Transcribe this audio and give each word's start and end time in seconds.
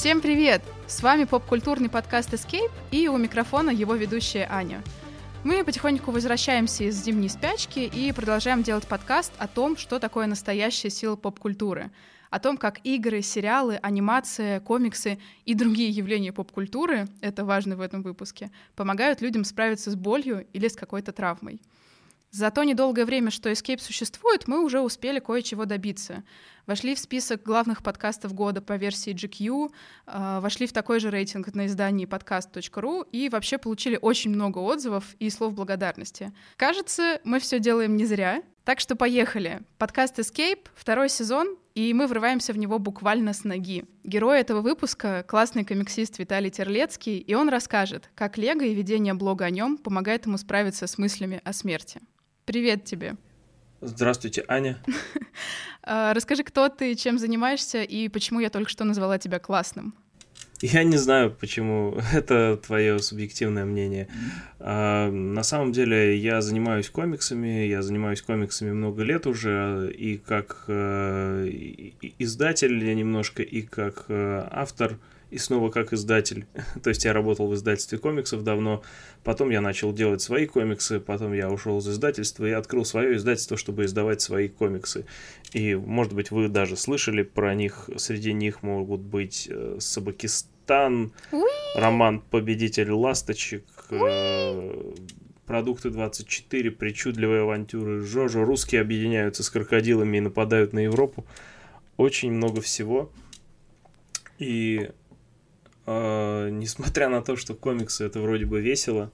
Всем 0.00 0.22
привет! 0.22 0.62
С 0.86 1.02
вами 1.02 1.24
поп-культурный 1.24 1.90
подкаст 1.90 2.32
Escape 2.32 2.70
и 2.90 3.06
у 3.08 3.18
микрофона 3.18 3.68
его 3.68 3.94
ведущая 3.94 4.48
Аня. 4.50 4.82
Мы 5.44 5.62
потихоньку 5.62 6.10
возвращаемся 6.10 6.84
из 6.84 7.04
зимней 7.04 7.28
спячки 7.28 7.80
и 7.80 8.10
продолжаем 8.12 8.62
делать 8.62 8.86
подкаст 8.86 9.30
о 9.36 9.46
том, 9.46 9.76
что 9.76 9.98
такое 9.98 10.26
настоящая 10.26 10.88
сила 10.88 11.16
поп-культуры, 11.16 11.90
о 12.30 12.40
том, 12.40 12.56
как 12.56 12.80
игры, 12.82 13.20
сериалы, 13.20 13.78
анимация, 13.82 14.60
комиксы 14.60 15.18
и 15.44 15.52
другие 15.52 15.90
явления 15.90 16.32
поп-культуры, 16.32 17.06
это 17.20 17.44
важно 17.44 17.76
в 17.76 17.82
этом 17.82 18.00
выпуске, 18.00 18.50
помогают 18.76 19.20
людям 19.20 19.44
справиться 19.44 19.90
с 19.90 19.96
болью 19.96 20.46
или 20.54 20.68
с 20.68 20.76
какой-то 20.76 21.12
травмой. 21.12 21.60
За 22.30 22.52
то 22.52 22.62
недолгое 22.62 23.06
время, 23.06 23.32
что 23.32 23.50
Escape 23.50 23.80
существует, 23.80 24.46
мы 24.46 24.64
уже 24.64 24.80
успели 24.80 25.18
кое-чего 25.18 25.64
добиться. 25.64 26.22
Вошли 26.64 26.94
в 26.94 27.00
список 27.00 27.42
главных 27.42 27.82
подкастов 27.82 28.34
года 28.34 28.62
по 28.62 28.76
версии 28.76 29.12
GQ, 29.12 29.72
э, 30.06 30.38
вошли 30.40 30.68
в 30.68 30.72
такой 30.72 31.00
же 31.00 31.10
рейтинг 31.10 31.52
на 31.54 31.66
издании 31.66 32.06
podcast.ru 32.06 33.08
и 33.10 33.28
вообще 33.28 33.58
получили 33.58 33.98
очень 34.00 34.30
много 34.30 34.58
отзывов 34.58 35.16
и 35.18 35.28
слов 35.28 35.54
благодарности. 35.54 36.32
Кажется, 36.56 37.20
мы 37.24 37.40
все 37.40 37.58
делаем 37.58 37.96
не 37.96 38.04
зря. 38.04 38.44
Так 38.62 38.78
что 38.78 38.94
поехали. 38.94 39.62
Подкаст 39.78 40.20
Escape, 40.20 40.68
второй 40.76 41.08
сезон, 41.08 41.56
и 41.74 41.92
мы 41.92 42.06
врываемся 42.06 42.52
в 42.52 42.58
него 42.58 42.78
буквально 42.78 43.32
с 43.32 43.42
ноги. 43.42 43.84
Герой 44.04 44.38
этого 44.38 44.60
выпуска— 44.60 45.24
классный 45.28 45.64
комиксист 45.64 46.20
Виталий 46.20 46.50
Терлецкий, 46.50 47.18
и 47.18 47.34
он 47.34 47.48
расскажет, 47.48 48.10
как 48.14 48.38
Лего 48.38 48.62
и 48.62 48.74
ведение 48.74 49.14
блога 49.14 49.46
о 49.46 49.50
нем 49.50 49.76
помогает 49.76 50.26
ему 50.26 50.36
справиться 50.36 50.86
с 50.86 50.98
мыслями 50.98 51.40
о 51.42 51.52
смерти. 51.52 52.00
Привет 52.50 52.82
тебе. 52.82 53.14
Здравствуйте, 53.80 54.44
Аня. 54.48 54.76
А, 55.82 56.12
расскажи, 56.12 56.42
кто 56.42 56.68
ты, 56.68 56.94
чем 56.94 57.18
занимаешься 57.18 57.82
и 57.82 58.08
почему 58.08 58.40
я 58.40 58.50
только 58.50 58.68
что 58.68 58.84
назвала 58.84 59.18
тебя 59.18 59.38
классным. 59.38 59.94
Я 60.60 60.82
не 60.84 60.98
знаю, 60.98 61.30
почему 61.30 61.96
это 62.12 62.60
твое 62.62 62.98
субъективное 62.98 63.64
мнение. 63.64 64.08
А, 64.58 65.10
на 65.10 65.44
самом 65.44 65.70
деле 65.70 66.16
я 66.16 66.40
занимаюсь 66.42 66.90
комиксами, 66.90 67.66
я 67.66 67.82
занимаюсь 67.82 68.20
комиксами 68.20 68.72
много 68.72 69.04
лет 69.04 69.26
уже, 69.28 69.90
и 69.96 70.18
как 70.18 70.64
э, 70.66 71.48
издатель 72.18 72.84
я 72.84 72.94
немножко, 72.94 73.42
и 73.44 73.62
как 73.62 74.06
э, 74.08 74.48
автор 74.50 74.98
и 75.30 75.38
снова 75.38 75.70
как 75.70 75.92
издатель. 75.92 76.46
То 76.82 76.90
есть 76.90 77.04
я 77.04 77.12
работал 77.12 77.48
в 77.48 77.54
издательстве 77.54 77.98
комиксов 77.98 78.42
давно, 78.42 78.82
потом 79.24 79.50
я 79.50 79.60
начал 79.60 79.92
делать 79.92 80.22
свои 80.22 80.46
комиксы, 80.46 81.00
потом 81.00 81.32
я 81.32 81.50
ушел 81.50 81.78
из 81.78 81.88
издательства 81.88 82.46
и 82.46 82.50
открыл 82.50 82.84
свое 82.84 83.16
издательство, 83.16 83.56
чтобы 83.56 83.84
издавать 83.84 84.20
свои 84.20 84.48
комиксы. 84.48 85.06
И, 85.52 85.74
может 85.74 86.12
быть, 86.12 86.30
вы 86.30 86.48
даже 86.48 86.76
слышали 86.76 87.22
про 87.22 87.54
них. 87.54 87.88
Среди 87.96 88.32
них 88.32 88.62
могут 88.62 89.00
быть 89.00 89.48
э, 89.50 89.76
Собакистан, 89.78 91.12
роман 91.74 92.20
«Победитель 92.20 92.90
ласточек», 92.90 93.64
э, 93.90 94.92
продукты 95.46 95.90
24, 95.90 96.70
причудливые 96.70 97.42
авантюры 97.42 98.02
Жожо, 98.02 98.44
русские 98.44 98.80
объединяются 98.80 99.42
с 99.42 99.50
крокодилами 99.50 100.18
и 100.18 100.20
нападают 100.20 100.72
на 100.72 100.78
Европу. 100.78 101.26
Очень 101.96 102.30
много 102.30 102.60
всего. 102.60 103.10
И 104.38 104.90
э, 105.90 106.50
несмотря 106.50 107.08
на 107.08 107.22
то, 107.22 107.36
что 107.36 107.54
комиксы 107.54 108.04
это 108.04 108.20
вроде 108.20 108.46
бы 108.46 108.60
весело, 108.60 109.10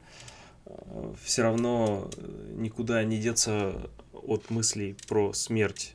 э, 0.66 1.12
все 1.22 1.42
равно 1.42 2.10
никуда 2.54 3.02
не 3.04 3.18
деться 3.18 3.90
от 4.12 4.50
мыслей 4.50 4.96
про 5.08 5.32
смерть. 5.32 5.94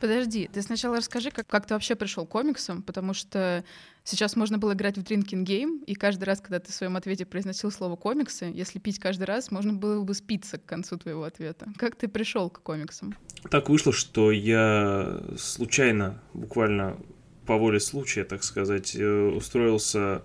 Подожди, 0.00 0.48
ты 0.52 0.62
сначала 0.62 0.96
расскажи, 0.96 1.30
как, 1.30 1.46
как 1.48 1.66
ты 1.66 1.74
вообще 1.74 1.96
пришел 1.96 2.24
к 2.24 2.28
комиксам, 2.28 2.82
потому 2.82 3.14
что 3.14 3.64
сейчас 4.04 4.36
можно 4.36 4.56
было 4.56 4.74
играть 4.74 4.96
в 4.96 5.02
Drinking 5.02 5.44
Game, 5.44 5.84
и 5.84 5.94
каждый 5.94 6.24
раз, 6.24 6.40
когда 6.40 6.60
ты 6.60 6.70
в 6.70 6.74
своем 6.74 6.96
ответе 6.96 7.26
произносил 7.26 7.72
слово 7.72 7.96
комиксы, 7.96 8.44
если 8.44 8.78
пить 8.78 9.00
каждый 9.00 9.24
раз, 9.24 9.50
можно 9.50 9.72
было 9.72 10.02
бы 10.04 10.14
спиться 10.14 10.58
к 10.58 10.64
концу 10.64 10.98
твоего 10.98 11.24
ответа. 11.24 11.66
Как 11.76 11.96
ты 11.96 12.06
пришел 12.06 12.48
к 12.48 12.62
комиксам? 12.62 13.16
Так 13.50 13.68
вышло, 13.68 13.92
что 13.92 14.30
я 14.30 15.20
случайно, 15.36 16.22
буквально 16.32 16.96
по 17.48 17.56
воле 17.56 17.80
случая, 17.80 18.24
так 18.24 18.44
сказать, 18.44 18.94
э, 18.94 19.28
устроился 19.34 20.22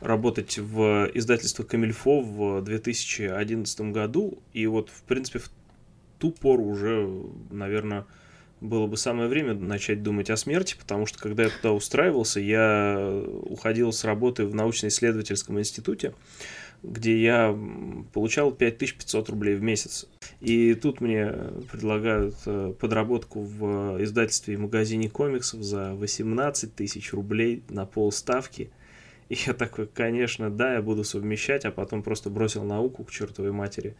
работать 0.00 0.56
в 0.56 1.10
издательство 1.12 1.62
Камильфо 1.62 2.22
в 2.22 2.62
2011 2.62 3.92
году. 3.92 4.38
И 4.54 4.66
вот, 4.66 4.88
в 4.88 5.02
принципе, 5.02 5.40
в 5.40 5.50
ту 6.18 6.30
пору 6.30 6.64
уже, 6.64 7.06
наверное, 7.50 8.06
было 8.62 8.86
бы 8.86 8.96
самое 8.96 9.28
время 9.28 9.52
начать 9.52 10.02
думать 10.02 10.30
о 10.30 10.38
смерти, 10.38 10.74
потому 10.78 11.04
что 11.04 11.18
когда 11.18 11.42
я 11.42 11.50
туда 11.50 11.72
устраивался, 11.72 12.40
я 12.40 13.22
уходил 13.42 13.92
с 13.92 14.02
работы 14.02 14.46
в 14.46 14.54
научно-исследовательском 14.54 15.58
институте, 15.58 16.14
где 16.84 17.18
я 17.20 17.58
получал 18.12 18.52
5500 18.52 19.30
рублей 19.30 19.56
в 19.56 19.62
месяц. 19.62 20.06
И 20.40 20.74
тут 20.74 21.00
мне 21.00 21.32
предлагают 21.72 22.34
э, 22.44 22.74
подработку 22.78 23.40
в 23.40 24.02
издательстве 24.02 24.54
и 24.54 24.58
магазине 24.58 25.08
комиксов 25.08 25.62
за 25.62 25.94
18 25.94 26.74
тысяч 26.74 27.12
рублей 27.14 27.62
на 27.70 27.86
полставки. 27.86 28.70
И 29.30 29.36
я 29.46 29.54
такой, 29.54 29.86
конечно, 29.86 30.50
да, 30.50 30.74
я 30.74 30.82
буду 30.82 31.04
совмещать, 31.04 31.64
а 31.64 31.70
потом 31.70 32.02
просто 32.02 32.28
бросил 32.28 32.64
науку 32.64 33.04
к 33.04 33.10
чертовой 33.10 33.52
матери. 33.52 33.96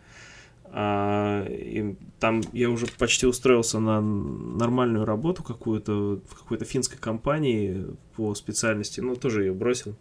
А, 0.66 1.46
и 1.48 1.96
там 2.20 2.42
я 2.52 2.68
уже 2.68 2.86
почти 2.98 3.26
устроился 3.26 3.78
на 3.78 4.00
нормальную 4.00 5.06
работу 5.06 5.42
какую-то 5.42 6.20
в 6.28 6.34
какой-то 6.34 6.66
финской 6.66 6.98
компании 6.98 7.86
по 8.16 8.34
специальности, 8.34 9.00
но 9.00 9.14
тоже 9.14 9.44
ее 9.44 9.54
бросил 9.54 9.96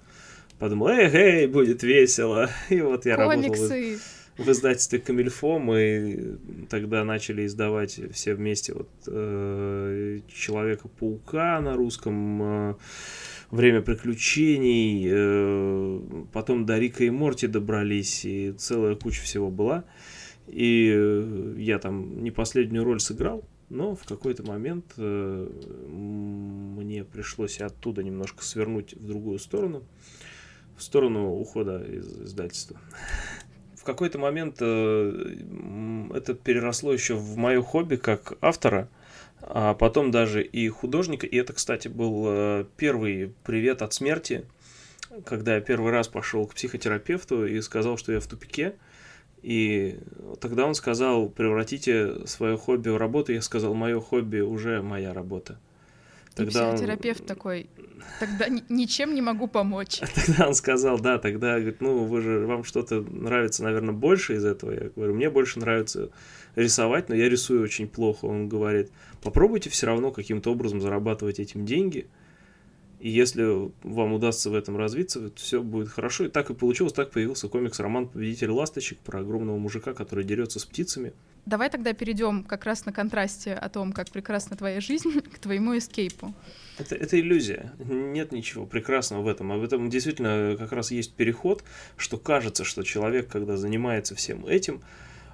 подумал, 0.63 0.87
эй, 0.87 1.09
эй, 1.11 1.47
будет 1.47 1.83
весело. 1.83 2.49
И 2.69 2.79
вот 2.79 3.05
я 3.05 3.17
Комиксы. 3.17 3.59
работал 3.59 3.99
в, 4.37 4.45
в 4.45 4.51
издательстве 4.51 4.99
Камильфо. 4.99 5.59
Мы 5.59 6.37
тогда 6.69 7.03
начали 7.03 7.45
издавать 7.45 7.99
все 8.13 8.33
вместе 8.33 8.73
вот 8.73 8.89
э, 9.07 10.19
Человека-паука 10.33 11.59
на 11.59 11.75
русском, 11.75 12.69
э, 12.71 12.75
Время 13.51 13.81
приключений, 13.81 15.05
э, 15.11 15.99
потом 16.31 16.65
до 16.65 16.79
Рика 16.79 17.03
и 17.03 17.09
Морти 17.09 17.45
добрались, 17.47 18.23
и 18.25 18.53
целая 18.53 18.95
куча 18.95 19.21
всего 19.21 19.51
была. 19.51 19.83
И 20.47 20.91
э, 20.95 21.55
я 21.57 21.77
там 21.77 22.23
не 22.23 22.31
последнюю 22.31 22.85
роль 22.85 23.01
сыграл, 23.01 23.43
но 23.69 23.95
в 23.95 24.05
какой-то 24.05 24.43
момент 24.43 24.93
э, 24.97 25.49
мне 25.87 27.03
пришлось 27.03 27.59
оттуда 27.59 28.01
немножко 28.01 28.43
свернуть 28.43 28.93
в 28.93 29.05
другую 29.05 29.39
сторону 29.39 29.83
в 30.77 30.83
сторону 30.83 31.33
ухода 31.33 31.83
из 31.83 32.07
издательства. 32.23 32.77
В 33.75 33.85
какой-то 33.85 34.17
момент 34.17 34.57
э, 34.61 35.35
это 36.13 36.33
переросло 36.33 36.93
еще 36.93 37.15
в 37.15 37.35
мое 37.35 37.61
хобби 37.61 37.97
как 37.97 38.37
автора, 38.39 38.87
а 39.41 39.73
потом 39.73 40.09
даже 40.09 40.41
и 40.41 40.69
художника. 40.69 41.27
И 41.27 41.35
это, 41.35 41.51
кстати, 41.51 41.89
был 41.89 42.23
э, 42.27 42.65
первый 42.77 43.33
привет 43.43 43.81
от 43.81 43.93
смерти, 43.93 44.45
когда 45.25 45.55
я 45.55 45.61
первый 45.61 45.91
раз 45.91 46.07
пошел 46.07 46.47
к 46.47 46.55
психотерапевту 46.55 47.45
и 47.45 47.59
сказал, 47.59 47.97
что 47.97 48.13
я 48.13 48.21
в 48.21 48.27
тупике. 48.27 48.75
И 49.41 49.99
тогда 50.39 50.65
он 50.65 50.75
сказал, 50.75 51.27
превратите 51.27 52.25
свое 52.25 52.57
хобби 52.57 52.87
в 52.87 52.95
работу. 52.95 53.33
Я 53.33 53.41
сказал, 53.41 53.73
мое 53.73 53.99
хобби 53.99 54.39
уже 54.39 54.81
моя 54.81 55.13
работа. 55.13 55.59
Тогда 56.35 56.69
И 56.69 56.73
психотерапевт 56.73 57.21
он... 57.21 57.27
такой, 57.27 57.69
тогда 58.19 58.47
ничем 58.69 59.13
не 59.13 59.21
могу 59.21 59.47
помочь. 59.47 59.99
Тогда 60.25 60.47
он 60.47 60.55
сказал, 60.55 60.99
да, 60.99 61.19
тогда, 61.19 61.59
говорит, 61.59 61.81
ну, 61.81 62.05
вы 62.05 62.21
же, 62.21 62.45
вам 62.45 62.63
что-то 62.63 63.01
нравится, 63.01 63.63
наверное, 63.63 63.93
больше 63.93 64.35
из 64.35 64.45
этого. 64.45 64.71
Я 64.71 64.89
говорю, 64.95 65.13
мне 65.13 65.29
больше 65.29 65.59
нравится 65.59 66.09
рисовать, 66.55 67.09
но 67.09 67.15
я 67.15 67.29
рисую 67.29 67.63
очень 67.63 67.87
плохо. 67.87 68.25
Он 68.25 68.49
говорит, 68.49 68.91
попробуйте 69.21 69.69
все 69.69 69.87
равно 69.87 70.11
каким-то 70.11 70.51
образом 70.51 70.81
зарабатывать 70.81 71.39
этим 71.39 71.65
деньги, 71.65 72.07
и 73.03 73.09
если 73.09 73.69
вам 73.83 74.13
удастся 74.13 74.49
в 74.49 74.55
этом 74.55 74.77
развиться, 74.77 75.29
все 75.35 75.61
будет 75.61 75.89
хорошо. 75.89 76.23
И 76.23 76.29
так 76.29 76.49
и 76.49 76.53
получилось, 76.53 76.93
так 76.93 77.11
появился 77.11 77.49
комикс-роман 77.49 78.07
«Победитель 78.07 78.51
ласточек» 78.51 78.97
про 78.99 79.19
огромного 79.19 79.57
мужика, 79.57 79.93
который 79.93 80.23
дерется 80.23 80.59
с 80.59 80.65
птицами. 80.65 81.11
Давай 81.45 81.69
тогда 81.69 81.93
перейдем 81.93 82.43
как 82.43 82.65
раз 82.65 82.85
на 82.85 82.93
контрасте 82.93 83.53
о 83.53 83.67
том, 83.67 83.91
как 83.91 84.09
прекрасна 84.09 84.55
твоя 84.55 84.79
жизнь, 84.79 85.21
к 85.33 85.39
твоему 85.39 85.77
эскейпу. 85.77 86.33
Это, 86.77 86.95
это 86.95 87.19
иллюзия. 87.19 87.73
Нет 87.79 88.31
ничего 88.31 88.65
прекрасного 88.65 89.21
в 89.21 89.27
этом. 89.27 89.51
А 89.51 89.57
в 89.57 89.63
этом 89.63 89.89
действительно 89.89 90.55
как 90.57 90.71
раз 90.71 90.91
есть 90.91 91.13
переход, 91.13 91.63
что 91.97 92.17
кажется, 92.17 92.63
что 92.63 92.83
человек, 92.83 93.27
когда 93.27 93.57
занимается 93.57 94.15
всем 94.15 94.45
этим, 94.45 94.81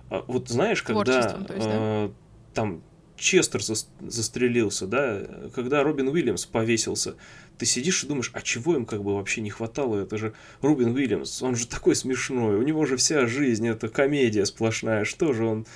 а, 0.10 0.24
вот 0.28 0.50
знаешь, 0.50 0.82
когда 0.82 1.18
есть, 1.18 1.30
да? 1.30 1.46
э, 1.48 2.10
там 2.54 2.82
Честер 3.20 3.62
застрелился, 3.62 4.88
да, 4.88 5.22
когда 5.54 5.84
Робин 5.84 6.08
Уильямс 6.08 6.46
повесился, 6.46 7.16
ты 7.58 7.66
сидишь 7.66 8.04
и 8.04 8.08
думаешь, 8.08 8.32
а 8.34 8.42
чего 8.42 8.76
им 8.76 8.86
как 8.86 9.04
бы 9.04 9.16
вообще 9.16 9.42
не 9.42 9.50
хватало? 9.50 10.02
Это 10.02 10.18
же 10.18 10.34
Робин 10.62 10.96
Уильямс, 10.96 11.44
он 11.44 11.56
же 11.56 11.68
такой 11.68 11.96
смешной, 11.96 12.56
у 12.56 12.62
него 12.62 12.86
же 12.86 12.96
вся 12.96 13.28
жизнь, 13.28 13.68
это 13.68 13.90
комедия 13.90 14.46
сплошная, 14.46 15.04
что 15.04 15.34
же 15.34 15.46
он... 15.46 15.68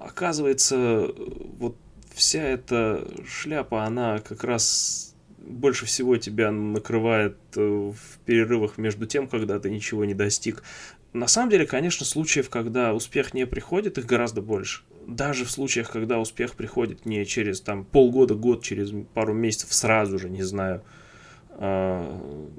Оказывается, 0.00 1.10
вот 1.58 1.76
вся 2.14 2.42
эта 2.42 3.06
шляпа, 3.26 3.84
она 3.84 4.18
как 4.18 4.44
раз 4.44 5.14
больше 5.38 5.86
всего 5.86 6.16
тебя 6.16 6.50
накрывает 6.50 7.36
э, 7.56 7.60
в 7.60 8.18
перерывах 8.24 8.78
между 8.78 9.06
тем, 9.06 9.28
когда 9.28 9.58
ты 9.58 9.70
ничего 9.70 10.04
не 10.04 10.14
достиг. 10.14 10.62
На 11.12 11.26
самом 11.26 11.50
деле, 11.50 11.66
конечно, 11.66 12.04
случаев, 12.04 12.50
когда 12.50 12.92
успех 12.94 13.34
не 13.34 13.46
приходит, 13.46 13.98
их 13.98 14.06
гораздо 14.06 14.42
больше. 14.42 14.82
Даже 15.06 15.44
в 15.44 15.50
случаях, 15.50 15.90
когда 15.90 16.18
успех 16.18 16.54
приходит 16.54 17.06
не 17.06 17.24
через 17.24 17.60
там 17.60 17.84
полгода, 17.84 18.34
год, 18.34 18.62
через 18.62 18.92
пару 19.14 19.32
месяцев, 19.32 19.72
сразу 19.72 20.18
же, 20.18 20.28
не 20.28 20.42
знаю. 20.42 20.84
А, 21.50 22.54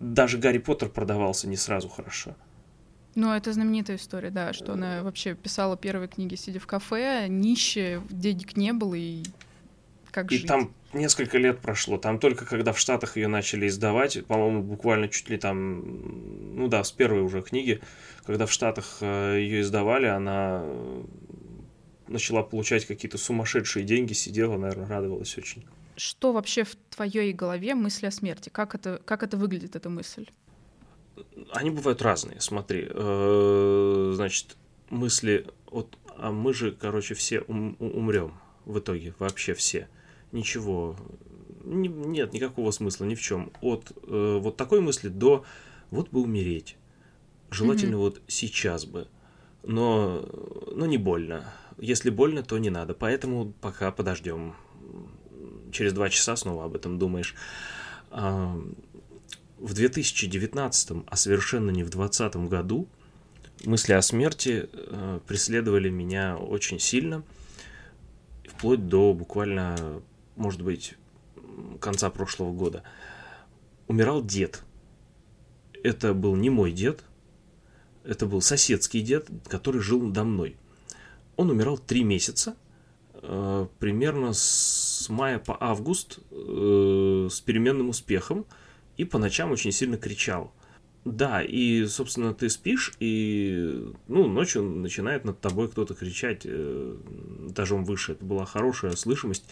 даже 0.00 0.38
Гарри 0.38 0.58
Поттер 0.58 0.88
продавался 0.88 1.48
не 1.48 1.56
сразу 1.56 1.88
хорошо. 1.88 2.34
Ну, 3.14 3.32
это 3.32 3.52
знаменитая 3.52 3.96
история, 3.96 4.30
да, 4.30 4.52
что 4.52 4.74
она 4.74 5.02
вообще 5.02 5.34
писала 5.34 5.76
первые 5.76 6.08
книги, 6.08 6.36
сидя 6.36 6.60
в 6.60 6.66
кафе, 6.66 7.26
нищая, 7.28 8.02
денег 8.08 8.56
не 8.56 8.72
было, 8.72 8.94
и 8.94 9.24
как 10.10 10.30
и 10.30 10.38
жить. 10.38 10.46
там 10.46 10.72
несколько 10.92 11.38
лет 11.38 11.60
прошло. 11.60 11.98
Там 11.98 12.18
только 12.18 12.44
когда 12.44 12.72
в 12.72 12.78
Штатах 12.78 13.16
ее 13.16 13.28
начали 13.28 13.66
издавать, 13.66 14.24
по-моему, 14.26 14.62
буквально 14.62 15.08
чуть 15.08 15.28
ли 15.28 15.38
там, 15.38 16.56
ну 16.56 16.68
да, 16.68 16.84
с 16.84 16.92
первой 16.92 17.22
уже 17.22 17.42
книги, 17.42 17.80
когда 18.24 18.46
в 18.46 18.52
Штатах 18.52 18.98
э, 19.00 19.38
ее 19.40 19.62
издавали, 19.62 20.06
она 20.06 20.64
начала 22.06 22.42
получать 22.42 22.86
какие-то 22.86 23.18
сумасшедшие 23.18 23.84
деньги, 23.84 24.12
сидела, 24.12 24.56
наверное, 24.56 24.86
радовалась 24.86 25.36
очень. 25.38 25.64
Что 25.96 26.32
вообще 26.32 26.64
в 26.64 26.76
твоей 26.90 27.32
голове 27.32 27.74
мысли 27.74 28.06
о 28.06 28.10
смерти? 28.10 28.48
Как 28.48 28.74
это, 28.74 29.00
как 29.04 29.22
это 29.22 29.36
выглядит, 29.36 29.76
эта 29.76 29.90
мысль? 29.90 30.28
Они 31.52 31.70
бывают 31.70 32.02
разные, 32.02 32.40
смотри. 32.40 32.86
Э, 32.88 34.12
значит, 34.14 34.56
мысли, 34.90 35.46
вот, 35.70 35.98
а 36.16 36.30
мы 36.30 36.52
же, 36.52 36.72
короче, 36.72 37.14
все 37.14 37.40
ум, 37.48 37.76
умрем 37.78 38.34
в 38.64 38.78
итоге, 38.78 39.14
вообще 39.18 39.54
все. 39.54 39.88
Ничего, 40.32 40.96
не, 41.64 41.88
нет 41.88 42.32
никакого 42.32 42.70
смысла 42.70 43.04
ни 43.04 43.14
в 43.14 43.20
чем. 43.20 43.52
От 43.60 43.92
э, 44.06 44.38
вот 44.40 44.56
такой 44.56 44.80
мысли 44.80 45.08
до 45.08 45.44
вот 45.90 46.10
бы 46.10 46.20
умереть. 46.20 46.76
Желательно 47.50 47.94
mm-hmm. 47.94 47.98
вот 47.98 48.22
сейчас 48.28 48.84
бы. 48.84 49.08
Но, 49.62 50.26
но 50.74 50.86
не 50.86 50.98
больно. 50.98 51.52
Если 51.78 52.10
больно, 52.10 52.42
то 52.42 52.58
не 52.58 52.70
надо. 52.70 52.94
Поэтому 52.94 53.52
пока 53.60 53.90
подождем. 53.90 54.54
Через 55.72 55.92
два 55.92 56.08
часа 56.08 56.36
снова 56.36 56.64
об 56.64 56.76
этом 56.76 56.98
думаешь. 56.98 57.34
В 59.60 59.74
2019, 59.74 61.04
а 61.06 61.16
совершенно 61.16 61.70
не 61.70 61.82
в 61.82 61.90
2020 61.90 62.48
году, 62.48 62.88
мысли 63.66 63.92
о 63.92 64.00
смерти 64.00 64.70
э, 64.72 65.20
преследовали 65.26 65.90
меня 65.90 66.38
очень 66.38 66.78
сильно, 66.78 67.22
вплоть 68.48 68.88
до 68.88 69.12
буквально, 69.12 70.00
может 70.34 70.62
быть, 70.62 70.94
конца 71.78 72.08
прошлого 72.08 72.54
года. 72.54 72.84
Умирал 73.86 74.24
дед. 74.24 74.62
Это 75.82 76.14
был 76.14 76.36
не 76.36 76.48
мой 76.48 76.72
дед, 76.72 77.04
это 78.02 78.24
был 78.24 78.40
соседский 78.40 79.02
дед, 79.02 79.28
который 79.46 79.82
жил 79.82 80.10
до 80.10 80.24
мной. 80.24 80.56
Он 81.36 81.50
умирал 81.50 81.76
три 81.76 82.02
месяца, 82.02 82.56
э, 83.12 83.66
примерно 83.78 84.32
с 84.32 85.06
мая 85.10 85.38
по 85.38 85.54
август, 85.60 86.18
э, 86.30 87.28
с 87.30 87.42
переменным 87.42 87.90
успехом– 87.90 88.46
и 89.00 89.04
по 89.04 89.18
ночам 89.18 89.50
очень 89.50 89.72
сильно 89.72 89.96
кричал. 89.96 90.52
Да, 91.06 91.42
и, 91.42 91.86
собственно, 91.86 92.34
ты 92.34 92.50
спишь, 92.50 92.92
и, 93.00 93.82
ну, 94.08 94.26
ночью 94.26 94.62
начинает 94.62 95.24
над 95.24 95.40
тобой 95.40 95.68
кто-то 95.70 95.94
кричать 95.94 96.42
э, 96.44 96.96
этажом 97.48 97.86
выше. 97.86 98.12
Это 98.12 98.24
была 98.26 98.44
хорошая 98.44 98.92
слышимость. 98.92 99.44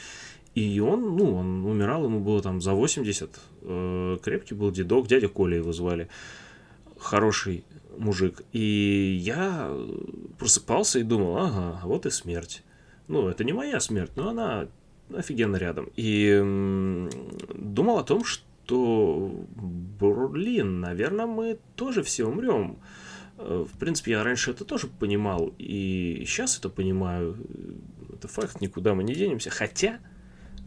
И 0.54 0.78
он, 0.80 1.16
ну, 1.16 1.34
он 1.34 1.64
умирал, 1.64 2.04
ему 2.04 2.20
было 2.20 2.42
там 2.42 2.60
за 2.60 2.74
80. 2.74 3.40
Э, 3.62 4.18
крепкий 4.22 4.54
был 4.54 4.70
дедок, 4.70 5.06
дядя 5.06 5.28
Коля 5.28 5.56
его 5.56 5.72
звали. 5.72 6.08
Хороший 6.98 7.64
мужик. 7.96 8.42
И 8.52 9.18
я 9.18 9.74
просыпался 10.38 10.98
и 10.98 11.04
думал, 11.04 11.38
ага, 11.38 11.80
вот 11.84 12.04
и 12.04 12.10
смерть. 12.10 12.62
Ну, 13.06 13.28
это 13.28 13.44
не 13.44 13.54
моя 13.54 13.80
смерть, 13.80 14.12
но 14.16 14.28
она 14.28 14.68
офигенно 15.16 15.56
рядом. 15.56 15.88
И 15.96 16.38
думал 17.54 17.98
о 17.98 18.04
том, 18.04 18.22
что 18.24 18.44
то, 18.68 19.46
блин, 20.28 20.80
наверное, 20.80 21.24
мы 21.24 21.58
тоже 21.74 22.02
все 22.02 22.26
умрем. 22.26 22.78
Э, 23.38 23.64
в 23.66 23.78
принципе, 23.78 24.10
я 24.10 24.22
раньше 24.22 24.50
это 24.50 24.66
тоже 24.66 24.88
понимал, 24.88 25.54
и 25.56 26.22
сейчас 26.26 26.58
это 26.58 26.68
понимаю. 26.68 27.38
Это 28.12 28.28
факт, 28.28 28.60
никуда 28.60 28.94
мы 28.94 29.04
не 29.04 29.14
денемся. 29.14 29.48
Хотя, 29.48 30.00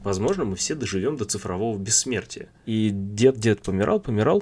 возможно, 0.04 0.46
мы 0.46 0.56
все 0.56 0.74
доживем 0.74 1.16
до 1.16 1.26
цифрового 1.26 1.78
бессмертия. 1.78 2.50
И 2.66 2.90
дед-дед 2.92 3.62
помирал, 3.62 4.00
помирал. 4.00 4.42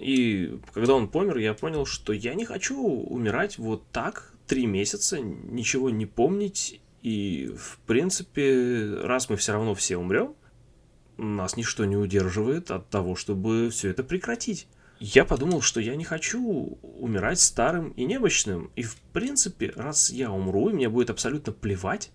И 0.00 0.58
когда 0.74 0.94
он 0.94 1.06
помер, 1.06 1.36
я 1.36 1.54
понял, 1.54 1.86
что 1.86 2.12
я 2.12 2.34
не 2.34 2.44
хочу 2.44 2.82
умирать 2.84 3.58
вот 3.58 3.84
так 3.92 4.34
три 4.48 4.66
месяца, 4.66 5.20
ничего 5.20 5.88
не 5.88 6.06
помнить. 6.06 6.80
И, 7.00 7.54
в 7.56 7.78
принципе, 7.86 8.96
раз 9.04 9.30
мы 9.30 9.36
все 9.36 9.52
равно 9.52 9.76
все 9.76 9.96
умрем, 9.96 10.34
нас 11.18 11.56
ничто 11.56 11.84
не 11.84 11.96
удерживает 11.96 12.70
от 12.70 12.88
того, 12.88 13.16
чтобы 13.16 13.70
все 13.70 13.90
это 13.90 14.02
прекратить. 14.02 14.68
Я 15.00 15.24
подумал, 15.24 15.60
что 15.60 15.80
я 15.80 15.94
не 15.94 16.04
хочу 16.04 16.78
умирать 16.82 17.38
старым 17.38 17.90
и 17.90 18.04
немощным. 18.04 18.70
И 18.74 18.82
в 18.82 18.96
принципе, 19.12 19.72
раз 19.76 20.10
я 20.10 20.30
умру, 20.32 20.70
и 20.70 20.72
мне 20.72 20.88
будет 20.88 21.10
абсолютно 21.10 21.52
плевать, 21.52 22.10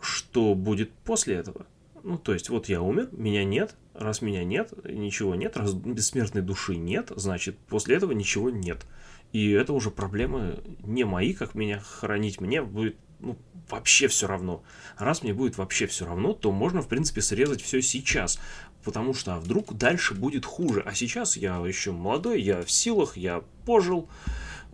что 0.00 0.54
будет 0.54 0.90
после 0.90 1.36
этого. 1.36 1.66
Ну, 2.02 2.18
то 2.18 2.34
есть, 2.34 2.50
вот 2.50 2.68
я 2.68 2.82
умер, 2.82 3.08
меня 3.12 3.44
нет. 3.44 3.76
Раз 3.94 4.20
меня 4.20 4.44
нет, 4.44 4.72
ничего 4.84 5.34
нет. 5.34 5.56
Раз 5.56 5.72
бессмертной 5.72 6.42
души 6.42 6.76
нет, 6.76 7.10
значит, 7.16 7.56
после 7.56 7.96
этого 7.96 8.12
ничего 8.12 8.50
нет. 8.50 8.84
И 9.32 9.50
это 9.50 9.72
уже 9.72 9.90
проблемы 9.90 10.62
не 10.82 11.04
мои, 11.04 11.32
как 11.32 11.54
меня 11.54 11.80
хранить. 11.80 12.40
Мне 12.40 12.60
будет 12.60 12.96
ну, 13.24 13.36
вообще 13.70 14.08
все 14.08 14.26
равно. 14.26 14.62
Раз 14.98 15.22
мне 15.22 15.34
будет 15.34 15.58
вообще 15.58 15.86
все 15.86 16.06
равно, 16.06 16.32
то 16.32 16.52
можно, 16.52 16.82
в 16.82 16.88
принципе, 16.88 17.20
срезать 17.22 17.62
все 17.62 17.82
сейчас. 17.82 18.38
Потому 18.84 19.14
что 19.14 19.34
а 19.34 19.40
вдруг 19.40 19.74
дальше 19.74 20.14
будет 20.14 20.44
хуже. 20.44 20.82
А 20.84 20.94
сейчас 20.94 21.36
я 21.36 21.56
еще 21.66 21.92
молодой, 21.92 22.42
я 22.42 22.62
в 22.62 22.70
силах, 22.70 23.16
я 23.16 23.42
пожил. 23.64 24.08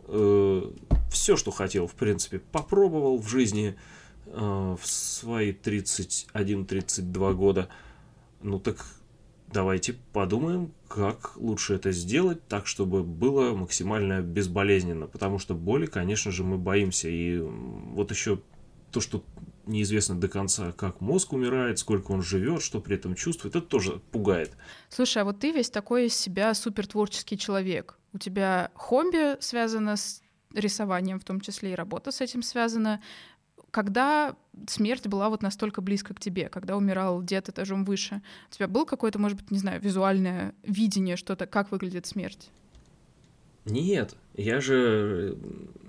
Э, 0.09 0.63
все, 1.11 1.37
что 1.37 1.51
хотел, 1.51 1.87
в 1.87 1.95
принципе, 1.95 2.41
попробовал 2.41 3.19
в 3.19 3.29
жизни 3.29 3.77
э, 4.27 4.77
в 4.81 4.87
свои 4.87 5.53
31-32 5.53 7.35
года. 7.35 7.69
Ну 8.43 8.59
так 8.59 8.85
давайте 9.53 9.95
подумаем, 10.13 10.73
как 10.89 11.37
лучше 11.37 11.75
это 11.75 11.93
сделать 11.93 12.47
так, 12.49 12.67
чтобы 12.67 13.03
было 13.03 13.55
максимально 13.55 14.23
безболезненно. 14.23 15.07
Потому 15.07 15.39
что 15.39 15.55
боли, 15.55 15.87
конечно 15.87 16.31
же, 16.31 16.45
мы 16.45 16.59
боимся. 16.59 17.09
И 17.09 17.39
вот 17.39 18.11
еще 18.11 18.41
то, 18.91 19.01
что 19.01 19.25
неизвестно 19.67 20.19
до 20.19 20.29
конца, 20.29 20.73
как 20.73 21.01
мозг 21.01 21.33
умирает, 21.33 21.79
сколько 21.79 22.13
он 22.13 22.23
живет, 22.23 22.63
что 22.63 22.81
при 22.81 22.97
этом 22.97 23.15
чувствует, 23.15 23.55
это 23.55 23.67
тоже 23.67 24.01
пугает. 24.11 24.53
Слушай, 24.89 25.23
а 25.23 25.25
вот 25.25 25.39
ты 25.39 25.53
весь 25.53 25.71
такой 25.71 26.07
из 26.07 26.17
себя 26.17 26.55
супер 26.55 26.87
творческий 26.87 27.39
человек. 27.39 27.99
У 28.13 28.19
тебя 28.19 28.71
хобби 28.75 29.41
связано 29.41 29.97
с 29.97 30.23
рисованием, 30.55 31.21
в 31.21 31.25
том 31.25 31.41
числе 31.41 31.73
и 31.73 31.77
работа 31.77 32.11
с 32.11 32.21
этим 32.21 32.43
связана. 32.43 33.01
Когда 33.71 34.37
смерть 34.69 35.07
была 35.07 35.29
вот 35.29 35.43
настолько 35.43 35.81
близко 35.81 36.15
к 36.15 36.21
тебе, 36.21 36.49
когда 36.49 36.77
умирал 36.77 37.23
дед 37.23 37.49
этажом 37.49 37.85
выше, 37.85 38.23
у 38.51 38.55
тебя 38.55 38.69
был 38.69 38.85
какое-то, 38.85 39.19
может 39.19 39.39
быть, 39.39 39.51
не 39.51 39.59
знаю, 39.59 39.81
визуальное 39.81 40.55
видение, 40.65 41.17
что-то, 41.17 41.47
как 41.47 41.71
выглядит 41.71 42.07
смерть? 42.07 42.51
Нет, 43.65 44.17
я 44.35 44.61
же... 44.61 45.37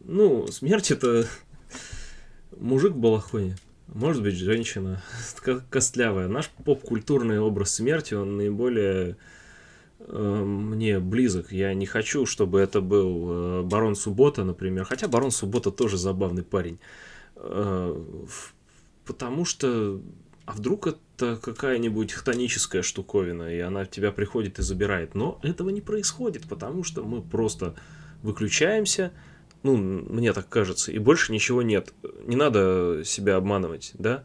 Ну, 0.03 0.47
смерть— 0.47 0.91
это 0.91 1.25
мужик 2.57 2.93
в 2.93 2.97
балахоне, 2.97 3.55
может 3.87 4.21
быть, 4.21 4.35
женщина, 4.35 5.01
костлявая. 5.69 6.27
Наш 6.27 6.49
поп-культурный 6.49 7.39
образ 7.39 7.75
смерти, 7.75 8.13
он 8.13 8.37
наиболее 8.37 9.17
э, 9.99 10.43
мне 10.43 10.99
близок. 10.99 11.51
Я 11.51 11.73
не 11.73 11.85
хочу, 11.85 12.25
чтобы 12.25 12.59
это 12.59 12.81
был 12.81 13.29
э, 13.29 13.63
Барон 13.63 13.95
Суббота, 13.95 14.43
например. 14.43 14.85
Хотя 14.85 15.07
Барон 15.07 15.31
Суббота 15.31 15.71
тоже 15.71 15.97
забавный 15.97 16.43
парень. 16.43 16.79
Э, 17.41 17.95
потому 19.05 19.45
что... 19.45 20.01
А 20.45 20.53
вдруг 20.53 20.87
это 20.87 21.37
какая-нибудь 21.37 22.13
хтоническая 22.13 22.81
штуковина, 22.81 23.53
и 23.53 23.59
она 23.59 23.85
тебя 23.85 24.11
приходит 24.11 24.59
и 24.59 24.63
забирает. 24.63 25.15
Но 25.15 25.39
этого 25.43 25.69
не 25.69 25.81
происходит, 25.81 26.47
потому 26.47 26.83
что 26.83 27.03
мы 27.03 27.21
просто 27.21 27.75
выключаемся, 28.23 29.11
ну, 29.63 29.77
мне 29.77 30.33
так 30.33 30.49
кажется, 30.49 30.91
и 30.91 30.97
больше 30.97 31.31
ничего 31.31 31.61
нет. 31.61 31.93
Не 32.25 32.35
надо 32.35 33.03
себя 33.05 33.35
обманывать, 33.35 33.91
да? 33.93 34.23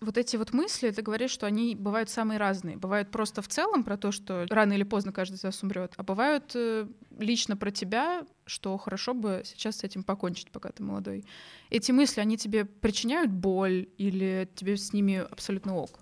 Вот 0.00 0.18
эти 0.18 0.36
вот 0.36 0.52
мысли, 0.52 0.90
ты 0.90 1.02
говоришь, 1.02 1.30
что 1.30 1.46
они 1.46 1.74
бывают 1.74 2.10
самые 2.10 2.38
разные. 2.38 2.76
Бывают 2.76 3.10
просто 3.10 3.42
в 3.42 3.48
целом 3.48 3.84
про 3.84 3.96
то, 3.96 4.12
что 4.12 4.46
рано 4.50 4.72
или 4.72 4.82
поздно 4.82 5.12
каждый 5.12 5.36
из 5.36 5.44
вас 5.44 5.62
умрет, 5.62 5.92
а 5.96 6.02
бывают 6.02 6.52
э, 6.54 6.86
лично 7.18 7.56
про 7.56 7.70
тебя, 7.70 8.26
что 8.44 8.76
хорошо 8.78 9.14
бы 9.14 9.42
сейчас 9.44 9.78
с 9.78 9.84
этим 9.84 10.02
покончить, 10.02 10.50
пока 10.50 10.70
ты 10.70 10.82
молодой. 10.82 11.24
Эти 11.70 11.92
мысли, 11.92 12.20
они 12.20 12.36
тебе 12.36 12.64
причиняют 12.64 13.30
боль 13.30 13.88
или 13.98 14.48
тебе 14.54 14.76
с 14.76 14.92
ними 14.92 15.24
абсолютно 15.30 15.76
ок? 15.76 15.98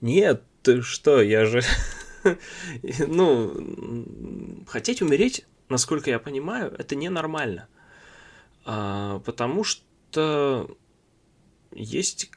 Нет, 0.00 0.42
ты 0.62 0.82
что, 0.82 1.20
я 1.20 1.44
же... 1.44 1.62
ну, 3.06 4.64
хотеть 4.66 5.02
умереть, 5.02 5.46
насколько 5.68 6.10
я 6.10 6.18
понимаю, 6.18 6.74
это 6.78 6.96
ненормально. 6.96 7.68
А, 8.64 9.20
потому 9.20 9.64
что 9.64 10.76
есть 11.72 12.30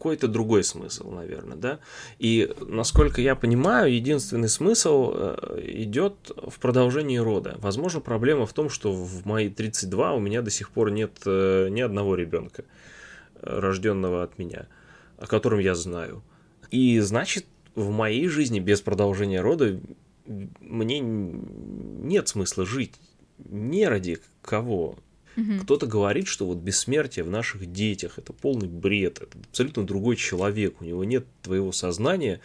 какой-то 0.00 0.28
другой 0.28 0.64
смысл, 0.64 1.10
наверное, 1.10 1.58
да. 1.58 1.78
И, 2.18 2.50
насколько 2.66 3.20
я 3.20 3.34
понимаю, 3.34 3.92
единственный 3.92 4.48
смысл 4.48 5.12
э, 5.14 5.60
идет 5.66 6.14
в 6.34 6.58
продолжении 6.58 7.18
рода. 7.18 7.56
Возможно, 7.58 8.00
проблема 8.00 8.46
в 8.46 8.54
том, 8.54 8.70
что 8.70 8.92
в 8.94 9.26
мои 9.26 9.50
32 9.50 10.14
у 10.14 10.18
меня 10.18 10.40
до 10.40 10.50
сих 10.50 10.70
пор 10.70 10.90
нет 10.90 11.12
э, 11.26 11.68
ни 11.68 11.82
одного 11.82 12.14
ребенка, 12.14 12.64
э, 13.34 13.60
рожденного 13.60 14.22
от 14.22 14.38
меня, 14.38 14.68
о 15.18 15.26
котором 15.26 15.58
я 15.58 15.74
знаю. 15.74 16.22
И 16.70 16.98
значит, 17.00 17.44
в 17.74 17.90
моей 17.90 18.26
жизни 18.28 18.58
без 18.58 18.80
продолжения 18.80 19.42
рода 19.42 19.78
мне 20.60 21.00
нет 21.00 22.26
смысла 22.26 22.64
жить. 22.64 22.94
Не 23.36 23.86
ради 23.86 24.18
кого. 24.40 24.96
Угу. 25.36 25.62
Кто-то 25.62 25.86
говорит, 25.86 26.26
что 26.26 26.46
вот 26.46 26.58
бессмертие 26.58 27.24
в 27.24 27.30
наших 27.30 27.70
детях 27.72 28.18
это 28.18 28.32
полный 28.32 28.68
бред, 28.68 29.22
это 29.22 29.38
абсолютно 29.48 29.84
другой 29.84 30.16
человек, 30.16 30.80
у 30.80 30.84
него 30.84 31.04
нет 31.04 31.26
твоего 31.42 31.72
сознания, 31.72 32.40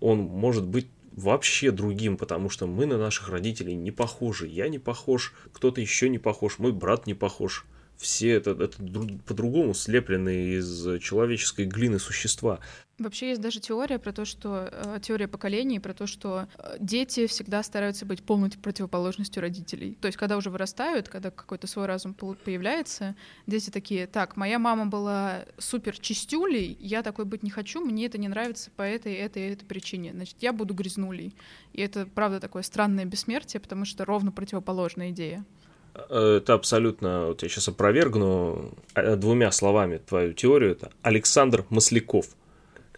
он 0.00 0.18
может 0.20 0.66
быть 0.66 0.88
вообще 1.12 1.70
другим, 1.70 2.16
потому 2.16 2.50
что 2.50 2.66
мы 2.66 2.86
на 2.86 2.98
наших 2.98 3.28
родителей 3.28 3.74
не 3.74 3.90
похожи. 3.90 4.46
Я 4.46 4.68
не 4.68 4.78
похож, 4.78 5.34
кто-то 5.52 5.80
еще 5.80 6.08
не 6.08 6.18
похож, 6.18 6.58
мой 6.58 6.72
брат 6.72 7.06
не 7.06 7.14
похож 7.14 7.66
все 8.00 8.30
это, 8.30 8.52
это 8.52 8.78
по-другому 9.26 9.74
слепленные 9.74 10.58
из 10.58 11.00
человеческой 11.02 11.66
глины 11.66 11.98
существа. 11.98 12.58
Вообще 12.98 13.30
есть 13.30 13.40
даже 13.40 13.60
теория 13.60 13.98
про 13.98 14.12
то, 14.12 14.24
что 14.24 14.68
э, 14.70 14.98
теория 15.02 15.28
поколений 15.28 15.80
про 15.80 15.94
то, 15.94 16.06
что 16.06 16.48
э, 16.58 16.76
дети 16.80 17.26
всегда 17.26 17.62
стараются 17.62 18.04
быть 18.04 18.22
полной 18.22 18.50
противоположностью 18.50 19.40
родителей. 19.40 19.96
То 20.00 20.06
есть, 20.06 20.18
когда 20.18 20.36
уже 20.36 20.50
вырастают, 20.50 21.08
когда 21.08 21.30
какой-то 21.30 21.66
свой 21.66 21.86
разум 21.86 22.14
появляется, 22.14 23.16
дети 23.46 23.70
такие: 23.70 24.06
так, 24.06 24.36
моя 24.36 24.58
мама 24.58 24.86
была 24.86 25.44
супер 25.58 25.98
чистюлей, 25.98 26.76
я 26.80 27.02
такой 27.02 27.24
быть 27.24 27.42
не 27.42 27.50
хочу, 27.50 27.84
мне 27.84 28.06
это 28.06 28.18
не 28.18 28.28
нравится 28.28 28.70
по 28.70 28.82
этой, 28.82 29.14
этой, 29.14 29.50
этой 29.50 29.64
причине. 29.64 30.12
Значит, 30.12 30.36
я 30.40 30.52
буду 30.52 30.74
грязнулей. 30.74 31.34
И 31.72 31.80
это 31.80 32.06
правда 32.06 32.38
такое 32.38 32.62
странное 32.62 33.06
бессмертие, 33.06 33.60
потому 33.60 33.86
что 33.86 34.04
ровно 34.04 34.30
противоположная 34.30 35.10
идея. 35.10 35.44
Это 35.94 36.54
абсолютно, 36.54 37.26
вот 37.26 37.42
я 37.42 37.48
сейчас 37.48 37.68
опровергну 37.68 38.72
э, 38.94 39.16
двумя 39.16 39.50
словами 39.52 39.98
твою 39.98 40.32
теорию, 40.32 40.72
это 40.72 40.90
Александр 41.02 41.64
Масляков. 41.70 42.26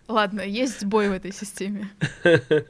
Ладно, 0.08 0.40
есть 0.42 0.80
сбой 0.80 1.08
в 1.08 1.12
этой 1.12 1.32
системе. 1.32 1.90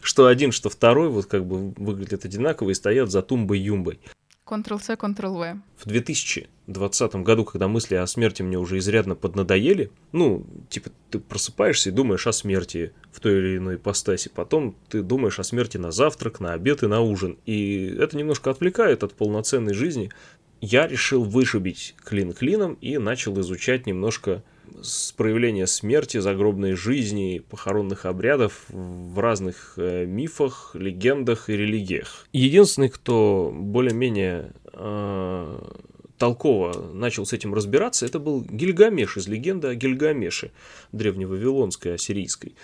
Что 0.00 0.26
один, 0.26 0.52
что 0.52 0.70
второй, 0.70 1.08
вот 1.08 1.26
как 1.26 1.44
бы 1.44 1.72
выглядят 1.76 2.24
одинаково 2.24 2.70
и 2.70 2.74
стоят 2.74 3.10
за 3.10 3.20
тумбой-юмбой. 3.22 3.98
Ctrl-C, 4.46 4.94
Ctrl-V. 4.94 5.60
В 5.76 5.86
2020 5.86 7.16
году, 7.16 7.44
когда 7.44 7.66
мысли 7.66 7.96
о 7.96 8.06
смерти 8.06 8.42
мне 8.42 8.58
уже 8.58 8.78
изрядно 8.78 9.16
поднадоели, 9.16 9.90
ну, 10.12 10.46
типа, 10.70 10.90
ты 11.10 11.18
просыпаешься 11.18 11.90
и 11.90 11.92
думаешь 11.92 12.26
о 12.28 12.32
смерти 12.32 12.92
в 13.10 13.18
той 13.20 13.38
или 13.38 13.56
иной 13.56 13.74
ипостаси, 13.74 14.30
потом 14.32 14.76
ты 14.88 15.02
думаешь 15.02 15.40
о 15.40 15.44
смерти 15.44 15.78
на 15.78 15.90
завтрак, 15.90 16.38
на 16.38 16.52
обед 16.52 16.84
и 16.84 16.86
на 16.86 17.00
ужин, 17.00 17.38
и 17.44 17.96
это 17.98 18.16
немножко 18.16 18.50
отвлекает 18.50 19.02
от 19.02 19.14
полноценной 19.14 19.74
жизни. 19.74 20.10
Я 20.60 20.86
решил 20.86 21.24
вышибить 21.24 21.96
клин 22.04 22.32
клином 22.32 22.74
и 22.80 22.98
начал 22.98 23.38
изучать 23.40 23.86
немножко 23.86 24.42
с 24.82 25.12
проявления 25.12 25.66
смерти, 25.66 26.18
загробной 26.18 26.72
жизни, 26.72 27.42
похоронных 27.50 28.06
обрядов 28.06 28.64
в 28.68 29.18
разных 29.18 29.74
э, 29.76 30.04
мифах, 30.06 30.72
легендах 30.74 31.48
и 31.50 31.56
религиях. 31.56 32.26
Единственный, 32.32 32.88
кто 32.88 33.52
более-менее 33.54 34.52
э, 34.72 35.58
толково 36.18 36.92
начал 36.92 37.26
с 37.26 37.32
этим 37.32 37.54
разбираться, 37.54 38.06
это 38.06 38.18
был 38.18 38.42
Гильгамеш 38.42 39.16
из 39.16 39.28
легенды 39.28 39.68
о 39.68 39.74
Гильгамеше, 39.74 40.52
древневавилонской, 40.92 41.94
ассирийской. 41.94 42.54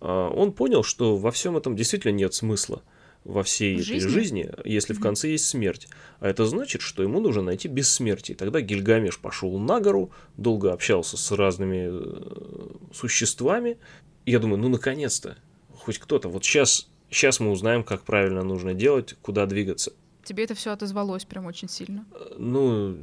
Э, 0.00 0.30
он 0.34 0.52
понял, 0.52 0.82
что 0.82 1.16
во 1.16 1.30
всем 1.30 1.56
этом 1.56 1.76
действительно 1.76 2.12
нет 2.12 2.34
смысла 2.34 2.82
во 3.24 3.42
всей 3.42 3.74
этой 3.74 3.84
жизни, 3.84 4.10
жизни 4.10 4.50
если 4.64 4.94
mm-hmm. 4.94 4.98
в 4.98 5.02
конце 5.02 5.28
есть 5.30 5.46
смерть. 5.46 5.88
А 6.20 6.28
это 6.28 6.46
значит, 6.46 6.82
что 6.82 7.02
ему 7.02 7.20
нужно 7.20 7.42
найти 7.42 7.68
бессмертие. 7.68 8.36
Тогда 8.36 8.60
Гильгамеш 8.60 9.18
пошел 9.18 9.58
на 9.58 9.80
гору, 9.80 10.10
долго 10.36 10.72
общался 10.72 11.16
с 11.16 11.30
разными 11.32 11.88
э, 11.90 12.92
существами. 12.92 13.78
И 14.24 14.32
я 14.32 14.38
думаю, 14.38 14.60
ну 14.60 14.68
наконец-то, 14.68 15.36
хоть 15.74 15.98
кто-то. 15.98 16.28
Вот 16.28 16.44
сейчас, 16.44 16.88
сейчас 17.10 17.40
мы 17.40 17.50
узнаем, 17.50 17.84
как 17.84 18.02
правильно 18.02 18.42
нужно 18.42 18.74
делать, 18.74 19.14
куда 19.22 19.46
двигаться. 19.46 19.92
Тебе 20.24 20.44
это 20.44 20.54
все 20.54 20.70
отозвалось 20.70 21.24
прям 21.24 21.46
очень 21.46 21.68
сильно? 21.68 22.04
Ну, 22.38 22.96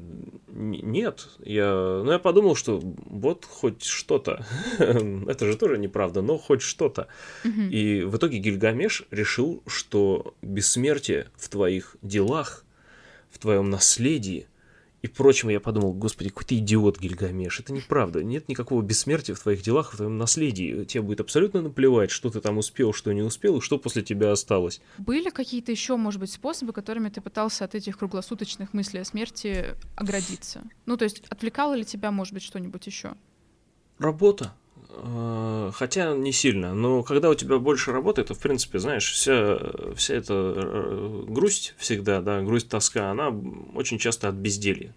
нет. 0.47 1.27
Я, 1.39 2.01
ну, 2.03 2.11
я 2.11 2.19
подумал, 2.19 2.55
что 2.55 2.79
вот 2.81 3.45
хоть 3.45 3.83
что-то. 3.83 4.45
это 4.79 5.45
же 5.45 5.57
тоже 5.57 5.77
неправда, 5.77 6.21
но 6.21 6.37
хоть 6.37 6.61
что-то. 6.61 7.07
И 7.43 8.03
в 8.03 8.17
итоге 8.17 8.39
Гильгамеш 8.39 9.03
решил, 9.11 9.61
что 9.67 10.33
бессмертие 10.41 11.27
в 11.35 11.49
твоих 11.49 11.97
делах, 12.01 12.65
в 13.31 13.37
твоем 13.39 13.69
наследии– 13.69 14.47
и 15.01 15.07
прочим, 15.07 15.49
я 15.49 15.59
подумал, 15.59 15.93
господи, 15.93 16.29
какой 16.29 16.45
ты 16.45 16.57
идиот, 16.57 16.99
Гильгамеш, 16.99 17.61
это 17.61 17.71
неправда, 17.71 18.23
нет 18.23 18.49
никакого 18.49 18.81
бессмертия 18.81 19.33
в 19.33 19.39
твоих 19.39 19.61
делах, 19.61 19.93
в 19.93 19.97
твоем 19.97 20.17
наследии, 20.17 20.83
тебе 20.83 21.01
будет 21.01 21.21
абсолютно 21.21 21.61
наплевать, 21.61 22.11
что 22.11 22.29
ты 22.29 22.41
там 22.41 22.57
успел, 22.57 22.91
что 22.91 23.13
не 23.13 23.21
успел, 23.21 23.57
и 23.57 23.61
что 23.61 23.77
после 23.77 24.01
тебя 24.01 24.31
осталось. 24.31 24.81
Были 24.97 25.29
какие-то 25.29 25.71
еще, 25.71 25.95
может 25.95 26.19
быть, 26.19 26.31
способы, 26.31 26.73
которыми 26.73 27.09
ты 27.09 27.21
пытался 27.21 27.65
от 27.65 27.75
этих 27.75 27.97
круглосуточных 27.97 28.73
мыслей 28.73 29.01
о 29.01 29.05
смерти 29.05 29.75
оградиться? 29.95 30.63
Ну, 30.85 30.97
то 30.97 31.03
есть, 31.03 31.23
отвлекало 31.29 31.75
ли 31.75 31.85
тебя, 31.85 32.11
может 32.11 32.33
быть, 32.33 32.43
что-нибудь 32.43 32.85
еще? 32.85 33.13
Работа. 33.99 34.53
Э, 35.01 35.71
хотя 35.73 36.13
не 36.13 36.31
сильно, 36.31 36.73
но 36.73 37.03
когда 37.03 37.29
у 37.29 37.35
тебя 37.35 37.57
больше 37.57 37.91
работы, 37.91 38.23
то, 38.23 38.33
в 38.33 38.39
принципе, 38.39 38.79
знаешь, 38.79 39.11
вся, 39.11 39.59
вся 39.95 40.15
эта 40.15 40.33
э, 40.33 41.23
грусть 41.27 41.75
всегда, 41.77 42.21
да, 42.21 42.41
грусть, 42.41 42.69
тоска, 42.69 43.11
она 43.11 43.29
очень 43.75 43.97
часто 43.97 44.27
от 44.29 44.35
безделья. 44.35 44.95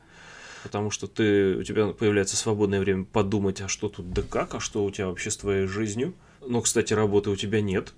Потому 0.63 0.91
что 0.91 1.07
ты, 1.07 1.57
у 1.57 1.63
тебя 1.63 1.89
появляется 1.89 2.37
свободное 2.37 2.81
время 2.81 3.05
подумать, 3.05 3.61
а 3.61 3.69
что 3.69 3.89
тут 3.89 4.13
да 4.13 4.23
как, 4.23 4.55
а 4.55 4.61
что 4.61 4.85
у 4.85 4.91
тебя 4.91 5.09
вообще 5.09 5.31
с 5.31 5.37
твоей 5.37 5.67
жизнью. 5.67 6.15
Но, 6.47 6.61
кстати, 6.61 6.93
работы 6.93 7.31
у 7.31 7.37
тебя 7.37 7.61
нет, 7.61 7.95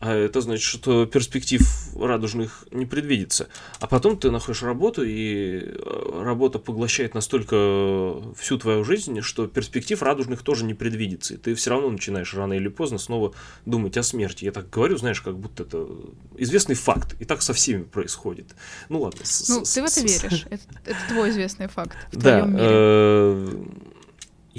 а 0.00 0.14
это 0.14 0.40
значит, 0.40 0.64
что 0.64 1.06
перспектив 1.06 1.66
радужных 1.96 2.64
не 2.70 2.86
предвидится. 2.86 3.48
А 3.80 3.88
потом 3.88 4.16
ты 4.16 4.30
находишь 4.30 4.62
работу, 4.62 5.02
и 5.04 5.60
э, 5.60 6.22
работа 6.22 6.60
поглощает 6.60 7.14
настолько 7.14 8.22
всю 8.36 8.58
твою 8.58 8.84
жизнь, 8.84 9.20
что 9.22 9.48
перспектив 9.48 10.00
радужных 10.00 10.42
тоже 10.42 10.64
не 10.64 10.74
предвидится. 10.74 11.34
И 11.34 11.36
ты 11.36 11.54
все 11.56 11.70
равно 11.70 11.90
начинаешь 11.90 12.32
рано 12.34 12.52
или 12.52 12.68
поздно 12.68 12.98
снова 12.98 13.34
думать 13.66 13.96
о 13.96 14.04
смерти. 14.04 14.44
Я 14.44 14.52
так 14.52 14.70
говорю, 14.70 14.96
знаешь, 14.98 15.20
как 15.20 15.36
будто 15.36 15.64
это 15.64 15.88
известный 16.36 16.76
факт. 16.76 17.16
И 17.18 17.24
так 17.24 17.42
со 17.42 17.52
всеми 17.52 17.82
происходит. 17.82 18.54
Ну 18.88 19.00
ладно. 19.00 19.20
Ну, 19.48 19.62
ты 19.62 19.82
в 19.82 19.84
это 19.84 20.00
веришь. 20.00 20.46
Это, 20.48 20.62
это 20.84 20.98
твой 21.08 21.30
известный 21.30 21.66
факт. 21.66 21.96
В 22.12 22.16
да. 22.16 22.48
Э, 22.48 23.64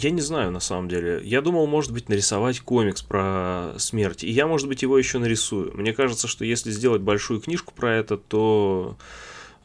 я 0.02 0.12
не 0.12 0.22
знаю, 0.22 0.52
на 0.52 0.60
самом 0.60 0.88
деле. 0.88 1.22
Я 1.24 1.42
думал, 1.42 1.68
может 1.68 1.92
быть, 1.92 2.10
нарисовать 2.10 2.60
комикс 2.62 3.02
про 3.02 3.74
смерть. 3.78 4.24
И 4.24 4.30
я, 4.30 4.48
может 4.48 4.68
быть, 4.68 4.82
его 4.82 4.98
еще 4.98 5.20
нарисую. 5.20 5.76
Мне 5.76 5.94
кажется, 5.94 6.28
что 6.28 6.46
если 6.46 6.72
сделать 6.72 7.02
большую 7.02 7.42
книжку 7.42 7.74
про 7.74 7.96
это, 7.96 8.18
то 8.18 8.98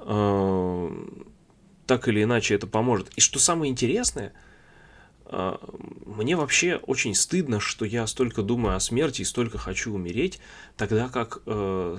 э, 0.00 0.91
так 1.87 2.09
или 2.09 2.23
иначе 2.23 2.55
это 2.55 2.67
поможет. 2.67 3.11
И 3.17 3.21
что 3.21 3.38
самое 3.38 3.71
интересное, 3.71 4.33
э, 5.26 5.57
мне 6.07 6.37
вообще 6.37 6.76
очень 6.76 7.14
стыдно, 7.14 7.61
что 7.61 7.85
я 7.85 8.07
столько 8.07 8.43
думаю 8.43 8.76
о 8.76 8.81
смерти 8.81 9.23
и 9.23 9.25
столько 9.25 9.59
хочу 9.59 9.95
умереть, 9.95 10.41
тогда 10.76 11.09
как, 11.09 11.43
э, 11.47 11.99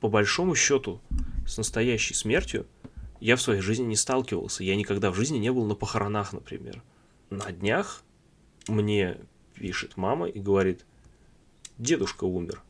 по 0.00 0.08
большому 0.08 0.54
счету, 0.54 1.00
с 1.46 1.56
настоящей 1.56 2.14
смертью 2.14 2.66
я 3.20 3.36
в 3.36 3.42
своей 3.42 3.60
жизни 3.60 3.84
не 3.84 3.96
сталкивался. 3.96 4.64
Я 4.64 4.74
никогда 4.74 5.10
в 5.10 5.16
жизни 5.16 5.38
не 5.38 5.52
был 5.52 5.64
на 5.64 5.74
похоронах, 5.74 6.32
например 6.32 6.82
на 7.30 7.52
днях 7.52 8.02
мне 8.68 9.18
пишет 9.54 9.96
мама 9.96 10.26
и 10.28 10.40
говорит, 10.40 10.84
дедушка 11.78 12.24
умер. 12.24 12.62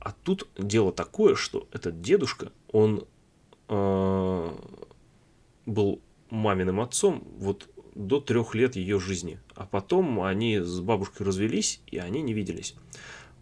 А 0.00 0.12
тут 0.12 0.48
дело 0.56 0.92
такое, 0.92 1.34
что 1.34 1.68
этот 1.72 2.00
дедушка, 2.00 2.52
он 2.70 3.06
э, 3.68 4.56
был 5.66 6.00
маминым 6.30 6.80
отцом 6.80 7.26
вот 7.38 7.68
до 7.94 8.20
трех 8.20 8.54
лет 8.54 8.76
ее 8.76 9.00
жизни. 9.00 9.40
А 9.54 9.66
потом 9.66 10.22
они 10.22 10.58
с 10.60 10.80
бабушкой 10.80 11.26
развелись, 11.26 11.80
и 11.86 11.98
они 11.98 12.22
не 12.22 12.34
виделись. 12.34 12.74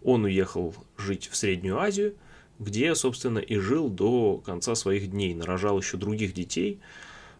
Он 0.02 0.24
уехал 0.24 0.74
жить 0.96 1.28
в 1.28 1.36
Среднюю 1.36 1.78
Азию, 1.78 2.14
где, 2.58 2.94
собственно, 2.94 3.40
и 3.40 3.56
жил 3.56 3.88
до 3.88 4.38
конца 4.38 4.74
своих 4.74 5.10
дней. 5.10 5.34
Нарожал 5.34 5.78
еще 5.78 5.96
других 5.96 6.34
детей, 6.34 6.80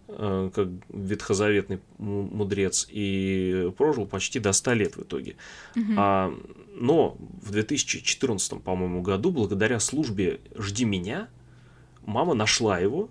как 0.07 0.69
ветхозаветный 0.89 1.81
мудрец, 1.99 2.87
и 2.91 3.73
прожил 3.77 4.07
почти 4.07 4.39
до 4.39 4.53
100 4.53 4.73
лет 4.75 4.97
в 4.97 5.03
итоге. 5.03 5.37
Угу. 5.77 5.93
А, 5.97 6.35
но 6.75 7.17
в 7.43 7.51
2014, 7.51 8.63
по-моему, 8.63 9.03
году, 9.03 9.31
благодаря 9.31 9.81
службе 9.81 10.41
«Жди 10.57 10.85
меня», 10.85 11.29
мама 12.05 12.35
нашла 12.35 12.79
его, 12.79 13.09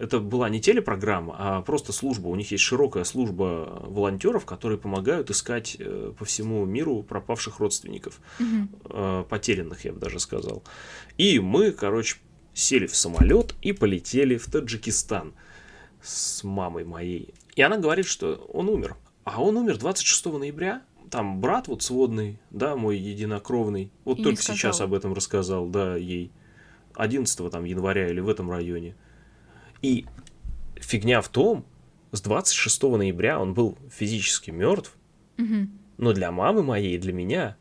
это 0.00 0.18
была 0.18 0.48
не 0.48 0.60
телепрограмма, 0.60 1.36
а 1.38 1.62
просто 1.62 1.92
служба. 1.92 2.28
У 2.28 2.34
них 2.34 2.50
есть 2.50 2.64
широкая 2.64 3.04
служба 3.04 3.82
волонтеров, 3.86 4.44
которые 4.44 4.78
помогают 4.78 5.30
искать 5.30 5.76
э, 5.78 6.12
по 6.18 6.24
всему 6.24 6.64
миру 6.64 7.02
пропавших 7.02 7.60
родственников, 7.60 8.20
угу. 8.40 9.24
потерянных, 9.24 9.84
я 9.84 9.92
бы 9.92 10.00
даже 10.00 10.18
сказал. 10.20 10.62
И 11.18 11.38
мы, 11.38 11.70
короче, 11.70 12.16
сели 12.52 12.86
в 12.86 12.96
самолет 12.96 13.54
и 13.62 13.72
полетели 13.72 14.36
в 14.36 14.46
Таджикистан 14.46 15.34
с 16.02 16.44
мамой 16.44 16.84
моей. 16.84 17.34
И 17.54 17.62
она 17.62 17.78
говорит, 17.78 18.06
что 18.06 18.34
он 18.52 18.68
умер. 18.68 18.96
А 19.24 19.42
он 19.42 19.56
умер 19.56 19.78
26 19.78 20.26
ноября. 20.26 20.82
Там 21.10 21.40
брат 21.40 21.68
вот 21.68 21.82
сводный, 21.82 22.38
да, 22.50 22.76
мой 22.76 22.98
единокровный. 22.98 23.90
Вот 24.04 24.18
и 24.18 24.22
только 24.22 24.42
сейчас 24.42 24.80
об 24.80 24.94
этом 24.94 25.14
рассказал, 25.14 25.66
да, 25.66 25.96
ей. 25.96 26.30
11 26.94 27.50
там 27.50 27.64
января 27.64 28.08
или 28.08 28.20
в 28.20 28.28
этом 28.28 28.50
районе. 28.50 28.96
И 29.82 30.06
фигня 30.76 31.20
в 31.20 31.28
том, 31.28 31.64
с 32.12 32.20
26 32.20 32.82
ноября 32.82 33.38
он 33.38 33.54
был 33.54 33.76
физически 33.90 34.50
мертв, 34.50 34.96
угу. 35.38 35.68
но 35.98 36.12
для 36.12 36.32
мамы 36.32 36.62
моей 36.62 36.96
и 36.96 36.98
для 36.98 37.12
меня 37.12 37.56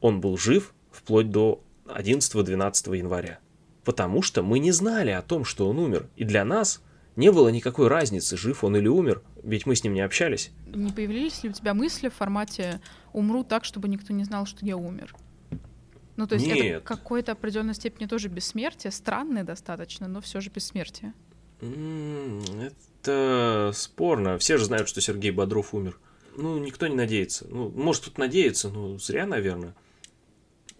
он 0.00 0.20
был 0.20 0.36
жив 0.36 0.74
вплоть 0.90 1.30
до 1.30 1.62
11-12 1.86 2.96
января. 2.96 3.38
Потому 3.84 4.22
что 4.22 4.42
мы 4.42 4.58
не 4.58 4.70
знали 4.70 5.10
о 5.10 5.22
том, 5.22 5.44
что 5.44 5.68
он 5.68 5.78
умер. 5.78 6.08
И 6.16 6.24
для 6.24 6.44
нас 6.44 6.82
не 7.16 7.30
было 7.30 7.48
никакой 7.48 7.88
разницы, 7.88 8.36
жив 8.36 8.64
он 8.64 8.76
или 8.76 8.88
умер, 8.88 9.22
ведь 9.42 9.66
мы 9.66 9.76
с 9.76 9.84
ним 9.84 9.94
не 9.94 10.00
общались. 10.00 10.50
Не 10.66 10.92
появились 10.92 11.42
ли 11.42 11.50
у 11.50 11.52
тебя 11.52 11.74
мысли 11.74 12.08
в 12.08 12.14
формате 12.14 12.80
«умру 13.12 13.44
так, 13.44 13.64
чтобы 13.64 13.88
никто 13.88 14.12
не 14.12 14.24
знал, 14.24 14.46
что 14.46 14.64
я 14.64 14.76
умер»? 14.76 15.14
Ну, 16.16 16.26
то 16.26 16.34
есть 16.34 16.46
Нет. 16.46 16.58
это 16.58 16.84
какой-то 16.84 17.32
определенной 17.32 17.74
степени 17.74 18.06
тоже 18.06 18.28
бессмертие, 18.28 18.90
странное 18.90 19.44
достаточно, 19.44 20.08
но 20.08 20.20
все 20.20 20.40
же 20.40 20.50
бессмертие. 20.50 21.14
Это 21.62 23.70
спорно. 23.74 24.38
Все 24.38 24.58
же 24.58 24.64
знают, 24.64 24.88
что 24.88 25.00
Сергей 25.00 25.30
Бодров 25.30 25.74
умер. 25.74 25.98
Ну, 26.36 26.58
никто 26.58 26.86
не 26.86 26.96
надеется. 26.96 27.46
Ну, 27.48 27.70
может, 27.70 28.04
тут 28.04 28.18
надеяться, 28.18 28.68
но 28.68 28.98
зря, 28.98 29.26
наверное. 29.26 29.74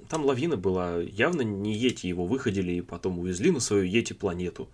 Там 0.08 0.24
лавина 0.24 0.56
была. 0.56 0.98
Явно 0.98 1.42
не 1.42 1.74
Ети 1.74 2.06
его 2.06 2.26
выходили 2.26 2.72
и 2.72 2.80
потом 2.80 3.18
увезли 3.18 3.50
на 3.50 3.60
свою 3.60 3.84
Ети 3.84 4.12
планету. 4.12 4.68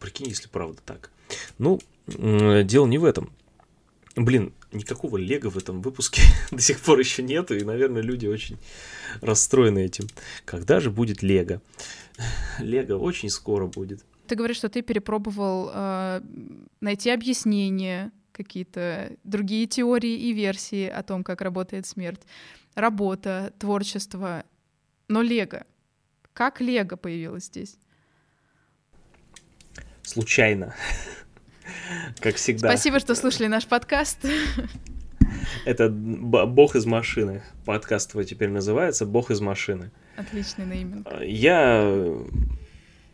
Прикинь, 0.00 0.28
если 0.28 0.48
правда 0.48 0.80
так. 0.84 1.10
Ну, 1.58 1.78
дело 2.08 2.86
не 2.86 2.98
в 2.98 3.04
этом. 3.04 3.30
Блин, 4.16 4.52
никакого 4.72 5.16
лего 5.16 5.50
в 5.50 5.56
этом 5.56 5.82
выпуске 5.82 6.22
до 6.50 6.60
сих 6.60 6.80
пор 6.80 6.98
еще 6.98 7.22
нету, 7.22 7.54
и, 7.54 7.62
наверное, 7.62 8.02
люди 8.02 8.26
очень 8.26 8.58
расстроены 9.20 9.84
этим. 9.84 10.08
Когда 10.44 10.80
же 10.80 10.90
будет 10.90 11.22
лего? 11.22 11.62
Лего 12.58 12.98
очень 12.98 13.30
скоро 13.30 13.66
будет. 13.66 14.04
Ты 14.26 14.34
говоришь, 14.34 14.58
что 14.58 14.68
ты 14.68 14.82
перепробовал 14.82 15.70
э, 15.72 16.22
найти 16.80 17.10
объяснения, 17.10 18.12
какие-то 18.32 19.12
другие 19.24 19.66
теории 19.66 20.28
и 20.28 20.32
версии 20.32 20.86
о 20.88 21.02
том, 21.02 21.24
как 21.24 21.40
работает 21.40 21.86
смерть. 21.86 22.20
Работа, 22.74 23.52
творчество. 23.58 24.44
Но 25.08 25.22
Лего. 25.22 25.64
Как 26.32 26.60
Лего 26.60 26.96
появилось 26.96 27.46
здесь? 27.46 27.76
Случайно. 30.10 30.74
Как 32.18 32.34
всегда. 32.34 32.68
Спасибо, 32.68 32.98
что 32.98 33.14
слушали 33.14 33.46
наш 33.46 33.64
подкаст. 33.66 34.18
Это 35.64 35.88
«Бог 35.88 36.74
из 36.74 36.84
машины». 36.84 37.44
Подкаст 37.64 38.14
его 38.14 38.24
теперь 38.24 38.48
называется 38.48 39.06
«Бог 39.06 39.30
из 39.30 39.40
машины». 39.40 39.92
Отличный 40.16 40.66
нейминг. 40.66 41.06
Я 41.22 41.84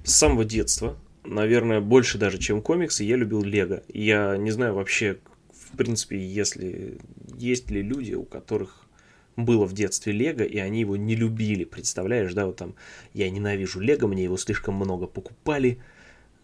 с 0.05 0.11
самого 0.11 0.47
детства 0.47 0.97
наверное, 1.25 1.81
больше 1.81 2.17
даже, 2.17 2.39
чем 2.39 2.63
комиксы, 2.63 3.05
я 3.05 3.17
любил 3.17 3.43
Лего. 3.43 3.83
Я 3.93 4.39
не 4.39 4.51
знаю 4.51 4.75
вообще, 4.75 5.19
в 5.53 5.77
принципе, 5.77 6.19
если 6.25 6.99
есть 7.37 7.71
ли 7.71 7.83
люди, 7.83 8.15
у 8.15 8.23
которых 8.23 8.87
было 9.37 9.67
в 9.67 9.75
детстве 9.75 10.13
Лего, 10.15 10.45
и 10.45 10.57
они 10.57 10.81
его 10.81 10.97
не 10.97 11.15
любили, 11.15 11.65
представляешь, 11.65 12.33
да, 12.33 12.47
вот 12.47 12.57
там, 12.57 12.75
я 13.13 13.29
ненавижу 13.29 13.81
Лего, 13.81 14.07
мне 14.07 14.25
его 14.25 14.39
слишком 14.39 14.77
много 14.77 15.07
покупали. 15.07 15.79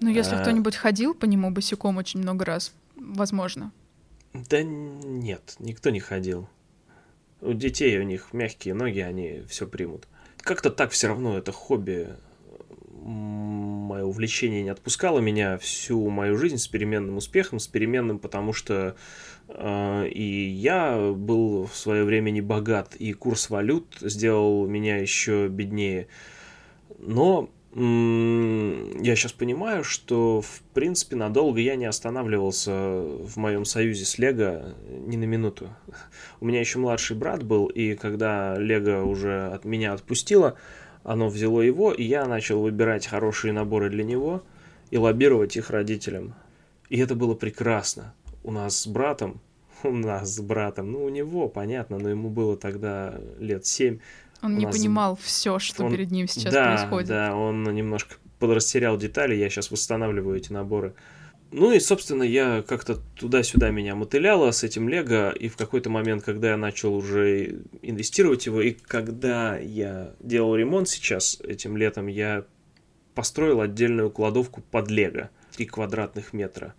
Ну, 0.02 0.10
если 0.10 0.34
а... 0.34 0.40
кто-нибудь 0.40 0.76
ходил 0.76 1.14
по 1.14 1.24
нему 1.24 1.50
босиком 1.50 1.96
очень 1.96 2.20
много 2.20 2.44
раз, 2.44 2.72
возможно. 2.96 3.72
Да 4.34 4.62
нет, 4.62 5.56
никто 5.58 5.90
не 5.90 6.00
ходил. 6.00 6.48
У 7.40 7.52
детей 7.52 7.98
у 7.98 8.02
них 8.02 8.32
мягкие 8.32 8.74
ноги, 8.74 9.00
они 9.00 9.42
все 9.48 9.66
примут. 9.66 10.06
Как-то 10.38 10.70
так 10.70 10.90
все 10.90 11.08
равно 11.08 11.38
это 11.38 11.52
хобби 11.52 12.08
мое 13.02 14.04
увлечение 14.04 14.62
не 14.62 14.68
отпускало 14.70 15.18
меня 15.18 15.58
всю 15.58 16.08
мою 16.08 16.36
жизнь 16.38 16.58
с 16.58 16.68
переменным 16.68 17.16
успехом, 17.16 17.58
с 17.58 17.66
переменным, 17.66 18.18
потому 18.18 18.52
что 18.52 18.96
э, 19.48 20.08
и 20.08 20.48
я 20.48 21.12
был 21.12 21.66
в 21.66 21.76
свое 21.76 22.04
время 22.04 22.30
не 22.30 22.40
богат, 22.40 22.94
и 22.96 23.12
курс 23.12 23.50
валют 23.50 23.98
сделал 24.00 24.66
меня 24.66 24.98
еще 24.98 25.48
беднее. 25.48 26.06
Но 26.98 27.50
я 27.74 29.16
сейчас 29.16 29.32
понимаю, 29.32 29.82
что, 29.82 30.42
в 30.42 30.60
принципе, 30.74 31.16
надолго 31.16 31.58
я 31.58 31.74
не 31.74 31.86
останавливался 31.86 32.70
в 32.70 33.36
моем 33.36 33.64
союзе 33.64 34.04
с 34.04 34.18
Лего 34.18 34.74
ни 34.88 35.16
на 35.16 35.24
минуту. 35.24 35.70
У 36.40 36.44
меня 36.44 36.60
еще 36.60 36.78
младший 36.78 37.16
брат 37.16 37.42
был, 37.42 37.66
и 37.66 37.94
когда 37.94 38.58
Лего 38.58 39.04
уже 39.04 39.46
от 39.46 39.64
меня 39.64 39.94
отпустило, 39.94 40.58
оно 41.02 41.28
взяло 41.28 41.62
его, 41.62 41.92
и 41.92 42.02
я 42.02 42.26
начал 42.26 42.60
выбирать 42.60 43.06
хорошие 43.06 43.54
наборы 43.54 43.88
для 43.88 44.04
него 44.04 44.42
и 44.90 44.98
лоббировать 44.98 45.56
их 45.56 45.70
родителям. 45.70 46.34
И 46.90 46.98
это 46.98 47.14
было 47.14 47.34
прекрасно. 47.34 48.14
У 48.44 48.50
нас 48.50 48.82
с 48.82 48.86
братом, 48.86 49.40
у 49.82 49.92
нас 49.92 50.34
с 50.34 50.40
братом, 50.40 50.92
ну 50.92 51.04
у 51.04 51.08
него, 51.08 51.48
понятно, 51.48 51.98
но 51.98 52.10
ему 52.10 52.28
было 52.28 52.56
тогда 52.56 53.18
лет 53.38 53.64
семь. 53.64 54.00
Он 54.42 54.58
не 54.58 54.66
понимал 54.66 55.16
все, 55.16 55.58
что 55.58 55.84
он... 55.84 55.92
перед 55.92 56.10
ним 56.10 56.26
сейчас 56.26 56.52
да, 56.52 56.76
происходит. 56.76 57.08
Да, 57.08 57.36
он 57.36 57.62
немножко 57.74 58.16
подрастерял 58.38 58.96
детали, 58.98 59.34
я 59.34 59.48
сейчас 59.48 59.70
восстанавливаю 59.70 60.36
эти 60.36 60.52
наборы. 60.52 60.94
Ну 61.52 61.70
и, 61.70 61.80
собственно, 61.80 62.22
я 62.22 62.64
как-то 62.66 62.98
туда-сюда 63.16 63.70
меня 63.70 63.94
мотыляло 63.94 64.50
с 64.50 64.64
этим 64.64 64.88
Лего, 64.88 65.30
и 65.30 65.48
в 65.48 65.56
какой-то 65.56 65.90
момент, 65.90 66.24
когда 66.24 66.50
я 66.50 66.56
начал 66.56 66.94
уже 66.94 67.60
инвестировать 67.82 68.46
его, 68.46 68.62
и 68.62 68.72
когда 68.72 69.58
я 69.58 70.14
делал 70.18 70.56
ремонт 70.56 70.88
сейчас 70.88 71.38
этим 71.40 71.76
летом, 71.76 72.06
я 72.06 72.44
построил 73.14 73.60
отдельную 73.60 74.10
кладовку 74.10 74.62
под 74.62 74.90
Лего, 74.90 75.28
3 75.54 75.66
квадратных 75.66 76.32
метра, 76.32 76.74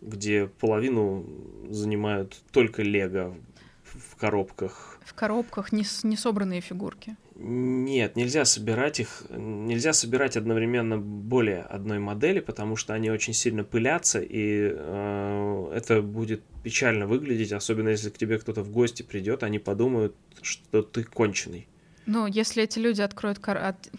где 0.00 0.48
половину 0.48 1.24
занимают 1.70 2.36
только 2.50 2.82
Лего 2.82 3.36
в 3.84 4.16
коробках. 4.16 4.97
В 5.08 5.14
коробках 5.14 5.72
не, 5.72 5.84
не 6.02 6.16
собранные 6.18 6.60
фигурки. 6.60 7.16
Нет, 7.34 8.14
нельзя 8.14 8.44
собирать 8.44 9.00
их, 9.00 9.22
нельзя 9.30 9.94
собирать 9.94 10.36
одновременно 10.36 10.98
более 10.98 11.62
одной 11.62 11.98
модели, 11.98 12.40
потому 12.40 12.76
что 12.76 12.92
они 12.92 13.10
очень 13.10 13.32
сильно 13.32 13.64
пылятся, 13.64 14.20
и 14.20 14.70
э, 14.70 15.72
это 15.74 16.02
будет 16.02 16.42
печально 16.62 17.06
выглядеть, 17.06 17.52
особенно 17.52 17.88
если 17.88 18.10
к 18.10 18.18
тебе 18.18 18.38
кто-то 18.38 18.62
в 18.62 18.70
гости 18.70 19.02
придет, 19.02 19.44
они 19.44 19.58
подумают, 19.58 20.14
что 20.42 20.82
ты 20.82 21.04
конченый. 21.04 21.66
Ну, 22.04 22.26
если 22.26 22.64
эти 22.64 22.78
люди 22.78 23.00
откроют 23.00 23.38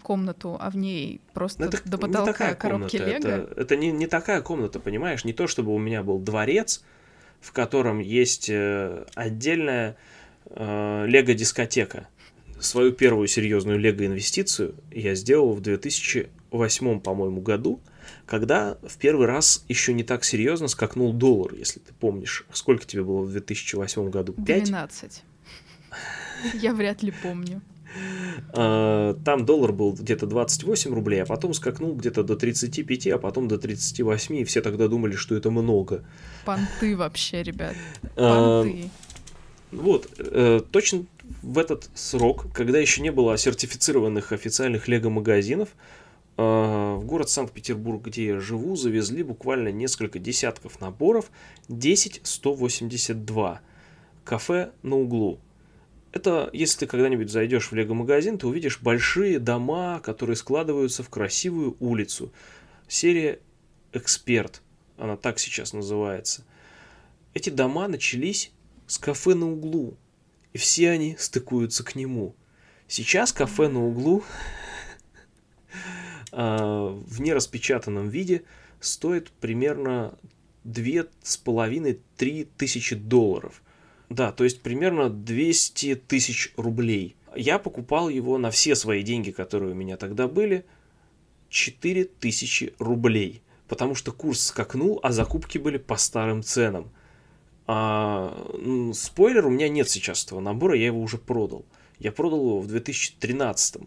комнату, 0.02 0.56
а 0.60 0.70
в 0.70 0.76
ней 0.76 1.20
просто 1.32 1.64
это 1.64 1.80
до 1.88 1.98
потолка 1.98 2.54
коробки 2.54 2.98
комната, 2.98 3.18
Лего. 3.18 3.42
Это, 3.42 3.60
это 3.60 3.76
не, 3.76 3.90
не 3.90 4.06
такая 4.06 4.42
комната, 4.42 4.78
понимаешь? 4.78 5.24
Не 5.24 5.32
то, 5.32 5.48
чтобы 5.48 5.74
у 5.74 5.78
меня 5.78 6.04
был 6.04 6.20
дворец, 6.20 6.84
в 7.40 7.52
котором 7.52 7.98
есть 7.98 8.48
э, 8.48 9.06
отдельная 9.14 9.96
лего-дискотека 10.54 12.08
свою 12.60 12.92
первую 12.92 13.26
серьезную 13.26 13.78
лего-инвестицию 13.78 14.74
я 14.90 15.14
сделал 15.14 15.54
в 15.54 15.60
2008, 15.60 17.00
по-моему, 17.00 17.40
году, 17.40 17.80
когда 18.26 18.78
в 18.82 18.96
первый 18.98 19.26
раз 19.26 19.64
еще 19.68 19.92
не 19.92 20.04
так 20.04 20.24
серьезно 20.24 20.68
скакнул 20.68 21.12
доллар, 21.12 21.54
если 21.54 21.80
ты 21.80 21.92
помнишь. 21.98 22.46
Сколько 22.52 22.86
тебе 22.86 23.02
было 23.02 23.22
в 23.22 23.32
2008 23.32 24.10
году? 24.10 24.32
5? 24.32 24.64
12. 24.64 25.22
Я 26.54 26.74
вряд 26.74 27.02
ли 27.02 27.12
помню. 27.22 27.62
А, 28.52 29.14
там 29.24 29.44
доллар 29.44 29.72
был 29.72 29.92
где-то 29.92 30.26
28 30.26 30.94
рублей, 30.94 31.22
а 31.22 31.26
потом 31.26 31.54
скакнул 31.54 31.94
где-то 31.94 32.22
до 32.22 32.36
35, 32.36 33.08
а 33.08 33.18
потом 33.18 33.48
до 33.48 33.58
38, 33.58 34.36
и 34.36 34.44
все 34.44 34.60
тогда 34.60 34.86
думали, 34.86 35.16
что 35.16 35.34
это 35.34 35.50
много. 35.50 36.04
Понты 36.44 36.96
вообще, 36.96 37.42
ребят. 37.42 37.74
А, 38.16 38.62
Понты. 38.62 38.90
Вот, 39.72 40.08
э, 40.18 40.60
точно 40.70 41.06
в 41.42 41.58
этот 41.58 41.90
срок, 41.94 42.46
когда 42.52 42.78
еще 42.78 43.02
не 43.02 43.10
было 43.10 43.36
сертифицированных 43.36 44.32
официальных 44.32 44.88
лего-магазинов, 44.88 45.70
в 46.36 47.02
город 47.04 47.28
Санкт-Петербург, 47.28 48.02
где 48.02 48.28
я 48.28 48.40
живу, 48.40 48.74
завезли 48.74 49.22
буквально 49.22 49.68
несколько 49.68 50.18
десятков 50.18 50.80
наборов 50.80 51.30
10182. 51.68 53.60
Кафе 54.24 54.72
на 54.82 54.96
углу. 54.96 55.38
Это, 56.12 56.48
если 56.52 56.80
ты 56.80 56.86
когда-нибудь 56.86 57.30
зайдешь 57.30 57.70
в 57.70 57.74
лего-магазин, 57.74 58.38
ты 58.38 58.46
увидишь 58.46 58.80
большие 58.80 59.38
дома, 59.38 60.00
которые 60.00 60.34
складываются 60.34 61.02
в 61.02 61.10
красивую 61.10 61.76
улицу. 61.78 62.32
Серия 62.88 63.38
«Эксперт», 63.92 64.62
она 64.96 65.16
так 65.16 65.38
сейчас 65.38 65.72
называется. 65.72 66.44
Эти 67.34 67.50
дома 67.50 67.86
начались 67.86 68.50
с 68.90 68.98
кафе 68.98 69.34
на 69.34 69.50
углу, 69.50 69.96
и 70.52 70.58
все 70.58 70.90
они 70.90 71.16
стыкуются 71.18 71.84
к 71.84 71.94
нему. 71.94 72.34
Сейчас 72.88 73.32
кафе 73.32 73.68
на 73.68 73.84
углу 73.86 74.24
а, 76.32 76.88
в 76.88 77.20
нераспечатанном 77.20 78.08
виде 78.08 78.42
стоит 78.80 79.30
примерно 79.30 80.18
2,5-3 80.64 82.48
тысячи 82.56 82.96
долларов– 82.96 83.62
да, 84.10 84.32
то 84.32 84.42
есть 84.42 84.60
примерно 84.60 85.08
200 85.08 85.94
тысяч 85.94 86.52
рублей. 86.56 87.14
Я 87.36 87.60
покупал 87.60 88.08
его 88.08 88.38
на 88.38 88.50
все 88.50 88.74
свои 88.74 89.04
деньги, 89.04 89.30
которые 89.30 89.70
у 89.70 89.76
меня 89.76 89.96
тогда 89.96 90.26
были, 90.26 90.66
4 91.48 92.04
тысячи 92.04 92.74
рублей. 92.80 93.40
Потому 93.68 93.94
что 93.94 94.10
курс 94.10 94.46
скакнул, 94.46 94.98
а 95.04 95.12
закупки 95.12 95.58
были 95.58 95.78
по 95.78 95.96
старым 95.96 96.42
ценам. 96.42 96.90
А, 97.72 98.92
спойлер, 98.94 99.46
у 99.46 99.50
меня 99.50 99.68
нет 99.68 99.88
сейчас 99.88 100.24
этого 100.24 100.40
набора, 100.40 100.76
я 100.76 100.86
его 100.86 101.00
уже 101.00 101.18
продал. 101.18 101.64
Я 102.00 102.10
продал 102.10 102.40
его 102.40 102.60
в 102.60 102.66
2013. 102.66 103.82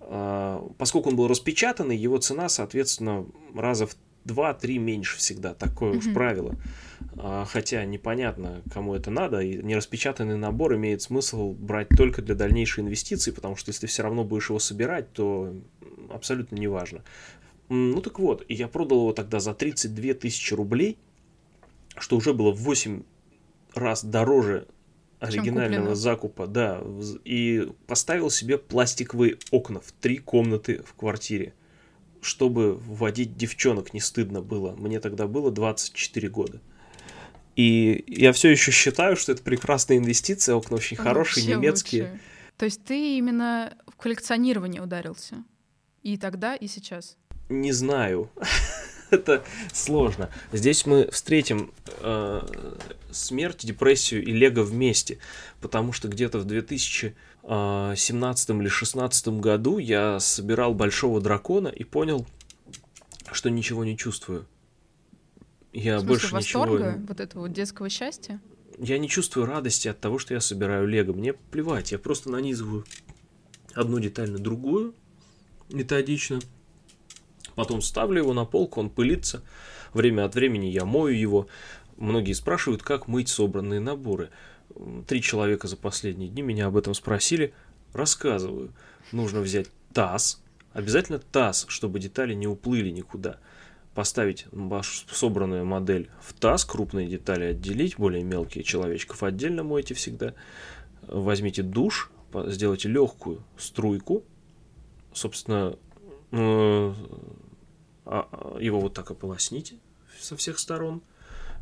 А, 0.00 0.68
поскольку 0.76 1.10
он 1.10 1.14
был 1.14 1.28
распечатанный, 1.28 1.96
его 1.96 2.18
цена, 2.18 2.48
соответственно, 2.48 3.26
раза 3.54 3.86
в 3.86 3.96
2-3 4.26 4.78
меньше 4.78 5.18
всегда. 5.18 5.54
Такое 5.54 5.92
mm-hmm. 5.92 5.98
уж 5.98 6.12
правило. 6.12 6.56
А, 7.16 7.44
хотя 7.44 7.84
непонятно, 7.84 8.60
кому 8.72 8.96
это 8.96 9.12
надо, 9.12 9.38
и 9.38 9.62
нераспечатанный 9.62 10.36
набор 10.36 10.74
имеет 10.74 11.02
смысл 11.02 11.52
брать 11.52 11.90
только 11.90 12.22
для 12.22 12.34
дальнейшей 12.34 12.82
инвестиции, 12.82 13.30
потому 13.30 13.54
что 13.54 13.68
если 13.68 13.82
ты 13.82 13.86
все 13.86 14.02
равно 14.02 14.24
будешь 14.24 14.48
его 14.48 14.58
собирать, 14.58 15.12
то 15.12 15.54
абсолютно 16.10 16.56
неважно. 16.56 17.04
Ну 17.68 18.00
так 18.00 18.18
вот, 18.18 18.44
я 18.48 18.66
продал 18.66 18.98
его 18.98 19.12
тогда 19.12 19.38
за 19.38 19.54
32 19.54 20.14
тысячи 20.14 20.54
рублей, 20.54 20.98
что 21.98 22.16
уже 22.16 22.34
было 22.34 22.50
в 22.50 22.58
8 22.62 23.04
раз 23.78 24.04
дороже 24.04 24.66
оригинального 25.20 25.94
закупа, 25.94 26.46
да, 26.46 26.82
и 27.24 27.68
поставил 27.86 28.30
себе 28.30 28.58
пластиковые 28.58 29.38
окна 29.50 29.80
в 29.80 29.92
три 29.92 30.18
комнаты 30.18 30.82
в 30.84 30.94
квартире, 30.94 31.54
чтобы 32.20 32.74
вводить 32.74 33.36
девчонок 33.36 33.94
не 33.94 34.00
стыдно 34.00 34.42
было. 34.42 34.76
Мне 34.76 35.00
тогда 35.00 35.26
было 35.26 35.50
24 35.50 36.28
года. 36.28 36.60
И 37.56 38.04
я 38.06 38.32
все 38.32 38.50
еще 38.50 38.70
считаю, 38.70 39.16
что 39.16 39.32
это 39.32 39.42
прекрасная 39.42 39.98
инвестиция, 39.98 40.54
окна 40.54 40.76
очень 40.76 40.96
хорошие, 40.96 41.44
Вообще 41.44 41.56
немецкие. 41.56 42.02
Лучше. 42.04 42.20
То 42.56 42.64
есть 42.64 42.84
ты 42.84 43.18
именно 43.18 43.76
в 43.86 43.96
коллекционирование 43.96 44.82
ударился? 44.82 45.44
И 46.02 46.16
тогда, 46.16 46.54
и 46.54 46.68
сейчас? 46.68 47.16
Не 47.48 47.72
знаю. 47.72 48.30
это 49.10 49.44
сложно. 49.72 50.30
Здесь 50.52 50.86
мы 50.86 51.08
встретим 51.10 51.72
э, 52.00 52.40
смерть, 53.10 53.66
депрессию 53.66 54.24
и 54.24 54.32
лего 54.32 54.62
вместе, 54.62 55.18
потому 55.60 55.92
что 55.92 56.08
где-то 56.08 56.38
в 56.38 56.44
2017 56.44 58.50
или 58.50 58.56
2016 58.56 59.28
году 59.28 59.78
я 59.78 60.20
собирал 60.20 60.74
большого 60.74 61.20
дракона 61.20 61.68
и 61.68 61.84
понял, 61.84 62.26
что 63.32 63.50
ничего 63.50 63.84
не 63.84 63.96
чувствую. 63.96 64.46
Я 65.72 65.98
в 65.98 66.00
смысле, 66.00 66.08
больше 66.08 66.34
восторга, 66.34 66.92
ничего... 66.92 67.06
вот 67.08 67.20
этого 67.20 67.48
детского 67.48 67.88
счастья? 67.88 68.40
Я 68.78 68.98
не 68.98 69.08
чувствую 69.08 69.46
радости 69.46 69.88
от 69.88 70.00
того, 70.00 70.18
что 70.18 70.34
я 70.34 70.40
собираю 70.40 70.86
лего. 70.86 71.12
Мне 71.12 71.32
плевать, 71.32 71.92
я 71.92 71.98
просто 71.98 72.30
нанизываю 72.30 72.84
одну 73.74 73.98
деталь 73.98 74.30
на 74.30 74.38
другую 74.38 74.94
методично. 75.68 76.40
Потом 77.58 77.82
ставлю 77.82 78.18
его 78.22 78.34
на 78.34 78.44
полку, 78.44 78.78
он 78.78 78.88
пылится. 78.88 79.42
Время 79.92 80.26
от 80.26 80.36
времени 80.36 80.66
я 80.66 80.84
мою 80.84 81.16
его. 81.16 81.48
Многие 81.96 82.32
спрашивают, 82.32 82.84
как 82.84 83.08
мыть 83.08 83.28
собранные 83.28 83.80
наборы. 83.80 84.30
Три 85.08 85.20
человека 85.20 85.66
за 85.66 85.76
последние 85.76 86.28
дни 86.28 86.40
меня 86.40 86.66
об 86.66 86.76
этом 86.76 86.94
спросили. 86.94 87.52
Рассказываю. 87.92 88.72
Нужно 89.10 89.40
взять 89.40 89.66
таз. 89.92 90.40
Обязательно 90.72 91.18
таз, 91.18 91.66
чтобы 91.68 91.98
детали 91.98 92.32
не 92.32 92.46
уплыли 92.46 92.90
никуда 92.90 93.40
поставить 93.92 94.46
вашу 94.52 95.08
собранную 95.12 95.64
модель 95.64 96.10
в 96.20 96.34
таз, 96.34 96.64
крупные 96.64 97.08
детали 97.08 97.46
отделить, 97.46 97.98
более 97.98 98.22
мелкие 98.22 98.62
человечков 98.62 99.24
отдельно 99.24 99.64
мойте 99.64 99.94
всегда. 99.94 100.34
Возьмите 101.08 101.64
душ, 101.64 102.12
сделайте 102.46 102.88
легкую 102.88 103.42
струйку, 103.56 104.22
собственно, 105.12 105.74
э, 106.30 106.94
его 108.58 108.80
вот 108.80 108.94
так 108.94 109.10
ополосните 109.10 109.76
со 110.20 110.36
всех 110.36 110.58
сторон, 110.58 111.02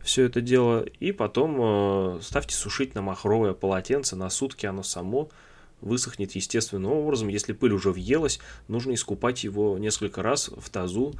все 0.02 0.24
это 0.24 0.40
дело, 0.40 0.87
и 1.00 1.12
потом 1.12 1.56
э, 1.59 2.20
ставьте 2.22 2.54
сушить 2.54 2.94
на 2.94 3.02
махровое 3.02 3.54
полотенце, 3.54 4.14
на 4.14 4.30
сутки 4.30 4.64
оно 4.66 4.82
само 4.82 5.28
высохнет 5.80 6.32
естественным 6.32 6.92
образом. 6.92 7.28
Если 7.28 7.52
пыль 7.52 7.72
уже 7.72 7.90
въелась, 7.90 8.38
нужно 8.68 8.94
искупать 8.94 9.44
его 9.44 9.76
несколько 9.78 10.22
раз 10.22 10.48
в 10.48 10.70
тазу 10.70 11.14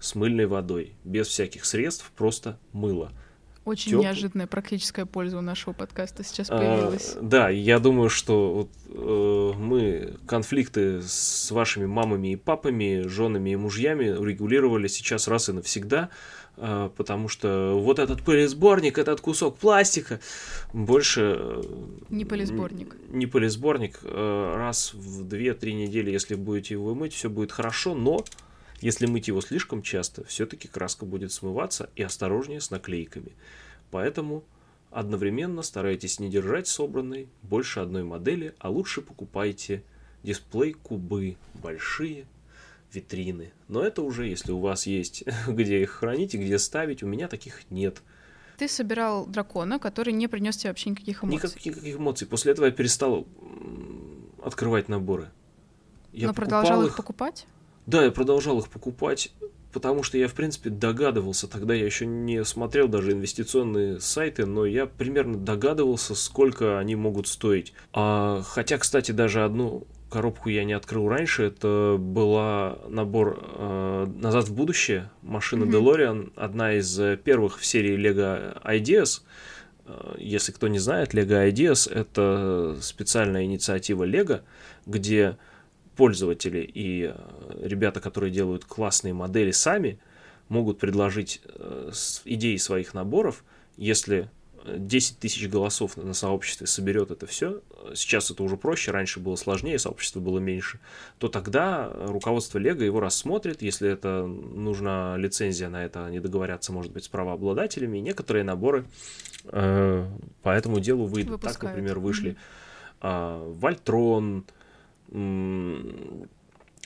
с 0.00 0.14
мыльной 0.14 0.46
водой, 0.46 0.94
без 1.04 1.28
всяких 1.28 1.64
средств, 1.64 2.10
просто 2.16 2.58
мыло. 2.72 3.12
Очень 3.64 3.92
Теп... 3.92 4.00
неожиданная 4.00 4.46
практическая 4.46 5.06
польза 5.06 5.38
у 5.38 5.40
нашего 5.40 5.72
подкаста 5.72 6.22
сейчас 6.22 6.50
а, 6.50 6.58
появилась. 6.58 7.14
А, 7.16 7.20
да, 7.22 7.48
я 7.48 7.78
думаю, 7.78 8.10
что 8.10 8.52
вот, 8.52 8.70
э, 8.90 9.52
мы 9.58 10.14
конфликты 10.26 11.00
с 11.00 11.50
вашими 11.50 11.86
мамами 11.86 12.32
и 12.32 12.36
папами, 12.36 13.06
женами 13.06 13.50
и 13.50 13.56
мужьями 13.56 14.04
регулировали 14.04 14.86
сейчас 14.86 15.28
раз 15.28 15.48
и 15.48 15.52
навсегда, 15.52 16.10
э, 16.58 16.90
потому 16.94 17.28
что 17.28 17.78
вот 17.80 17.98
этот 17.98 18.22
пылесборник, 18.22 18.98
этот 18.98 19.22
кусок 19.22 19.56
пластика 19.56 20.20
больше... 20.74 21.36
Э, 21.38 21.62
не 22.10 22.26
пылесборник. 22.26 22.94
Не 23.08 23.26
пылесборник. 23.26 24.00
Э, 24.02 24.54
раз 24.56 24.92
в 24.92 25.22
2-3 25.22 25.72
недели, 25.72 26.10
если 26.10 26.34
будете 26.34 26.74
его 26.74 26.94
мыть, 26.94 27.14
все 27.14 27.30
будет 27.30 27.50
хорошо, 27.50 27.94
но 27.94 28.22
если 28.84 29.06
мыть 29.06 29.28
его 29.28 29.40
слишком 29.40 29.80
часто, 29.80 30.24
все-таки 30.24 30.68
краска 30.68 31.06
будет 31.06 31.32
смываться 31.32 31.88
и 31.96 32.02
осторожнее 32.02 32.60
с 32.60 32.70
наклейками. 32.70 33.32
Поэтому 33.90 34.44
одновременно 34.90 35.62
старайтесь 35.62 36.20
не 36.20 36.28
держать 36.28 36.68
собранной 36.68 37.30
больше 37.40 37.80
одной 37.80 38.04
модели, 38.04 38.54
а 38.58 38.68
лучше 38.68 39.00
покупайте 39.00 39.82
дисплей-кубы 40.22 41.38
большие, 41.54 42.26
витрины. 42.92 43.52
Но 43.68 43.82
это 43.82 44.02
уже, 44.02 44.26
если 44.26 44.52
у 44.52 44.58
вас 44.58 44.86
есть 44.86 45.24
где 45.48 45.80
их 45.80 45.90
хранить 45.90 46.34
и 46.34 46.38
где 46.38 46.58
ставить, 46.58 47.02
у 47.02 47.06
меня 47.06 47.26
таких 47.26 47.70
нет. 47.70 48.02
Ты 48.58 48.68
собирал 48.68 49.24
дракона, 49.24 49.78
который 49.78 50.12
не 50.12 50.28
принес 50.28 50.58
тебе 50.58 50.68
вообще 50.68 50.90
никаких 50.90 51.24
эмоций. 51.24 51.48
Никаких 51.48 51.96
эмоций. 51.96 52.26
После 52.26 52.52
этого 52.52 52.66
я 52.66 52.70
перестал 52.70 53.26
открывать 54.42 54.90
наборы. 54.90 55.30
Я 56.12 56.26
Но 56.26 56.34
продолжал 56.34 56.84
их 56.84 56.94
покупать? 56.96 57.46
Да, 57.86 58.04
я 58.04 58.10
продолжал 58.10 58.58
их 58.58 58.68
покупать, 58.68 59.32
потому 59.72 60.02
что 60.02 60.16
я, 60.16 60.28
в 60.28 60.34
принципе, 60.34 60.70
догадывался, 60.70 61.48
тогда 61.48 61.74
я 61.74 61.84
еще 61.84 62.06
не 62.06 62.44
смотрел 62.44 62.88
даже 62.88 63.12
инвестиционные 63.12 64.00
сайты, 64.00 64.46
но 64.46 64.64
я 64.64 64.86
примерно 64.86 65.36
догадывался, 65.36 66.14
сколько 66.14 66.78
они 66.78 66.96
могут 66.96 67.26
стоить. 67.26 67.74
А, 67.92 68.42
хотя, 68.42 68.78
кстати, 68.78 69.12
даже 69.12 69.44
одну 69.44 69.86
коробку 70.08 70.48
я 70.48 70.64
не 70.64 70.72
открыл 70.72 71.08
раньше, 71.08 71.42
это 71.42 71.96
была 71.98 72.78
набор 72.88 73.42
э, 73.42 74.06
«Назад 74.16 74.48
в 74.48 74.54
будущее», 74.54 75.10
машина 75.22 75.64
mm-hmm. 75.64 75.70
DeLorean, 75.70 76.32
одна 76.36 76.74
из 76.74 77.18
первых 77.24 77.58
в 77.58 77.66
серии 77.66 77.98
Lego 77.98 78.62
Ideas. 78.62 79.22
Э, 79.86 80.14
если 80.18 80.52
кто 80.52 80.68
не 80.68 80.78
знает, 80.78 81.14
Lego 81.14 81.50
Ideas— 81.50 81.92
это 81.92 82.78
специальная 82.80 83.44
инициатива 83.44 84.06
Lego, 84.06 84.42
где 84.86 85.36
пользователи 85.96 86.58
и 86.60 87.12
э, 87.14 87.66
ребята, 87.66 88.00
которые 88.00 88.30
делают 88.30 88.64
классные 88.64 89.14
модели 89.14 89.50
сами, 89.50 89.98
могут 90.48 90.78
предложить 90.78 91.40
э, 91.44 91.90
идеи 92.24 92.56
своих 92.56 92.94
наборов, 92.94 93.44
если 93.76 94.28
10 94.66 95.18
тысяч 95.18 95.48
голосов 95.48 95.96
на 95.96 96.14
сообществе 96.14 96.66
соберет 96.66 97.10
это 97.10 97.26
все, 97.26 97.60
сейчас 97.94 98.30
это 98.30 98.42
уже 98.42 98.56
проще, 98.56 98.90
раньше 98.90 99.20
было 99.20 99.36
сложнее, 99.36 99.78
сообщество 99.78 100.20
было 100.20 100.38
меньше, 100.38 100.80
то 101.18 101.28
тогда 101.28 101.92
руководство 101.92 102.58
Лего 102.58 102.82
его 102.82 103.00
рассмотрит, 103.00 103.60
если 103.62 103.90
это 103.90 104.26
нужна 104.26 105.16
лицензия 105.18 105.68
на 105.68 105.84
это, 105.84 106.06
они 106.06 106.18
договорятся, 106.20 106.72
может 106.72 106.92
быть, 106.92 107.04
с 107.04 107.08
правообладателями, 107.08 107.98
и 107.98 108.00
некоторые 108.00 108.44
наборы 108.44 108.86
э, 109.44 110.06
по 110.42 110.48
этому 110.48 110.80
делу 110.80 111.04
выйдут. 111.04 111.32
Выпускают. 111.32 111.60
Так, 111.60 111.70
например, 111.70 111.98
вышли 111.98 112.36
mm-hmm. 113.02 113.46
э, 113.50 113.52
Вольтрон, 113.60 114.44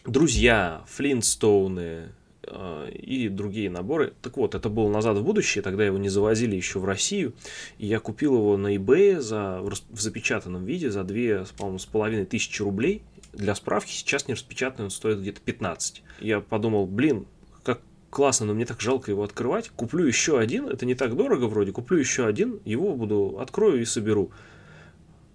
друзья, 0.04 0.82
Флинстоуны 0.86 2.08
э, 2.42 2.90
и 2.92 3.28
другие 3.28 3.70
наборы. 3.70 4.12
Так 4.20 4.36
вот, 4.36 4.54
это 4.54 4.68
было 4.68 4.90
«Назад 4.90 5.16
в 5.16 5.24
будущее», 5.24 5.62
тогда 5.62 5.84
его 5.84 5.96
не 5.98 6.10
завозили 6.10 6.54
еще 6.54 6.78
в 6.78 6.84
Россию, 6.84 7.32
и 7.78 7.86
я 7.86 8.00
купил 8.00 8.34
его 8.34 8.56
на 8.56 8.76
eBay 8.76 9.20
за, 9.20 9.60
в 9.62 10.00
запечатанном 10.00 10.64
виде 10.64 10.90
за 10.90 11.04
2, 11.04 11.46
по-моему, 11.56 11.78
с 11.78 11.86
половиной 11.86 12.26
тысячи 12.26 12.62
рублей. 12.62 13.02
Для 13.32 13.54
справки, 13.54 13.92
сейчас 13.92 14.28
не 14.28 14.34
распечатанный 14.34 14.86
он 14.86 14.90
стоит 14.90 15.20
где-то 15.20 15.40
15. 15.40 16.02
Я 16.20 16.40
подумал, 16.40 16.86
блин, 16.86 17.26
как 17.62 17.80
классно, 18.10 18.46
но 18.46 18.54
мне 18.54 18.66
так 18.66 18.80
жалко 18.80 19.10
его 19.10 19.22
открывать. 19.22 19.70
Куплю 19.70 20.04
еще 20.04 20.38
один, 20.38 20.66
это 20.66 20.84
не 20.84 20.94
так 20.94 21.16
дорого 21.16 21.44
вроде, 21.44 21.72
куплю 21.72 21.98
еще 21.98 22.26
один, 22.26 22.60
его 22.64 22.94
буду, 22.94 23.38
открою 23.38 23.80
и 23.80 23.84
соберу. 23.84 24.32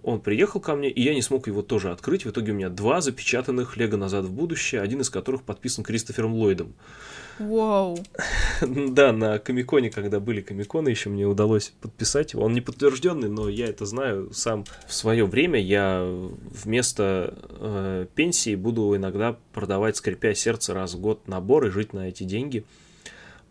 Он 0.03 0.19
приехал 0.19 0.59
ко 0.59 0.75
мне, 0.75 0.89
и 0.89 1.01
я 1.01 1.15
не 1.15 1.21
смог 1.21 1.47
его 1.47 1.61
тоже 1.61 1.89
открыть. 1.89 2.25
В 2.25 2.29
итоге 2.29 2.51
у 2.51 2.55
меня 2.55 2.69
два 2.69 2.99
запечатанных 2.99 3.77
Лего 3.77 3.95
«Назад 3.95 4.25
в 4.25 4.33
будущее», 4.33 4.81
один 4.81 4.99
из 4.99 5.09
которых 5.09 5.43
подписан 5.43 5.83
Кристофером 5.83 6.33
Ллойдом. 6.33 6.73
Вау. 7.39 7.97
Да, 8.61 9.11
на 9.11 9.39
Комиконе, 9.39 9.89
когда 9.89 10.19
были 10.19 10.41
Комиконы, 10.41 10.89
еще 10.89 11.09
мне 11.09 11.25
удалось 11.25 11.73
подписать 11.81 12.33
его. 12.33 12.43
Он 12.43 12.53
не 12.53 12.61
подтвержденный, 12.61 13.29
но 13.29 13.47
я 13.49 13.67
это 13.67 13.85
знаю 13.85 14.31
сам. 14.33 14.65
В 14.87 14.93
свое 14.93 15.25
время 15.25 15.59
я 15.59 16.05
вместо 16.05 17.37
э, 17.59 18.05
пенсии 18.13 18.55
буду 18.55 18.95
иногда 18.95 19.37
продавать, 19.53 19.97
скрипя 19.97 20.33
сердце, 20.33 20.73
раз 20.73 20.93
в 20.93 20.99
год 20.99 21.27
набор 21.27 21.67
и 21.67 21.69
жить 21.69 21.93
на 21.93 22.09
эти 22.09 22.23
деньги. 22.23 22.65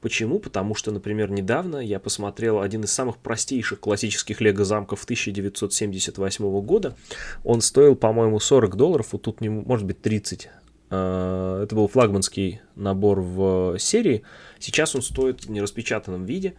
Почему? 0.03 0.41
Потому 0.41 0.75
что, 0.75 0.91
например, 0.91 1.31
недавно 1.31 1.77
я 1.77 2.01
посмотрел 2.01 2.61
один 2.61 2.83
из 2.83 2.93
самых 2.93 3.19
простейших 3.19 3.79
классических 3.79 4.41
лего-замков 4.41 5.05
1978 5.05 6.61
года. 6.61 6.97
Он 7.45 7.61
стоил, 7.61 7.95
по-моему, 7.95 8.41
40 8.41 8.75
долларов, 8.75 9.09
вот 9.13 9.23
тут, 9.23 9.41
может 9.41 9.87
быть, 9.87 10.03
30. 10.03 10.51
А, 10.91 11.63
это 11.63 11.77
был 11.77 11.87
флагманский 11.87 12.63
набор 12.75 13.21
в 13.21 13.79
серии. 13.79 14.25
Сейчас 14.59 14.97
он 14.97 15.03
стоит 15.03 15.45
в 15.45 15.51
нераспечатанном 15.53 16.25
виде 16.25 16.55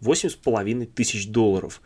8,5 0.00 0.86
тысяч 0.86 1.28
долларов. 1.28 1.82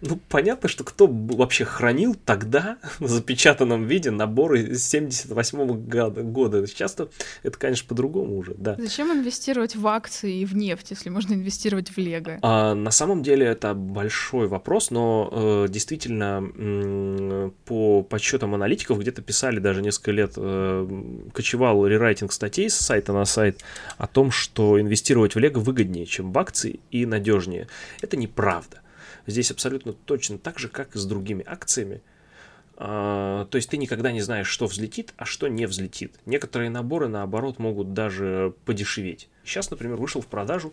Ну, 0.00 0.18
понятно, 0.28 0.68
что 0.68 0.84
кто 0.84 1.06
вообще 1.06 1.64
хранил 1.64 2.14
тогда 2.14 2.76
в 2.98 3.08
запечатанном 3.08 3.86
виде 3.86 4.10
наборы 4.10 4.76
78 4.76 5.66
года, 5.88 6.22
года. 6.22 6.66
Сейчас-то 6.66 7.08
это, 7.42 7.58
конечно, 7.58 7.88
по-другому 7.88 8.36
уже, 8.36 8.54
да. 8.54 8.76
Зачем 8.78 9.12
инвестировать 9.12 9.76
в 9.76 9.86
акции 9.86 10.40
и 10.40 10.44
в 10.44 10.54
нефть, 10.54 10.90
если 10.90 11.08
можно 11.08 11.34
инвестировать 11.34 11.90
в 11.90 11.98
Лего? 11.98 12.38
А, 12.42 12.74
на 12.74 12.90
самом 12.90 13.22
деле 13.22 13.46
это 13.46 13.74
большой 13.74 14.46
вопрос, 14.46 14.90
но 14.90 15.28
э, 15.32 15.66
действительно 15.70 16.42
э, 16.54 17.50
по 17.64 18.02
подсчетам 18.02 18.54
аналитиков 18.54 18.98
где-то 18.98 19.22
писали 19.22 19.58
даже 19.58 19.80
несколько 19.82 20.10
лет, 20.10 20.34
э, 20.36 20.88
кочевал 21.32 21.86
рерайтинг 21.86 22.32
статей 22.32 22.68
с 22.68 22.74
сайта 22.74 23.12
на 23.12 23.24
сайт 23.24 23.62
о 23.96 24.06
том, 24.06 24.30
что 24.30 24.80
инвестировать 24.80 25.34
в 25.34 25.38
Лего 25.38 25.60
выгоднее, 25.60 26.06
чем 26.06 26.32
в 26.32 26.38
акции 26.38 26.80
и 26.90 27.06
надежнее. 27.06 27.68
Это 28.02 28.16
неправда. 28.16 28.83
Здесь 29.26 29.50
абсолютно 29.50 29.92
точно 29.92 30.38
так 30.38 30.58
же, 30.58 30.68
как 30.68 30.94
и 30.96 30.98
с 30.98 31.04
другими 31.04 31.44
акциями. 31.46 32.02
А, 32.76 33.46
то 33.46 33.56
есть 33.56 33.70
ты 33.70 33.76
никогда 33.76 34.12
не 34.12 34.20
знаешь, 34.20 34.48
что 34.48 34.66
взлетит, 34.66 35.14
а 35.16 35.24
что 35.24 35.48
не 35.48 35.66
взлетит. 35.66 36.18
Некоторые 36.26 36.70
наборы, 36.70 37.08
наоборот, 37.08 37.58
могут 37.58 37.92
даже 37.92 38.54
подешеветь. 38.64 39.28
Сейчас, 39.44 39.70
например, 39.70 39.96
вышел 39.96 40.20
в 40.20 40.26
продажу 40.26 40.72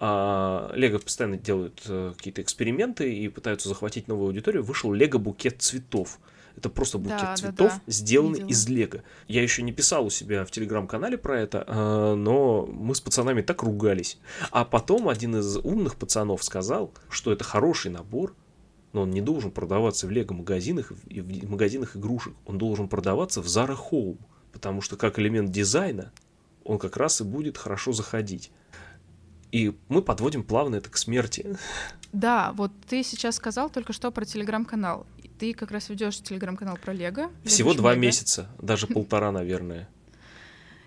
а, 0.00 0.72
Лего 0.74 0.98
постоянно 0.98 1.36
делают 1.36 1.82
э, 1.86 2.12
какие-то 2.16 2.40
эксперименты 2.40 3.12
и 3.12 3.28
пытаются 3.28 3.68
захватить 3.68 4.06
новую 4.06 4.28
аудиторию. 4.28 4.62
Вышел 4.62 4.92
Лего 4.92 5.18
букет 5.18 5.60
цветов. 5.60 6.20
Это 6.58 6.70
просто 6.70 6.98
букет 6.98 7.20
да, 7.20 7.36
цветов, 7.36 7.70
да, 7.70 7.82
да. 7.86 7.92
сделанный 7.92 8.40
Видела. 8.40 8.48
из 8.48 8.68
лего. 8.68 9.02
Я 9.28 9.44
еще 9.44 9.62
не 9.62 9.70
писал 9.70 10.06
у 10.06 10.10
себя 10.10 10.44
в 10.44 10.50
телеграм-канале 10.50 11.16
про 11.16 11.38
это, 11.38 11.62
а, 11.68 12.16
но 12.16 12.66
мы 12.66 12.96
с 12.96 13.00
пацанами 13.00 13.42
так 13.42 13.62
ругались. 13.62 14.18
А 14.50 14.64
потом 14.64 15.08
один 15.08 15.36
из 15.36 15.56
умных 15.56 15.94
пацанов 15.94 16.42
сказал, 16.42 16.92
что 17.10 17.30
это 17.30 17.44
хороший 17.44 17.92
набор, 17.92 18.34
но 18.92 19.02
он 19.02 19.10
не 19.10 19.20
должен 19.20 19.52
продаваться 19.52 20.08
в 20.08 20.10
лего-магазинах 20.10 20.92
и 21.06 21.20
в 21.20 21.48
магазинах 21.48 21.96
игрушек. 21.96 22.34
Он 22.44 22.58
должен 22.58 22.88
продаваться 22.88 23.40
в 23.40 23.46
Zara 23.46 23.78
Home, 23.92 24.18
потому 24.52 24.80
что 24.80 24.96
как 24.96 25.20
элемент 25.20 25.52
дизайна 25.52 26.10
он 26.64 26.80
как 26.80 26.96
раз 26.96 27.20
и 27.20 27.24
будет 27.24 27.56
хорошо 27.56 27.92
заходить. 27.92 28.50
И 29.52 29.78
мы 29.88 30.02
подводим 30.02 30.42
плавно 30.42 30.74
это 30.76 30.90
к 30.90 30.96
смерти. 30.96 31.56
Да, 32.12 32.52
вот 32.56 32.72
ты 32.88 33.04
сейчас 33.04 33.36
сказал 33.36 33.70
только 33.70 33.92
что 33.92 34.10
про 34.10 34.24
телеграм-канал. 34.24 35.06
Ты 35.38 35.54
как 35.54 35.70
раз 35.70 35.88
ведешь 35.88 36.20
телеграм-канал 36.20 36.76
про 36.76 36.92
Лего. 36.92 37.30
Всего 37.44 37.74
два 37.74 37.92
Лего. 37.92 38.02
месяца, 38.02 38.48
даже 38.60 38.86
полтора, 38.86 39.30
наверное. 39.30 39.88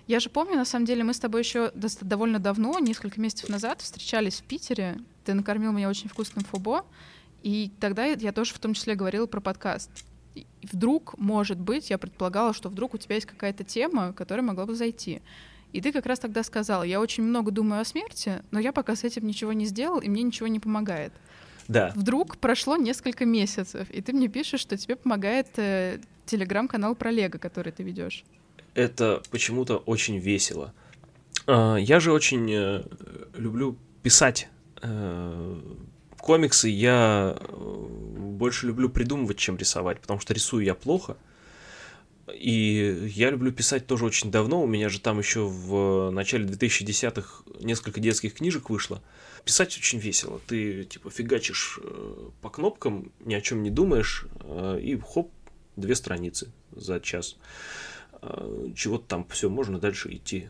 Я 0.07 0.19
же 0.19 0.29
помню, 0.29 0.55
на 0.55 0.65
самом 0.65 0.85
деле, 0.85 1.03
мы 1.03 1.13
с 1.13 1.19
тобой 1.19 1.41
еще 1.41 1.71
довольно 2.01 2.37
давно, 2.39 2.77
несколько 2.79 3.21
месяцев 3.21 3.47
назад, 3.47 3.81
встречались 3.81 4.41
в 4.41 4.43
Питере. 4.43 4.97
Ты 5.23 5.33
накормил 5.33 5.71
меня 5.71 5.87
очень 5.87 6.09
вкусным 6.09 6.43
фубо, 6.43 6.85
и 7.43 7.71
тогда 7.79 8.05
я 8.05 8.31
тоже 8.33 8.53
в 8.53 8.59
том 8.59 8.73
числе 8.73 8.95
говорила 8.95 9.25
про 9.25 9.39
подкаст. 9.39 9.89
И 10.35 10.45
вдруг, 10.63 11.17
может 11.17 11.59
быть, 11.59 11.89
я 11.89 11.97
предполагала, 11.97 12.53
что 12.53 12.69
вдруг 12.69 12.93
у 12.93 12.97
тебя 12.97 13.15
есть 13.15 13.27
какая-то 13.27 13.63
тема, 13.63 14.11
которая 14.11 14.45
могла 14.45 14.65
бы 14.65 14.75
зайти. 14.75 15.21
И 15.71 15.79
ты 15.79 15.93
как 15.93 16.05
раз 16.05 16.19
тогда 16.19 16.43
сказал, 16.43 16.83
я 16.83 16.99
очень 16.99 17.23
много 17.23 17.51
думаю 17.51 17.81
о 17.81 17.85
смерти, 17.85 18.43
но 18.51 18.59
я 18.59 18.73
пока 18.73 18.95
с 18.97 19.05
этим 19.05 19.25
ничего 19.25 19.53
не 19.53 19.65
сделал, 19.65 19.99
и 19.99 20.09
мне 20.09 20.23
ничего 20.23 20.47
не 20.47 20.59
помогает. 20.59 21.13
Да. 21.71 21.93
Вдруг 21.95 22.37
прошло 22.37 22.75
несколько 22.75 23.25
месяцев, 23.25 23.89
и 23.89 24.01
ты 24.01 24.11
мне 24.11 24.27
пишешь, 24.27 24.59
что 24.59 24.75
тебе 24.75 24.97
помогает 24.97 25.47
э, 25.55 25.99
телеграм-канал 26.25 26.95
про 26.95 27.11
Лего, 27.11 27.37
который 27.37 27.71
ты 27.71 27.83
ведешь. 27.83 28.25
Это 28.73 29.21
почему-то 29.31 29.77
очень 29.77 30.17
весело. 30.17 30.73
Э, 31.47 31.77
я 31.79 32.01
же 32.01 32.11
очень 32.11 32.51
э, 32.51 32.83
люблю 33.37 33.77
писать 34.03 34.49
э, 34.81 35.61
комиксы. 36.17 36.67
Я 36.67 37.37
э, 37.39 37.87
больше 38.17 38.67
люблю 38.67 38.89
придумывать, 38.89 39.37
чем 39.37 39.55
рисовать, 39.55 40.01
потому 40.01 40.19
что 40.19 40.33
рисую 40.33 40.65
я 40.65 40.75
плохо. 40.75 41.15
И 42.33 43.11
я 43.15 43.29
люблю 43.31 43.51
писать 43.51 43.87
тоже 43.87 44.05
очень 44.05 44.31
давно. 44.31 44.61
У 44.61 44.67
меня 44.67 44.89
же 44.89 44.99
там 44.99 45.19
еще 45.19 45.45
в 45.45 46.11
начале 46.11 46.45
2010-х 46.45 47.43
несколько 47.59 47.99
детских 47.99 48.35
книжек 48.35 48.69
вышло. 48.69 49.01
Писать 49.43 49.75
очень 49.77 49.99
весело. 49.99 50.39
Ты 50.47 50.83
типа 50.83 51.09
фигачишь 51.09 51.79
э, 51.83 52.29
по 52.41 52.49
кнопкам, 52.49 53.11
ни 53.21 53.33
о 53.33 53.41
чем 53.41 53.63
не 53.63 53.71
думаешь, 53.71 54.25
э, 54.41 54.79
и 54.81 54.97
хоп, 54.99 55.31
две 55.75 55.95
страницы 55.95 56.51
за 56.71 56.99
час. 56.99 57.37
Э, 58.21 58.67
чего-то 58.75 59.05
там 59.07 59.27
все, 59.29 59.49
можно 59.49 59.79
дальше 59.79 60.13
идти 60.13 60.47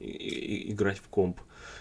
и, 0.00 0.70
играть 0.70 0.98
в 0.98 1.08
комп. 1.08 1.40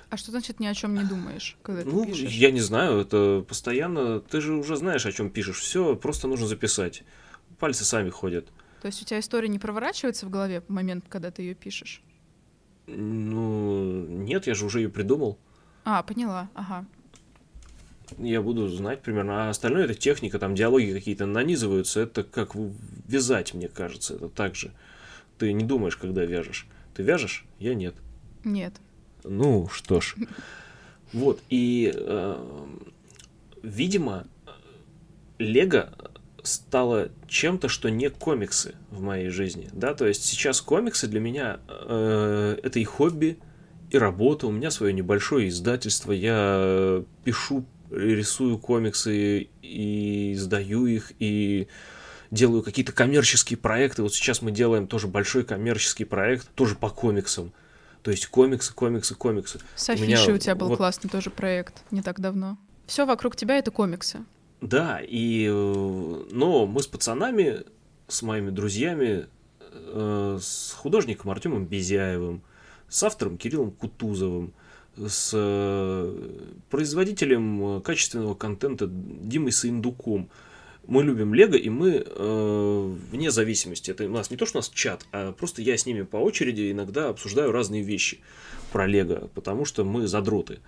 А 0.09 0.17
что 0.17 0.31
значит 0.31 0.59
ни 0.59 0.65
о 0.65 0.73
чем 0.73 0.95
не 0.95 1.03
думаешь, 1.03 1.57
когда 1.61 1.83
ну, 1.83 2.05
ты 2.05 2.11
пишешь? 2.11 2.31
Я 2.31 2.51
не 2.51 2.61
знаю, 2.61 2.99
это 2.99 3.45
постоянно. 3.47 4.19
Ты 4.21 4.41
же 4.41 4.53
уже 4.53 4.77
знаешь, 4.77 5.05
о 5.05 5.11
чем 5.11 5.29
пишешь. 5.29 5.59
Все, 5.59 5.95
просто 5.95 6.27
нужно 6.27 6.47
записать. 6.47 7.03
Пальцы 7.59 7.83
сами 7.83 8.09
ходят. 8.09 8.47
То 8.81 8.87
есть 8.87 9.01
у 9.01 9.05
тебя 9.05 9.19
история 9.19 9.47
не 9.47 9.59
проворачивается 9.59 10.25
в 10.25 10.29
голове 10.29 10.61
в 10.61 10.69
момент, 10.69 11.05
когда 11.09 11.31
ты 11.31 11.41
ее 11.41 11.55
пишешь? 11.55 12.01
Ну, 12.87 14.05
нет, 14.07 14.47
я 14.47 14.55
же 14.55 14.65
уже 14.65 14.79
ее 14.79 14.89
придумал. 14.89 15.37
А, 15.83 16.03
поняла, 16.03 16.49
ага. 16.53 16.85
Я 18.17 18.41
буду 18.41 18.67
знать 18.69 19.01
примерно. 19.01 19.47
А 19.47 19.49
остальное 19.49 19.85
это 19.85 19.93
техника, 19.93 20.39
там 20.39 20.55
диалоги 20.55 20.93
какие-то 20.93 21.25
нанизываются. 21.25 22.01
Это 22.01 22.23
как 22.23 22.55
вязать, 22.55 23.53
мне 23.53 23.67
кажется. 23.67 24.15
Это 24.15 24.29
так 24.29 24.55
же. 24.55 24.71
Ты 25.37 25.51
не 25.53 25.65
думаешь, 25.65 25.97
когда 25.97 26.23
вяжешь. 26.23 26.67
Ты 26.95 27.03
вяжешь? 27.03 27.45
Я 27.59 27.75
нет. 27.75 27.95
Нет. 28.43 28.73
Ну, 29.23 29.67
что 29.67 29.99
ж. 29.99 30.15
Вот, 31.13 31.41
и, 31.49 31.91
э, 31.93 32.65
видимо, 33.63 34.27
Лего 35.37 35.93
стало 36.47 37.09
чем-то, 37.27 37.69
что 37.69 37.89
не 37.89 38.09
комиксы 38.09 38.75
в 38.89 39.01
моей 39.01 39.29
жизни, 39.29 39.69
да, 39.73 39.93
то 39.93 40.05
есть 40.07 40.25
сейчас 40.25 40.61
комиксы 40.61 41.07
для 41.07 41.19
меня 41.19 41.59
э, 41.67 42.57
это 42.63 42.79
и 42.79 42.83
хобби, 42.83 43.37
и 43.89 43.97
работа, 43.97 44.47
у 44.47 44.51
меня 44.51 44.71
свое 44.71 44.93
небольшое 44.93 45.49
издательство, 45.49 46.11
я 46.11 47.03
пишу, 47.23 47.65
рисую 47.89 48.57
комиксы 48.57 49.47
и 49.61 50.33
издаю 50.33 50.85
их, 50.87 51.13
и 51.19 51.67
делаю 52.31 52.63
какие-то 52.63 52.91
коммерческие 52.91 53.57
проекты, 53.57 54.01
вот 54.01 54.13
сейчас 54.13 54.41
мы 54.41 54.51
делаем 54.51 54.87
тоже 54.87 55.07
большой 55.07 55.43
коммерческий 55.43 56.05
проект, 56.05 56.49
тоже 56.55 56.75
по 56.75 56.89
комиксам, 56.89 57.53
то 58.03 58.11
есть 58.11 58.27
комиксы, 58.27 58.73
комиксы, 58.73 59.15
комиксы. 59.15 59.59
С 59.75 59.89
у, 59.89 59.93
у 59.93 60.37
тебя 60.37 60.55
был 60.55 60.69
вот... 60.69 60.77
классный 60.77 61.09
тоже 61.09 61.29
проект 61.29 61.83
не 61.91 62.01
так 62.01 62.19
давно. 62.19 62.57
Все 62.85 63.05
вокруг 63.05 63.35
тебя 63.35 63.57
это 63.57 63.69
комиксы. 63.69 64.23
Да, 64.61 64.99
и, 65.01 65.47
э, 65.49 66.23
но 66.31 66.65
мы 66.65 66.81
с 66.81 66.87
пацанами, 66.87 67.63
с 68.07 68.21
моими 68.21 68.49
друзьями, 68.49 69.27
э, 69.71 70.39
с 70.41 70.73
художником 70.73 71.29
Артемом 71.31 71.65
Безяевым, 71.65 72.41
с 72.89 73.03
автором 73.03 73.37
Кириллом 73.37 73.71
Кутузовым, 73.71 74.53
с 74.95 75.31
э, 75.33 76.51
производителем 76.69 77.81
качественного 77.81 78.33
контента 78.33 78.87
Димой 78.87 79.51
Саиндуком, 79.51 80.29
мы 80.87 81.03
любим 81.03 81.33
Лего, 81.33 81.55
и 81.55 81.69
мы 81.69 82.03
э, 82.05 82.95
вне 83.11 83.29
зависимости. 83.29 83.91
Это 83.91 84.05
у 84.05 84.09
нас 84.09 84.31
не 84.31 84.37
то, 84.37 84.45
что 84.45 84.57
у 84.57 84.61
нас 84.61 84.69
чат, 84.69 85.05
а 85.11 85.33
просто 85.33 85.61
я 85.61 85.77
с 85.77 85.85
ними 85.85 86.03
по 86.03 86.15
очереди 86.17 86.71
иногда 86.71 87.09
обсуждаю 87.09 87.51
разные 87.51 87.83
вещи 87.83 88.21
про 88.71 88.87
Лего, 88.87 89.29
потому 89.35 89.65
что 89.65 89.83
мы 89.83 90.07
задроты. 90.07 90.59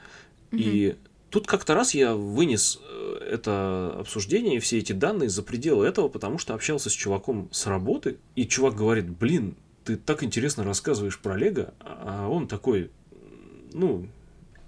Mm-hmm. 0.52 0.60
И 0.60 0.96
тут 1.30 1.48
как-то 1.48 1.74
раз 1.74 1.94
я 1.94 2.16
вынес 2.16 2.80
э, 2.82 3.28
это 3.32 3.96
обсуждение 4.00 4.58
и 4.58 4.60
все 4.60 4.80
эти 4.80 4.94
данные 4.94 5.30
за 5.30 5.44
пределы 5.44 5.86
этого, 5.86 6.10
потому 6.10 6.38
что 6.38 6.54
общался 6.54 6.90
с 6.90 6.94
чуваком 6.94 7.50
с 7.52 7.68
работы, 7.68 8.18
и 8.36 8.46
чувак 8.46 8.76
говорит, 8.76 9.10
блин, 9.10 9.56
ты 9.84 9.98
так 9.98 10.24
интересно 10.24 10.64
рассказываешь 10.64 11.20
про 11.20 11.38
Лего, 11.38 11.74
а 11.80 12.28
он 12.30 12.48
такой, 12.48 12.92
ну, 13.74 14.08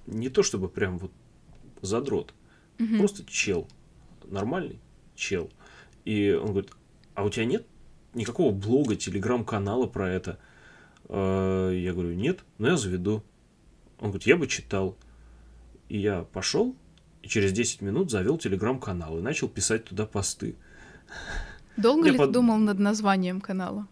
не 0.08 0.30
то 0.30 0.43
чтобы 0.43 0.69
прям 0.69 0.97
вот 0.97 1.12
задрот, 1.82 2.34
mm-hmm. 2.78 2.97
просто 2.97 3.24
чел, 3.26 3.67
нормальный 4.26 4.80
чел. 5.15 5.50
И 6.06 6.32
он 6.32 6.52
говорит, 6.52 6.71
а 7.13 7.24
у 7.24 7.30
тебя 7.30 7.45
нет 7.45 7.65
никакого 8.13 8.52
блога, 8.52 8.95
телеграм-канала 8.95 9.88
про 9.88 10.10
это? 10.10 10.39
А, 11.08 11.69
я 11.71 11.93
говорю, 11.93 12.13
нет, 12.13 12.39
но 12.58 12.69
я 12.69 12.78
заведу. 12.78 13.24
Он 14.00 14.10
говорит, 14.10 14.28
я 14.28 14.38
бы 14.38 14.47
читал. 14.47 14.97
И 15.91 15.97
я 15.97 16.21
пошел, 16.21 16.73
и 17.21 17.27
через 17.27 17.51
10 17.51 17.82
минут 17.82 18.12
завел 18.12 18.38
телеграм-канал 18.38 19.19
и 19.19 19.21
начал 19.21 19.49
писать 19.49 19.84
туда 19.84 20.06
посты. 20.06 20.56
Долго 21.75 22.06
я 22.06 22.13
ли 22.13 22.17
под... 22.17 22.30
ты 22.30 22.34
думал 22.36 22.60
над 22.60 22.80
названием 22.80 23.41
канала? 23.41 23.88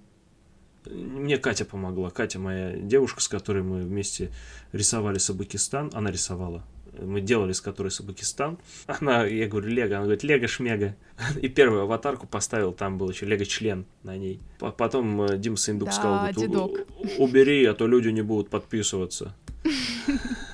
Мне 0.85 1.38
Катя 1.38 1.65
помогла. 1.65 2.09
Катя 2.09 2.39
моя 2.39 2.77
девушка, 2.77 3.19
с 3.19 3.27
которой 3.27 3.63
мы 3.63 3.81
вместе 3.81 4.31
рисовали 4.71 5.17
Сабакистан. 5.17 5.91
Она 5.93 6.09
рисовала 6.09 6.63
мы 7.01 7.19
делали 7.19 7.51
с 7.51 7.59
которой 7.59 7.89
Сабакистан. 7.89 8.57
Она, 8.88 9.25
я 9.25 9.47
говорю, 9.47 9.67
Лего, 9.67 9.95
она 9.95 10.03
говорит, 10.03 10.23
Лего 10.23 10.47
шмега. 10.47 10.95
И 11.41 11.49
первую 11.49 11.81
аватарку 11.81 12.27
поставил, 12.27 12.71
там 12.71 12.97
был 12.97 13.09
еще 13.09 13.25
Лего 13.25 13.45
член 13.45 13.85
на 14.03 14.15
ней. 14.17 14.39
Потом 14.59 15.21
э, 15.23 15.38
Дим 15.38 15.57
Сындук 15.57 15.89
да, 15.89 15.93
сказал, 15.93 16.71
убери, 17.17 17.65
а 17.65 17.73
то 17.73 17.88
люди 17.88 18.09
не 18.09 18.21
будут 18.21 18.49
подписываться. 18.49 19.35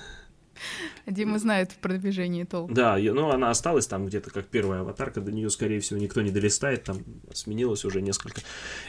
Дима 1.15 1.39
знает 1.39 1.71
в 1.71 1.77
продвижении 1.77 2.43
толк. 2.43 2.71
Да, 2.71 2.97
ну 2.97 3.29
она 3.31 3.49
осталась 3.49 3.87
там 3.87 4.05
где-то 4.05 4.29
как 4.29 4.45
первая 4.45 4.81
аватарка, 4.81 5.21
до 5.21 5.31
нее, 5.31 5.49
скорее 5.49 5.79
всего, 5.79 5.99
никто 5.99 6.21
не 6.21 6.29
долистает, 6.29 6.83
там 6.83 6.99
сменилось 7.33 7.85
уже 7.85 8.01
несколько. 8.01 8.41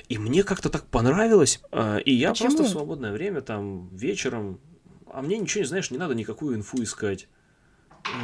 И 0.08 0.18
мне 0.18 0.42
как-то 0.42 0.68
так 0.68 0.84
понравилось, 0.86 1.60
а, 1.72 1.96
и 1.98 2.12
я 2.12 2.30
Почему? 2.30 2.48
просто 2.48 2.64
в 2.64 2.68
свободное 2.68 3.12
время 3.12 3.40
там 3.40 3.88
вечером, 3.96 4.60
а 5.10 5.22
мне 5.22 5.38
ничего 5.38 5.62
не 5.62 5.68
знаешь, 5.68 5.90
не 5.90 5.98
надо 5.98 6.14
никакую 6.14 6.56
инфу 6.56 6.82
искать. 6.82 7.28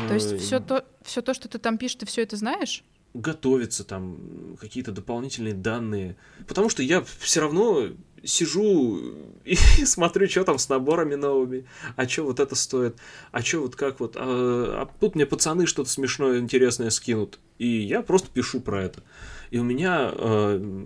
То 0.09 0.15
есть 0.15 0.39
все 0.39 0.61
то, 0.61 0.85
все 1.03 1.23
то, 1.23 1.35
что 1.35 1.49
ты 1.49 1.59
там 1.59 1.79
пишешь, 1.79 1.97
ты 1.97 2.07
все 2.07 2.23
это 2.23 2.37
знаешь? 2.37 2.85
Готовиться 3.15 3.85
там, 3.85 4.57
какие-то 4.61 4.93
дополнительные 4.93 5.55
данные. 5.55 6.17
Потому 6.47 6.69
что 6.69 6.83
я 6.83 7.05
все 7.21 7.41
равно 7.41 7.89
сижу 8.25 9.01
и 9.45 9.55
смотрю, 9.85 10.29
что 10.29 10.45
там 10.45 10.59
с 10.59 10.69
наборами 10.69 11.15
новыми, 11.15 11.67
а 11.97 12.09
что 12.09 12.25
вот 12.25 12.41
это 12.41 12.55
стоит, 12.55 12.97
а 13.33 13.43
что 13.43 13.61
вот 13.61 13.77
как 13.77 14.01
вот, 14.01 14.17
а, 14.17 14.83
а 14.83 14.89
тут 15.01 15.15
мне 15.15 15.27
пацаны 15.27 15.67
что-то 15.67 15.91
смешное, 15.91 16.39
интересное 16.39 16.91
скинут, 16.91 17.39
и 17.59 17.67
я 17.67 18.03
просто 18.03 18.29
пишу 18.31 18.61
про 18.61 18.85
это. 18.85 19.03
И 19.51 19.59
у 19.59 19.65
меня 19.65 20.13
э, 20.15 20.85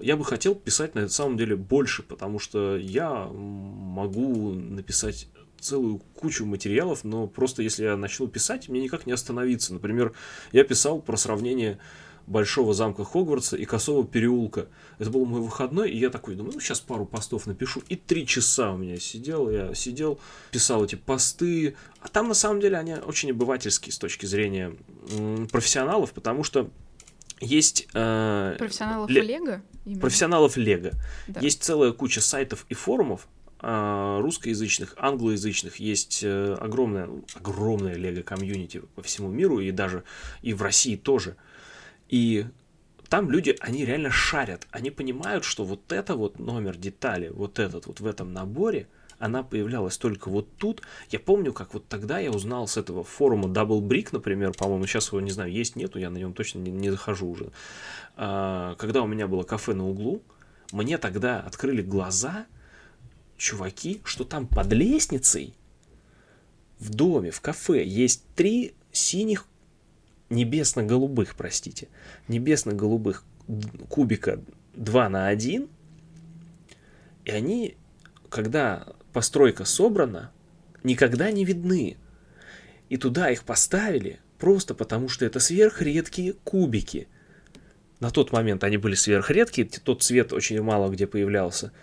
я 0.00 0.16
бы 0.16 0.24
хотел 0.24 0.54
писать 0.54 0.94
на 0.94 1.08
самом 1.08 1.36
деле 1.36 1.56
больше, 1.56 2.02
потому 2.02 2.38
что 2.38 2.76
я 2.76 3.26
могу 3.32 4.52
написать 4.52 5.28
целую 5.60 5.98
кучу 6.14 6.44
материалов, 6.44 7.04
но 7.04 7.26
просто 7.26 7.62
если 7.62 7.84
я 7.84 7.96
начну 7.96 8.28
писать, 8.28 8.68
мне 8.68 8.80
никак 8.80 9.06
не 9.06 9.12
остановиться. 9.12 9.74
Например, 9.74 10.12
я 10.52 10.64
писал 10.64 11.00
про 11.00 11.16
сравнение 11.16 11.78
Большого 12.26 12.74
замка 12.74 13.04
Хогвартса 13.04 13.56
и 13.56 13.64
Косого 13.64 14.06
переулка. 14.06 14.68
Это 14.98 15.08
был 15.08 15.24
мой 15.24 15.40
выходной, 15.40 15.90
и 15.90 15.96
я 15.98 16.10
такой 16.10 16.34
думаю, 16.34 16.54
ну 16.54 16.60
сейчас 16.60 16.78
пару 16.78 17.06
постов 17.06 17.46
напишу. 17.46 17.82
И 17.88 17.96
три 17.96 18.26
часа 18.26 18.72
у 18.72 18.76
меня 18.76 18.98
сидел, 18.98 19.50
я 19.50 19.72
сидел, 19.74 20.20
писал 20.50 20.84
эти 20.84 20.94
посты. 20.94 21.74
А 22.00 22.08
там 22.08 22.28
на 22.28 22.34
самом 22.34 22.60
деле 22.60 22.76
они 22.76 22.94
очень 22.94 23.30
обывательские 23.30 23.94
с 23.94 23.98
точки 23.98 24.26
зрения 24.26 24.74
профессионалов, 25.50 26.12
потому 26.12 26.44
что 26.44 26.70
есть... 27.40 27.88
Э, 27.94 28.56
профессионалов 28.58 29.08
ле- 29.08 29.22
Лего? 29.22 29.62
Профессионалов 29.98 30.56
Лего. 30.58 30.90
Да. 31.28 31.40
Есть 31.40 31.62
целая 31.62 31.92
куча 31.92 32.20
сайтов 32.20 32.66
и 32.68 32.74
форумов, 32.74 33.26
русскоязычных, 33.60 34.94
англоязычных 34.96 35.76
есть 35.76 36.20
э, 36.22 36.54
огромное, 36.60 37.10
огромное 37.34 37.94
лего-комьюнити 37.94 38.82
по 38.94 39.02
всему 39.02 39.28
миру 39.28 39.58
и 39.58 39.72
даже 39.72 40.04
и 40.42 40.54
в 40.54 40.62
России 40.62 40.96
тоже. 40.96 41.36
И 42.08 42.46
там 43.08 43.30
люди, 43.30 43.56
они 43.60 43.84
реально 43.84 44.10
шарят, 44.10 44.66
они 44.70 44.90
понимают, 44.90 45.44
что 45.44 45.64
вот 45.64 45.90
это 45.90 46.14
вот 46.14 46.38
номер 46.38 46.76
детали, 46.76 47.30
вот 47.30 47.58
этот 47.58 47.86
вот 47.86 48.00
в 48.00 48.06
этом 48.06 48.32
наборе, 48.32 48.86
она 49.18 49.42
появлялась 49.42 49.98
только 49.98 50.28
вот 50.28 50.46
тут. 50.58 50.82
Я 51.10 51.18
помню, 51.18 51.52
как 51.52 51.74
вот 51.74 51.88
тогда 51.88 52.20
я 52.20 52.30
узнал 52.30 52.68
с 52.68 52.76
этого 52.76 53.02
форума 53.02 53.48
Double 53.48 53.80
Brick, 53.80 54.10
например, 54.12 54.52
по-моему, 54.52 54.86
сейчас 54.86 55.08
его, 55.08 55.20
не 55.20 55.32
знаю, 55.32 55.50
есть, 55.50 55.74
нету, 55.74 55.98
я 55.98 56.10
на 56.10 56.18
нем 56.18 56.32
точно 56.32 56.60
не, 56.60 56.70
не 56.70 56.90
захожу 56.90 57.28
уже. 57.28 57.50
А, 58.14 58.76
когда 58.76 59.02
у 59.02 59.08
меня 59.08 59.26
было 59.26 59.42
кафе 59.42 59.74
на 59.74 59.88
углу, 59.88 60.22
мне 60.70 60.96
тогда 60.98 61.40
открыли 61.40 61.82
глаза– 61.82 62.46
чуваки, 63.38 64.02
что 64.04 64.24
там 64.24 64.46
под 64.46 64.72
лестницей 64.72 65.54
в 66.78 66.90
доме, 66.90 67.30
в 67.30 67.40
кафе 67.40 67.84
есть 67.84 68.24
три 68.34 68.74
синих 68.92 69.46
небесно-голубых, 70.28 71.34
простите, 71.36 71.88
небесно-голубых 72.26 73.24
кубика 73.88 74.40
2 74.74 75.08
на 75.08 75.28
1, 75.28 75.68
и 77.24 77.30
они, 77.30 77.76
когда 78.28 78.86
постройка 79.12 79.64
собрана, 79.64 80.32
никогда 80.82 81.30
не 81.30 81.44
видны. 81.44 81.96
И 82.88 82.96
туда 82.96 83.30
их 83.30 83.44
поставили 83.44 84.18
просто 84.38 84.74
потому, 84.74 85.08
что 85.08 85.24
это 85.24 85.40
сверхредкие 85.40 86.34
кубики. 86.44 87.08
На 88.00 88.10
тот 88.10 88.32
момент 88.32 88.64
они 88.64 88.76
были 88.76 88.94
сверхредкие, 88.94 89.68
тот 89.68 90.02
цвет 90.02 90.32
очень 90.32 90.60
мало 90.60 90.90
где 90.90 91.06
появлялся– 91.06 91.72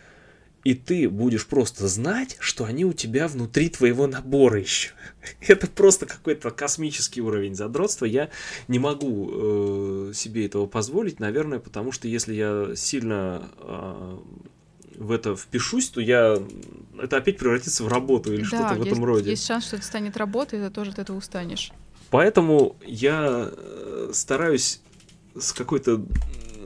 и 0.66 0.74
ты 0.74 1.08
будешь 1.08 1.46
просто 1.46 1.88
знать, 1.88 2.38
что 2.40 2.66
они 2.66 2.86
у 2.86 2.94
тебя 2.94 3.28
внутри 3.28 3.70
твоего 3.70 4.08
набора 4.08 4.60
еще. 4.60 4.90
Это 5.40 5.68
просто 5.68 6.08
какой-то 6.08 6.50
космический 6.50 7.22
уровень 7.22 7.56
задротства. 7.56 8.06
Я 8.06 8.30
не 8.68 8.80
могу 8.80 9.30
э, 9.32 10.12
себе 10.16 10.48
этого 10.48 10.66
позволить, 10.66 11.20
наверное, 11.20 11.60
потому 11.60 11.92
что 11.92 12.08
если 12.08 12.34
я 12.34 12.76
сильно 12.76 13.48
э, 13.60 14.18
в 14.98 15.12
это 15.12 15.36
впишусь, 15.36 15.90
то 15.90 16.02
я 16.02 16.42
это 17.00 17.18
опять 17.18 17.38
превратится 17.38 17.84
в 17.84 17.88
работу 17.88 18.34
или 18.34 18.42
да, 18.42 18.48
что-то 18.48 18.74
в 18.76 18.82
этом 18.88 19.06
роде. 19.06 19.30
Есть 19.30 19.46
шанс, 19.46 19.68
что 19.68 19.76
это 19.76 19.86
станет 19.86 20.18
работой, 20.18 20.60
и 20.60 20.64
ты 20.64 20.72
тоже 20.72 20.92
от 20.92 21.00
этого 21.00 21.18
устанешь. 21.18 21.72
Поэтому 22.10 22.76
я 22.84 23.52
э, 23.52 24.10
стараюсь 24.14 24.82
с 25.38 25.54
какой-то 25.54 26.04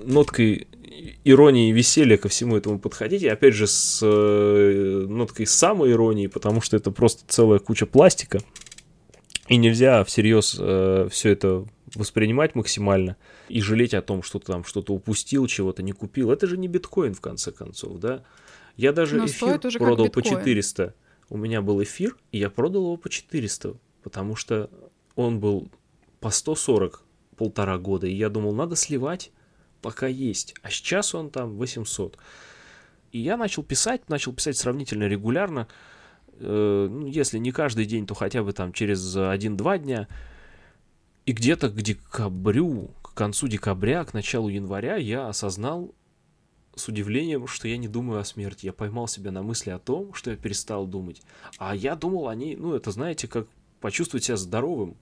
ноткой 0.06 0.68
иронии 1.30 1.70
и 1.70 1.74
веселья 1.74 2.18
ко 2.18 2.30
всему 2.30 2.58
этому 2.58 2.80
подходить. 2.80 3.24
И 3.24 3.28
опять 3.28 3.54
же 3.54 3.68
с 3.68 4.00
э, 4.02 5.06
ноткой 5.08 5.46
самой 5.46 5.92
иронии, 5.92 6.28
потому 6.28 6.62
что 6.62 6.78
это 6.78 6.92
просто 6.92 7.24
целая 7.28 7.60
куча 7.60 7.86
пластика. 7.86 8.40
И 9.48 9.58
нельзя 9.58 10.04
всерьез 10.04 10.58
э, 10.60 11.08
все 11.12 11.30
это 11.30 11.66
воспринимать 11.96 12.56
максимально 12.56 13.18
и 13.48 13.62
жалеть 13.62 13.94
о 13.94 14.02
том, 14.02 14.22
что 14.22 14.40
ты 14.40 14.46
там 14.46 14.64
что-то 14.64 14.94
упустил, 14.94 15.48
чего-то 15.48 15.82
не 15.82 15.92
купил. 15.92 16.32
Это 16.32 16.48
же 16.48 16.58
не 16.58 16.68
биткоин, 16.68 17.14
в 17.14 17.22
конце 17.22 17.52
концов, 17.52 18.00
да? 18.00 18.24
Я 18.76 18.94
даже 18.94 19.18
Но 19.18 19.26
эфир 19.26 19.60
продал 19.78 20.10
по 20.10 20.22
400. 20.22 20.94
У 21.30 21.38
меня 21.38 21.62
был 21.62 21.82
эфир, 21.84 22.16
и 22.32 22.38
я 22.38 22.50
продал 22.50 22.84
его 22.84 22.98
по 22.98 23.10
400, 23.10 23.76
потому 24.04 24.36
что 24.36 24.70
он 25.16 25.40
был 25.40 25.70
по 26.20 26.30
140 26.30 27.04
полтора 27.36 27.78
года, 27.78 28.08
и 28.08 28.14
я 28.14 28.30
думал, 28.30 28.54
надо 28.54 28.76
сливать, 28.76 29.32
пока 29.82 30.08
есть, 30.08 30.56
а 30.62 30.70
сейчас 30.70 31.16
он 31.16 31.30
там 31.30 31.56
800. 31.56 32.18
И 33.12 33.20
я 33.20 33.38
начал 33.38 33.64
писать, 33.64 34.08
начал 34.10 34.34
писать 34.34 34.58
сравнительно 34.58 35.06
регулярно, 35.08 35.68
э, 36.40 36.88
ну, 36.90 37.08
если 37.08 37.38
не 37.38 37.52
каждый 37.52 37.86
день, 37.86 38.06
то 38.06 38.14
хотя 38.14 38.44
бы 38.44 38.54
там 38.54 38.72
через 38.74 39.16
1-2 39.16 39.80
дня. 39.80 40.08
И 41.26 41.32
где-то 41.32 41.70
к 41.70 41.76
декабрю, 41.76 42.92
к 43.02 43.14
концу 43.14 43.48
декабря, 43.48 44.04
к 44.04 44.14
началу 44.14 44.50
января 44.50 44.96
я 44.96 45.28
осознал 45.28 45.94
с 46.76 46.88
удивлением, 46.88 47.48
что 47.48 47.68
я 47.68 47.78
не 47.78 47.88
думаю 47.88 48.20
о 48.20 48.26
смерти. 48.26 48.68
Я 48.68 48.74
поймал 48.74 49.08
себя 49.08 49.32
на 49.32 49.44
мысли 49.44 49.70
о 49.70 49.80
том, 49.80 50.14
что 50.14 50.32
я 50.32 50.38
перестал 50.38 50.88
думать. 50.88 51.22
А 51.58 51.76
я 51.76 51.96
думал 51.96 52.30
о 52.30 52.36
ней, 52.36 52.56
ну, 52.56 52.74
это, 52.74 52.92
знаете, 52.92 53.28
как 53.28 53.48
почувствовать 53.80 54.24
себя 54.24 54.38
здоровым 54.38 54.98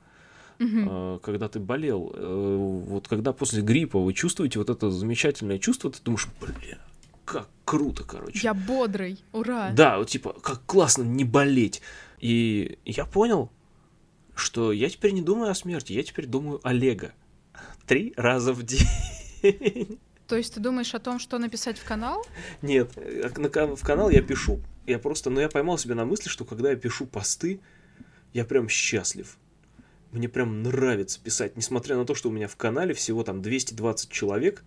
угу. 0.60 1.20
когда 1.20 1.48
ты 1.50 1.60
болел. 1.60 2.12
Э, 2.14 2.84
вот 2.88 3.08
когда 3.08 3.34
после 3.34 3.62
гриппа 3.62 4.00
вы 4.00 4.14
чувствуете 4.14 4.60
вот 4.60 4.70
это 4.70 4.92
замечательное 4.92 5.60
чувство, 5.60 5.92
ты 5.92 6.00
думаешь, 6.04 6.28
бля, 6.40 6.80
как 7.26 7.50
круто, 7.66 8.04
короче. 8.04 8.40
Я 8.42 8.54
бодрый, 8.54 9.20
ура. 9.34 9.72
Да, 9.72 9.98
вот 9.98 10.10
типа, 10.10 10.34
как 10.42 10.66
классно 10.66 11.04
не 11.04 11.24
болеть. 11.24 11.82
И 12.20 12.80
я 12.86 13.06
понял, 13.06 13.52
что 14.36 14.72
я 14.72 14.90
теперь 14.90 15.12
не 15.12 15.22
думаю 15.22 15.52
о 15.52 15.56
смерти, 15.56 15.94
я 15.94 16.04
теперь 16.04 16.26
думаю 16.26 16.60
о 16.64 16.74
Лего. 16.74 17.12
три 17.86 18.14
раза 18.16 18.54
в 18.54 18.64
день. 18.64 20.00
То 20.28 20.36
есть 20.36 20.54
ты 20.54 20.60
думаешь 20.60 20.94
о 20.94 21.00
том, 21.00 21.20
что 21.20 21.38
написать 21.38 21.78
в 21.78 21.86
канал? 21.86 22.26
Нет, 22.62 22.92
э, 22.98 23.30
в 23.30 23.82
канал 23.84 24.10
я 24.10 24.22
пишу. 24.22 24.62
Я 24.86 25.00
просто, 25.00 25.30
ну 25.30 25.40
я 25.40 25.50
поймал 25.50 25.78
себя 25.78 25.96
на 25.96 26.06
мысли, 26.06 26.30
что 26.30 26.44
когда 26.44 26.70
я 26.70 26.76
пишу 26.76 27.06
посты, 27.06 27.62
я 28.34 28.44
прям 28.46 28.68
счастлив. 28.68 29.38
Мне 30.18 30.30
прям 30.30 30.64
нравится 30.64 31.20
писать, 31.22 31.56
несмотря 31.56 31.96
на 31.96 32.06
то, 32.06 32.16
что 32.16 32.30
у 32.30 32.32
меня 32.32 32.48
в 32.48 32.56
канале 32.56 32.94
всего 32.94 33.24
там 33.24 33.42
220 33.42 34.10
человек. 34.10 34.64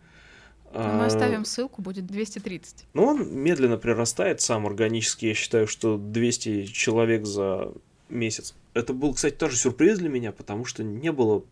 Но 0.72 0.82
ну, 0.82 0.92
мы 0.94 1.04
а, 1.04 1.06
оставим 1.06 1.44
ссылку, 1.44 1.82
будет 1.82 2.06
230. 2.06 2.86
Ну, 2.94 3.04
он 3.04 3.34
медленно 3.34 3.76
прирастает 3.76 4.40
сам 4.40 4.66
органически. 4.66 5.26
Я 5.26 5.34
считаю, 5.34 5.66
что 5.66 5.98
200 5.98 6.66
человек 6.66 7.26
за 7.26 7.72
месяц. 8.08 8.54
Это 8.74 8.92
был, 8.92 9.14
кстати, 9.14 9.34
тоже 9.34 9.56
сюрприз 9.56 9.98
для 9.98 10.08
меня, 10.08 10.30
потому 10.30 10.64
что 10.64 10.84
не 10.84 11.10
было 11.10 11.42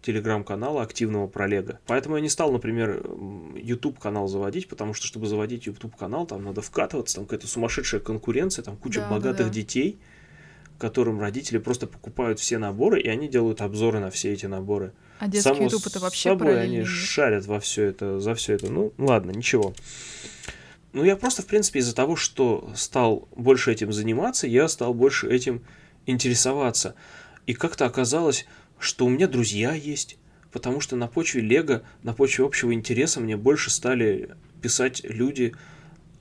телеграм-канала 0.00 0.82
активного 0.82 1.26
про 1.26 1.46
Лего. 1.46 1.78
Поэтому 1.86 2.16
я 2.16 2.22
не 2.22 2.28
стал, 2.28 2.52
например, 2.52 3.06
YouTube 3.56 3.98
канал 3.98 4.28
заводить, 4.28 4.68
потому 4.68 4.94
что, 4.94 5.06
чтобы 5.06 5.26
заводить 5.26 5.66
YouTube 5.66 5.96
канал, 5.96 6.26
там 6.26 6.44
надо 6.44 6.60
вкатываться, 6.60 7.16
там 7.16 7.24
какая-то 7.24 7.46
сумасшедшая 7.46 8.00
конкуренция, 8.00 8.62
там 8.62 8.76
куча 8.76 9.00
да, 9.00 9.10
богатых 9.10 9.46
да. 9.46 9.52
детей, 9.52 9.98
которым 10.78 11.20
родители 11.20 11.58
просто 11.58 11.86
покупают 11.86 12.40
все 12.40 12.58
наборы, 12.58 13.00
и 13.00 13.08
они 13.08 13.28
делают 13.28 13.60
обзоры 13.60 14.00
на 14.00 14.10
все 14.10 14.32
эти 14.32 14.46
наборы. 14.46 14.92
А 15.18 15.28
детский 15.28 15.50
Само 15.50 15.62
YouTube 15.64 15.86
это 15.86 16.00
вообще 16.00 16.30
собой 16.30 16.60
они 16.60 16.84
шарят 16.84 17.46
во 17.46 17.60
все 17.60 17.84
это, 17.84 18.20
за 18.20 18.34
все 18.34 18.54
это. 18.54 18.70
Ну, 18.70 18.92
ладно, 18.98 19.30
ничего. 19.30 19.74
Ну, 20.92 21.04
я 21.04 21.16
просто, 21.16 21.42
в 21.42 21.46
принципе, 21.46 21.80
из-за 21.80 21.94
того, 21.94 22.16
что 22.16 22.70
стал 22.76 23.28
больше 23.34 23.72
этим 23.72 23.92
заниматься, 23.92 24.46
я 24.46 24.68
стал 24.68 24.94
больше 24.94 25.28
этим 25.28 25.62
интересоваться. 26.06 26.94
И 27.46 27.54
как-то 27.54 27.86
оказалось, 27.86 28.46
что 28.78 29.06
у 29.06 29.08
меня 29.08 29.26
друзья 29.26 29.74
есть, 29.74 30.18
потому 30.52 30.80
что 30.80 30.94
на 30.96 31.08
почве 31.08 31.40
Лего, 31.40 31.82
на 32.02 32.14
почве 32.14 32.44
общего 32.44 32.72
интереса 32.72 33.20
мне 33.20 33.36
больше 33.36 33.70
стали 33.70 34.36
писать 34.62 35.02
люди, 35.04 35.54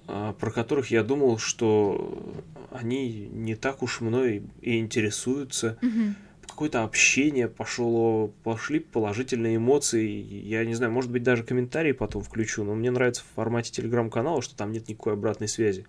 про 0.06 0.52
которых 0.52 0.92
я 0.92 1.04
думал, 1.04 1.38
что 1.38 2.36
они 2.72 3.28
не 3.32 3.56
так 3.56 3.84
уж 3.84 4.02
мной 4.02 4.44
и 4.62 4.80
интересуются. 4.80 5.78
Угу. 5.82 6.48
Какое-то 6.48 6.84
общение 6.84 7.48
пошло, 7.48 8.32
пошли 8.44 8.80
положительные 8.80 9.56
эмоции. 9.56 10.08
Я 10.08 10.66
не 10.66 10.76
знаю, 10.76 10.92
может 10.92 11.10
быть, 11.10 11.24
даже 11.24 11.44
комментарии 11.44 11.94
потом 11.94 12.22
включу, 12.22 12.64
но 12.64 12.76
мне 12.76 12.92
нравится 12.92 13.24
в 13.24 13.36
формате 13.36 13.72
телеграм-канала, 13.72 14.42
что 14.42 14.56
там 14.56 14.72
нет 14.72 14.88
никакой 14.88 15.14
обратной 15.14 15.48
связи. 15.48 15.88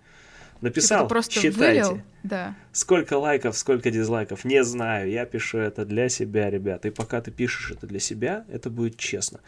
Написал, 0.61 1.01
типа 1.01 1.09
просто 1.09 1.33
считайте. 1.33 1.83
Вылил? 1.83 2.01
Да. 2.23 2.55
Сколько 2.71 3.17
лайков, 3.17 3.57
сколько 3.57 3.91
дизлайков, 3.91 4.45
не 4.45 4.63
знаю. 4.63 5.11
Я 5.11 5.25
пишу 5.25 5.59
это 5.59 5.85
для 5.85 6.09
себя, 6.09 6.49
ребят. 6.49 6.85
И 6.85 6.89
пока 6.89 7.21
ты 7.21 7.29
пишешь 7.29 7.71
это 7.71 7.85
для 7.85 7.99
себя, 7.99 8.45
это 8.49 8.69
будет 8.69 8.97
честно. 8.97 9.41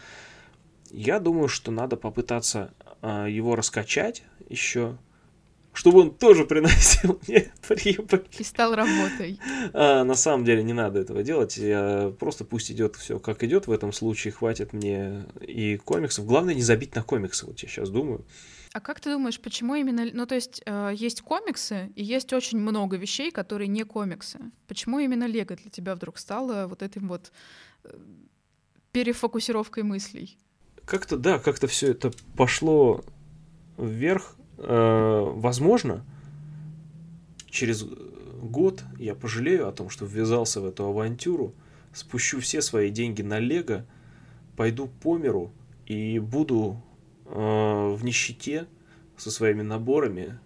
Я 0.91 1.19
думаю, 1.19 1.47
что 1.47 1.71
надо 1.71 1.95
попытаться 1.97 2.73
его 3.01 3.55
раскачать 3.55 4.23
еще, 4.49 4.97
чтобы 5.77 6.01
он 6.01 6.11
тоже 6.11 6.45
приносил 6.45 7.19
мне 7.27 7.51
прибыль. 7.67 8.25
И 8.39 8.43
стал 8.43 8.73
работой. 8.73 9.39
А, 9.73 10.03
на 10.03 10.15
самом 10.15 10.43
деле 10.43 10.63
не 10.63 10.73
надо 10.73 10.99
этого 10.99 11.21
делать. 11.21 11.57
Я, 11.57 12.11
просто 12.19 12.45
пусть 12.45 12.71
идет 12.71 12.95
все 12.95 13.19
как 13.19 13.43
идет 13.43 13.67
в 13.67 13.71
этом 13.71 13.93
случае. 13.93 14.31
Хватит 14.31 14.73
мне 14.73 15.25
и 15.41 15.77
комиксов. 15.77 16.25
Главное 16.25 16.55
не 16.55 16.63
забить 16.63 16.95
на 16.95 17.03
комиксы, 17.03 17.45
вот 17.45 17.59
я 17.59 17.69
сейчас 17.69 17.89
думаю. 17.89 18.25
А 18.73 18.81
как 18.81 18.99
ты 18.99 19.11
думаешь, 19.11 19.39
почему 19.39 19.75
именно... 19.75 20.05
Ну, 20.11 20.25
то 20.25 20.35
есть 20.35 20.61
э, 20.65 20.93
есть 20.95 21.21
комиксы, 21.21 21.91
и 21.95 22.03
есть 22.03 22.33
очень 22.33 22.59
много 22.59 22.97
вещей, 22.97 23.31
которые 23.31 23.67
не 23.67 23.83
комиксы. 23.83 24.39
Почему 24.67 24.99
именно 24.99 25.25
Лего 25.25 25.55
для 25.55 25.69
тебя 25.69 25.95
вдруг 25.95 26.17
стало 26.17 26.67
вот 26.67 26.81
этим 26.81 27.07
вот 27.07 27.31
э, 27.83 27.97
перефокусировкой 28.91 29.83
мыслей? 29.83 30.37
Как-то, 30.87 31.17
да, 31.17 31.37
как-то 31.37 31.67
все 31.67 31.91
это 31.91 32.11
пошло 32.35 33.05
вверх. 33.77 34.35
Э, 34.57 35.21
возможно, 35.35 36.03
через 37.47 37.85
год 38.41 38.83
я 38.97 39.13
пожалею 39.13 39.67
о 39.67 39.71
том, 39.71 39.91
что 39.91 40.05
ввязался 40.05 40.61
в 40.61 40.65
эту 40.65 40.85
авантюру, 40.85 41.53
спущу 41.93 42.39
все 42.39 42.63
свои 42.63 42.89
деньги 42.89 43.21
на 43.21 43.37
Лего, 43.37 43.85
пойду 44.55 44.87
по 44.87 45.15
миру 45.19 45.51
и 45.85 46.17
буду 46.17 46.81
Э, 47.29 47.93
в 47.93 48.05
нищете 48.05 48.67
со 49.17 49.31
своими 49.31 49.61
наборами, 49.61 50.39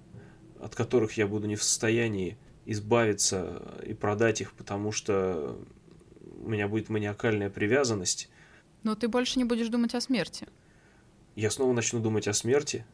от 0.59 0.73
которых 0.73 1.13
я 1.13 1.27
буду 1.27 1.47
не 1.47 1.55
в 1.55 1.63
состоянии 1.63 2.37
избавиться 2.65 3.61
и 3.85 3.93
продать 3.93 4.41
их, 4.41 4.53
потому 4.53 4.91
что 4.91 5.59
у 6.43 6.49
меня 6.49 6.67
будет 6.67 6.89
маниакальная 6.89 7.51
привязанность. 7.51 8.30
Но 8.83 8.95
ты 8.95 9.07
больше 9.07 9.37
не 9.37 9.45
будешь 9.45 9.69
думать 9.69 9.95
о 9.95 10.01
смерти. 10.01 10.47
Я 11.35 11.49
снова 11.49 11.73
начну 11.73 11.99
думать 11.99 12.27
о 12.27 12.33
смерти. 12.33 12.85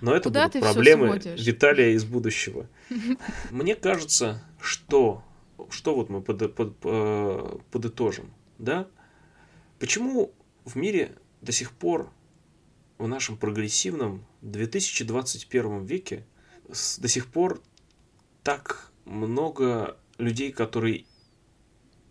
Но 0.00 0.14
это 0.14 0.28
Куда 0.28 0.48
будут 0.48 0.62
проблемы 0.62 1.20
Виталия 1.36 1.94
из 1.94 2.04
будущего. 2.04 2.68
Мне 3.50 3.74
кажется, 3.74 4.42
что 4.60 5.22
что 5.70 5.94
вот 5.94 6.10
мы 6.10 6.20
под, 6.20 6.54
под, 6.54 6.76
э, 6.84 7.58
подытожим, 7.70 8.32
да? 8.58 8.86
Почему 9.78 10.32
в 10.64 10.76
мире 10.76 11.16
до 11.40 11.52
сих 11.52 11.72
пор 11.72 12.10
в 12.98 13.08
нашем 13.08 13.36
прогрессивном 13.36 14.24
2021 14.42 15.84
веке 15.84 16.24
до 16.68 17.08
сих 17.08 17.26
пор 17.26 17.62
так 18.42 18.92
много 19.04 19.96
людей, 20.18 20.52
которые 20.52 21.04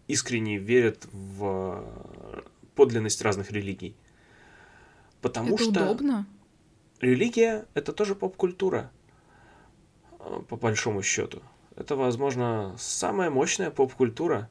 искренне 0.07 0.57
верят 0.57 1.07
в 1.11 2.43
подлинность 2.75 3.21
разных 3.21 3.51
религий. 3.51 3.95
Потому 5.21 5.55
это 5.55 5.63
что 5.63 5.71
удобно. 5.71 6.27
религия 6.99 7.65
это 7.73 7.93
тоже 7.93 8.15
поп-культура, 8.15 8.91
по 10.47 10.55
большому 10.55 11.01
счету. 11.01 11.41
Это, 11.75 11.95
возможно, 11.95 12.75
самая 12.77 13.29
мощная 13.29 13.71
поп-культура. 13.71 14.49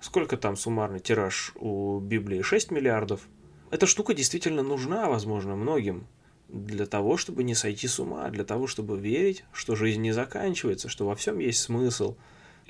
Сколько 0.00 0.36
там 0.36 0.56
суммарный 0.56 1.00
тираж 1.00 1.52
у 1.56 1.98
Библии? 1.98 2.42
6 2.42 2.70
миллиардов 2.70 3.26
эта 3.74 3.86
штука 3.86 4.14
действительно 4.14 4.62
нужна, 4.62 5.08
возможно, 5.08 5.56
многим 5.56 6.06
для 6.48 6.86
того, 6.86 7.16
чтобы 7.16 7.42
не 7.42 7.56
сойти 7.56 7.88
с 7.88 7.98
ума, 7.98 8.28
для 8.30 8.44
того, 8.44 8.68
чтобы 8.68 8.96
верить, 8.96 9.44
что 9.52 9.74
жизнь 9.74 10.00
не 10.00 10.12
заканчивается, 10.12 10.88
что 10.88 11.06
во 11.06 11.16
всем 11.16 11.40
есть 11.40 11.60
смысл, 11.60 12.16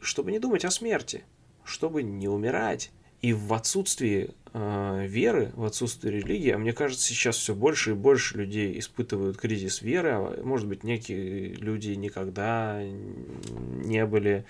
чтобы 0.01 0.33
не 0.33 0.39
думать 0.39 0.65
о 0.65 0.71
смерти, 0.71 1.25
чтобы 1.63 2.03
не 2.03 2.27
умирать. 2.27 2.91
И 3.25 3.33
в 3.33 3.53
отсутствии 3.55 4.31
э, 4.53 5.07
веры, 5.07 5.53
в 5.55 5.65
отсутствии 5.65 6.11
религии, 6.11 6.51
а 6.51 6.59
мне 6.59 6.73
кажется, 6.73 7.07
сейчас 7.07 7.37
все 7.37 7.55
больше 7.55 7.91
и 7.91 7.95
больше 7.95 8.37
людей 8.37 8.79
испытывают 8.79 9.37
кризис 9.37 9.83
веры, 9.83 10.11
а 10.11 10.43
может 10.43 10.69
быть, 10.69 10.85
некие 10.85 11.55
люди 11.55 11.91
никогда 11.91 12.83
не 12.83 14.05
были 14.05 14.45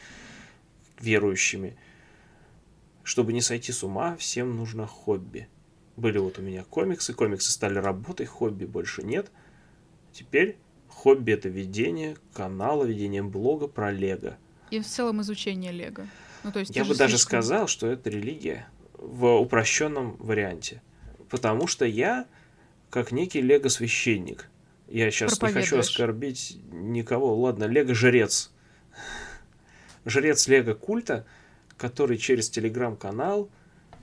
верующими. 1.00 1.76
Чтобы 3.02 3.32
не 3.32 3.42
сойти 3.42 3.70
с 3.72 3.84
ума, 3.84 4.16
всем 4.16 4.56
нужно 4.56 4.86
хобби– 4.86 5.48
были 5.96 6.18
вот 6.18 6.38
у 6.38 6.42
меня 6.42 6.64
комиксы, 6.64 7.14
комиксы 7.14 7.50
стали 7.52 7.78
работой, 7.78 8.26
хобби 8.26 8.64
больше 8.64 9.02
нет. 9.02 9.30
Теперь 10.12 10.56
хобби 10.88 11.32
это 11.32 11.48
ведение 11.48 12.16
канала, 12.32 12.84
ведение 12.84 13.22
блога 13.22 13.68
про 13.68 13.92
Лего. 13.92 14.36
И 14.70 14.80
в 14.80 14.86
целом 14.86 15.20
изучение 15.20 15.70
Лего. 15.70 16.06
Ну, 16.44 16.52
то 16.52 16.60
есть 16.60 16.76
Я 16.76 16.84
бы 16.84 16.94
даже 16.94 17.18
сказал, 17.18 17.66
что 17.66 17.86
это 17.86 18.10
религия 18.10 18.68
в 18.92 19.36
упрощенном 19.36 20.16
варианте. 20.18 20.82
Потому 21.30 21.66
что 21.66 21.84
я 21.84 22.26
как 22.90 23.10
некий 23.10 23.40
лего-священник. 23.40 24.48
Я 24.88 25.10
сейчас 25.10 25.40
не 25.40 25.48
хочу 25.48 25.78
оскорбить 25.78 26.58
никого. 26.70 27.34
Ладно, 27.36 27.64
лего-жрец. 27.64 28.52
Жрец 30.04 30.46
лего-культа, 30.46 31.26
который 31.76 32.18
через 32.18 32.50
телеграм-канал 32.50 33.50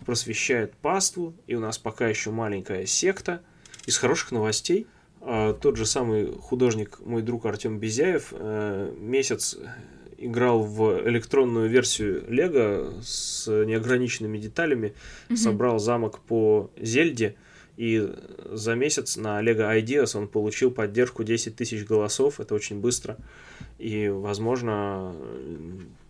просвещает 0.05 0.73
паству, 0.73 1.35
и 1.45 1.55
у 1.55 1.59
нас 1.59 1.77
пока 1.77 2.07
еще 2.07 2.31
маленькая 2.31 2.85
секта. 2.87 3.43
Из 3.85 3.97
хороших 3.97 4.31
новостей 4.31 4.87
а, 5.21 5.53
тот 5.53 5.77
же 5.77 5.85
самый 5.85 6.31
художник, 6.31 6.99
мой 7.05 7.21
друг 7.21 7.45
Артем 7.45 7.77
Безяев, 7.77 8.29
э, 8.31 8.93
месяц 8.97 9.55
играл 10.21 10.63
в 10.63 11.07
электронную 11.07 11.69
версию 11.69 12.23
Лего 12.27 12.93
с 13.03 13.47
неограниченными 13.47 14.37
деталями, 14.37 14.93
mm-hmm. 15.29 15.35
собрал 15.35 15.79
замок 15.79 16.19
по 16.19 16.69
Зельде, 16.77 17.35
и 17.77 18.07
за 18.51 18.75
месяц 18.75 19.17
на 19.17 19.41
Lego 19.41 19.67
Ideas 19.81 20.17
он 20.17 20.27
получил 20.27 20.71
поддержку 20.71 21.23
10 21.23 21.55
тысяч 21.55 21.85
голосов, 21.85 22.39
это 22.39 22.53
очень 22.53 22.79
быстро, 22.79 23.17
и, 23.79 24.07
возможно, 24.09 25.15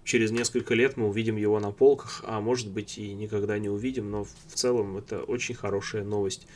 через 0.04 0.32
несколько 0.32 0.74
лет 0.74 0.98
мы 0.98 1.08
увидим 1.08 1.38
его 1.38 1.60
на 1.60 1.72
полках, 1.72 2.24
а 2.28 2.42
может 2.42 2.70
быть 2.70 2.98
и 2.98 3.14
никогда 3.14 3.58
не 3.60 3.70
увидим, 3.70 4.12
но 4.12 4.26
в 4.26 4.54
целом 4.54 4.98
это 4.98 5.24
очень 5.24 5.56
хорошая 5.56 6.04
новость. 6.04 6.48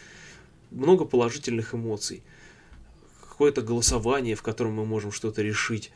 Много 0.72 1.06
положительных 1.06 1.74
эмоций. 1.74 2.24
Какое-то 3.30 3.62
голосование, 3.62 4.36
в 4.36 4.42
котором 4.42 4.74
мы 4.74 4.86
можем 4.86 5.12
что-то 5.12 5.42
решить, 5.42 5.92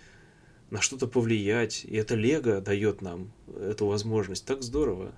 на 0.72 0.82
что-то 0.82 1.08
повлиять. 1.08 1.86
И 1.86 1.96
это 1.96 2.16
Лего 2.16 2.62
дает 2.62 3.02
нам 3.02 3.32
эту 3.48 3.88
возможность. 3.88 4.46
Так 4.46 4.62
здорово. 4.62 5.14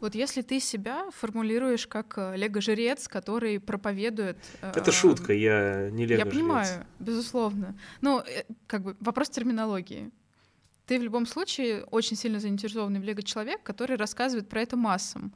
Вот 0.00 0.16
если 0.16 0.42
ты 0.42 0.58
себя 0.58 1.08
формулируешь 1.12 1.86
как 1.86 2.14
э, 2.16 2.36
лего-жрец, 2.36 3.06
который 3.06 3.60
проповедует... 3.60 4.36
Это 4.60 4.90
э, 4.90 4.92
шутка, 4.92 5.32
я 5.32 5.90
не 5.90 6.06
лего-жрец. 6.06 6.26
Я 6.26 6.26
понимаю, 6.26 6.86
безусловно. 6.98 7.78
Ну, 8.00 8.18
э, 8.18 8.42
как 8.66 8.82
бы 8.82 8.96
вопрос 8.98 9.30
терминологии. 9.30 10.10
Ты 10.86 10.98
в 10.98 11.02
любом 11.04 11.24
случае 11.24 11.84
очень 11.84 12.16
сильно 12.16 12.40
заинтересованный 12.40 12.98
в 12.98 13.04
лего-человек, 13.04 13.62
который 13.62 13.96
рассказывает 13.96 14.48
про 14.48 14.62
это 14.62 14.76
массам. 14.76 15.32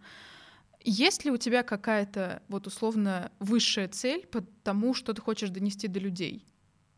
Есть 0.82 1.24
ли 1.24 1.30
у 1.30 1.36
тебя 1.36 1.62
какая-то 1.62 2.42
вот 2.48 2.66
условно 2.66 3.30
высшая 3.38 3.86
цель 3.86 4.26
по 4.26 4.40
тому, 4.64 4.94
что 4.94 5.12
ты 5.12 5.22
хочешь 5.22 5.50
донести 5.50 5.86
до 5.86 6.00
людей 6.00 6.44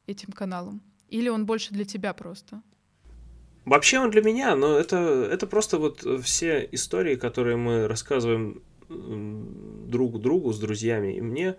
этим 0.07 0.33
каналом? 0.33 0.81
Или 1.09 1.29
он 1.29 1.47
больше 1.47 1.73
для 1.73 1.85
тебя 1.85 2.13
просто? 2.13 2.63
Вообще 3.65 3.99
он 3.99 4.11
для 4.11 4.23
меня, 4.23 4.57
но 4.57 4.79
это, 4.79 4.97
это 5.31 5.47
просто 5.47 5.79
вот 5.79 6.07
все 6.23 6.67
истории, 6.73 7.17
которые 7.17 7.57
мы 7.57 7.87
рассказываем 7.87 8.63
друг 8.89 10.21
другу 10.21 10.53
с 10.53 10.59
друзьями. 10.59 11.17
И 11.17 11.21
мне 11.21 11.57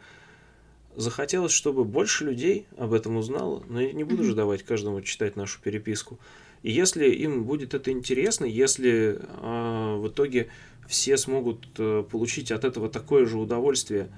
захотелось, 0.96 1.52
чтобы 1.52 1.86
больше 1.86 2.26
людей 2.26 2.66
об 2.78 2.94
этом 2.94 3.18
узнало, 3.18 3.64
но 3.70 3.80
я 3.80 3.94
не 3.94 4.04
буду 4.04 4.24
же 4.24 4.36
давать 4.36 4.64
каждому 4.64 5.02
читать 5.02 5.36
нашу 5.36 5.62
переписку. 5.62 6.20
И 6.64 6.72
если 6.72 7.10
им 7.10 7.46
будет 7.46 7.74
это 7.74 7.92
интересно, 7.92 8.46
если 8.46 9.20
э, 9.20 9.96
в 9.98 10.08
итоге 10.08 10.50
все 10.88 11.16
смогут 11.16 11.68
э, 11.78 12.04
получить 12.10 12.52
от 12.52 12.66
этого 12.66 12.90
такое 12.90 13.26
же 13.26 13.38
удовольствие, 13.38 14.10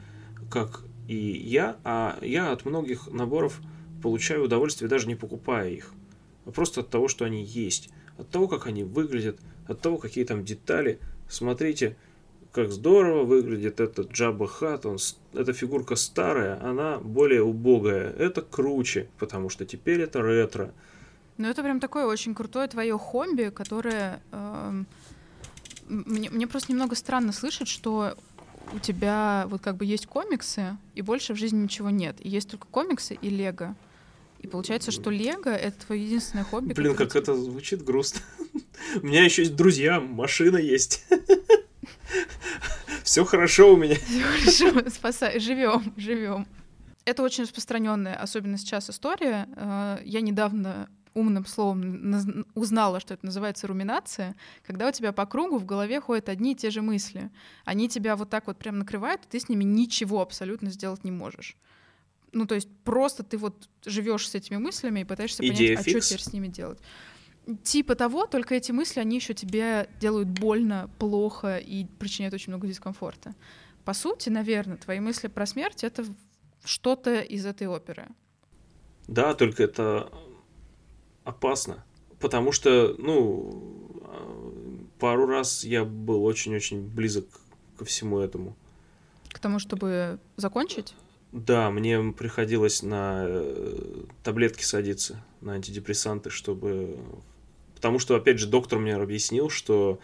как 0.50 0.82
и 1.08 1.16
я, 1.16 1.78
а 1.84 2.18
я 2.22 2.52
от 2.52 2.66
многих 2.66 3.08
наборов 3.08 3.60
получаю 4.02 4.46
удовольствие 4.46 4.90
даже 4.90 5.08
не 5.08 5.16
покупая 5.16 5.70
их 5.70 5.94
а 6.46 6.52
просто 6.52 6.82
от 6.82 6.90
того, 6.90 7.08
что 7.08 7.26
они 7.26 7.44
есть, 7.44 7.90
от 8.18 8.30
того, 8.30 8.48
как 8.48 8.68
они 8.68 8.84
выглядят, 8.84 9.40
от 9.68 9.82
того, 9.82 9.98
какие 9.98 10.24
там 10.24 10.44
детали. 10.44 11.00
Смотрите, 11.30 11.96
как 12.52 12.72
здорово 12.72 13.24
выглядит 13.24 13.80
этот 13.80 14.12
Джабба 14.12 14.48
Хат, 14.48 14.86
он, 14.86 14.98
эта 15.34 15.54
фигурка 15.54 15.96
старая, 15.96 16.62
она 16.64 16.98
более 17.00 17.44
убогая, 17.44 18.12
это 18.12 18.42
круче, 18.42 19.08
потому 19.20 19.50
что 19.50 19.66
теперь 19.66 20.02
это 20.02 20.22
ретро. 20.22 20.74
Ну 21.38 21.48
это 21.48 21.64
прям 21.64 21.80
такое 21.80 22.06
очень 22.06 22.36
крутое 22.36 22.68
твое 22.68 22.98
хобби, 22.98 23.52
которое... 23.54 24.22
Э, 24.32 24.84
мне, 25.88 26.30
мне 26.30 26.48
просто 26.48 26.72
немного 26.72 26.96
странно 26.96 27.32
слышать, 27.32 27.68
что 27.68 28.16
у 28.74 28.80
тебя 28.80 29.46
вот 29.50 29.62
как 29.62 29.76
бы 29.76 29.86
есть 29.86 30.06
комиксы, 30.08 30.78
и 30.96 31.02
больше 31.02 31.34
в 31.34 31.38
жизни 31.38 31.64
ничего 31.64 31.90
нет. 31.90 32.16
И 32.20 32.30
есть 32.30 32.50
только 32.50 32.68
комиксы 32.68 33.16
и 33.16 33.30
лего. 33.30 33.76
И 34.42 34.48
получается, 34.48 34.92
что 34.92 35.12
Лего— 35.12 35.50
это 35.50 35.86
твое 35.86 36.04
единственное 36.04 36.44
хобби. 36.44 36.74
Блин, 36.74 36.96
как 36.96 37.16
это 37.16 37.36
звучит 37.36 37.84
грустно. 37.84 38.22
У 39.02 39.06
меня 39.06 39.24
еще 39.24 39.44
есть 39.44 39.56
друзья, 39.56 40.00
машина 40.00 40.58
есть. 40.58 41.06
Все 43.04 43.24
хорошо 43.24 43.74
у 43.74 43.78
меня. 43.78 43.96
Все 44.46 44.72
хорошо, 44.72 44.90
спасай, 44.90 45.40
живем, 45.40 45.94
живем. 45.96 46.48
Это 47.06 47.22
очень 47.22 47.44
распространенная, 47.44 48.16
особенно 48.16 48.58
сейчас, 48.58 48.90
история. 48.90 49.48
Э, 49.56 50.00
я 50.04 50.22
недавно 50.22 50.90
умным 51.14 51.46
словом 51.46 52.46
узнала, 52.56 53.00
что 53.00 53.14
это 53.14 53.26
называется 53.26 53.68
руминация, 53.68 54.36
когда 54.66 54.88
у 54.88 54.92
тебя 54.92 55.12
по 55.12 55.26
кругу 55.28 55.58
в 55.58 55.66
голове 55.66 56.02
ходят 56.02 56.30
одни 56.30 56.54
и 56.54 56.56
те 56.56 56.72
же 56.72 56.82
мысли. 56.82 57.30
Они 57.64 57.90
тебя 57.90 58.16
вот 58.16 58.30
так 58.30 58.48
вот 58.48 58.58
прям 58.58 58.80
накрывают, 58.80 59.26
и 59.26 59.30
ты 59.30 59.40
с 59.40 59.50
ними 59.50 59.64
ничего 59.64 60.22
абсолютно 60.22 60.72
сделать 60.72 61.04
не 61.04 61.12
можешь. 61.12 61.58
Ну, 62.34 62.46
то 62.46 62.56
есть 62.56 62.70
просто 62.84 63.24
ты 63.24 63.38
вот 63.38 63.70
живешь 63.86 64.30
с 64.30 64.36
этими 64.36 64.58
мыслями 64.58 65.02
и 65.02 65.04
пытаешься 65.04 65.46
Идея 65.46 65.76
понять, 65.76 65.86
фикс. 65.86 65.98
а 65.98 66.02
что 66.02 66.08
теперь 66.08 66.24
с 66.24 66.34
ними 66.34 66.48
делать. 66.48 66.80
Типа 67.64 67.96
того, 67.96 68.28
только 68.28 68.56
эти 68.56 68.72
мысли, 68.72 69.00
они 69.00 69.18
еще 69.18 69.34
тебе 69.34 69.90
делают 70.00 70.30
больно, 70.30 70.90
плохо 71.00 71.58
и 71.58 71.86
причиняют 71.86 72.34
очень 72.34 72.52
много 72.52 72.68
дискомфорта. 72.68 73.36
По 73.84 73.94
сути, 73.94 74.30
наверное, 74.30 74.78
твои 74.78 75.00
мысли 75.00 75.28
про 75.28 75.46
смерть— 75.46 75.84
это 75.86 76.06
что-то 76.64 77.20
из 77.20 77.46
этой 77.46 77.68
оперы. 77.68 78.08
Да, 79.08 79.34
только 79.34 79.64
это 79.64 80.12
опасно. 81.24 81.84
Потому 82.20 82.52
что, 82.52 82.96
ну, 83.00 83.92
пару 85.00 85.26
раз 85.26 85.64
я 85.64 85.84
был 85.84 86.24
очень-очень 86.24 86.88
близок 86.88 87.26
ко 87.78 87.86
всему 87.86 88.20
этому. 88.20 88.56
К 89.30 89.40
тому, 89.40 89.58
чтобы 89.58 90.20
закончить? 90.38 90.94
Да, 91.32 91.72
мне 91.72 92.12
приходилось 92.12 92.84
на 92.84 93.24
э, 93.26 94.04
таблетки 94.24 94.64
садиться, 94.64 95.24
на 95.40 95.54
антидепрессанты, 95.54 96.30
чтобы... 96.30 96.98
Потому 97.76 98.00
что, 98.00 98.16
опять 98.16 98.38
же, 98.38 98.48
доктор 98.48 98.80
мне 98.80 98.96
объяснил, 98.96 99.50
что 99.50 100.00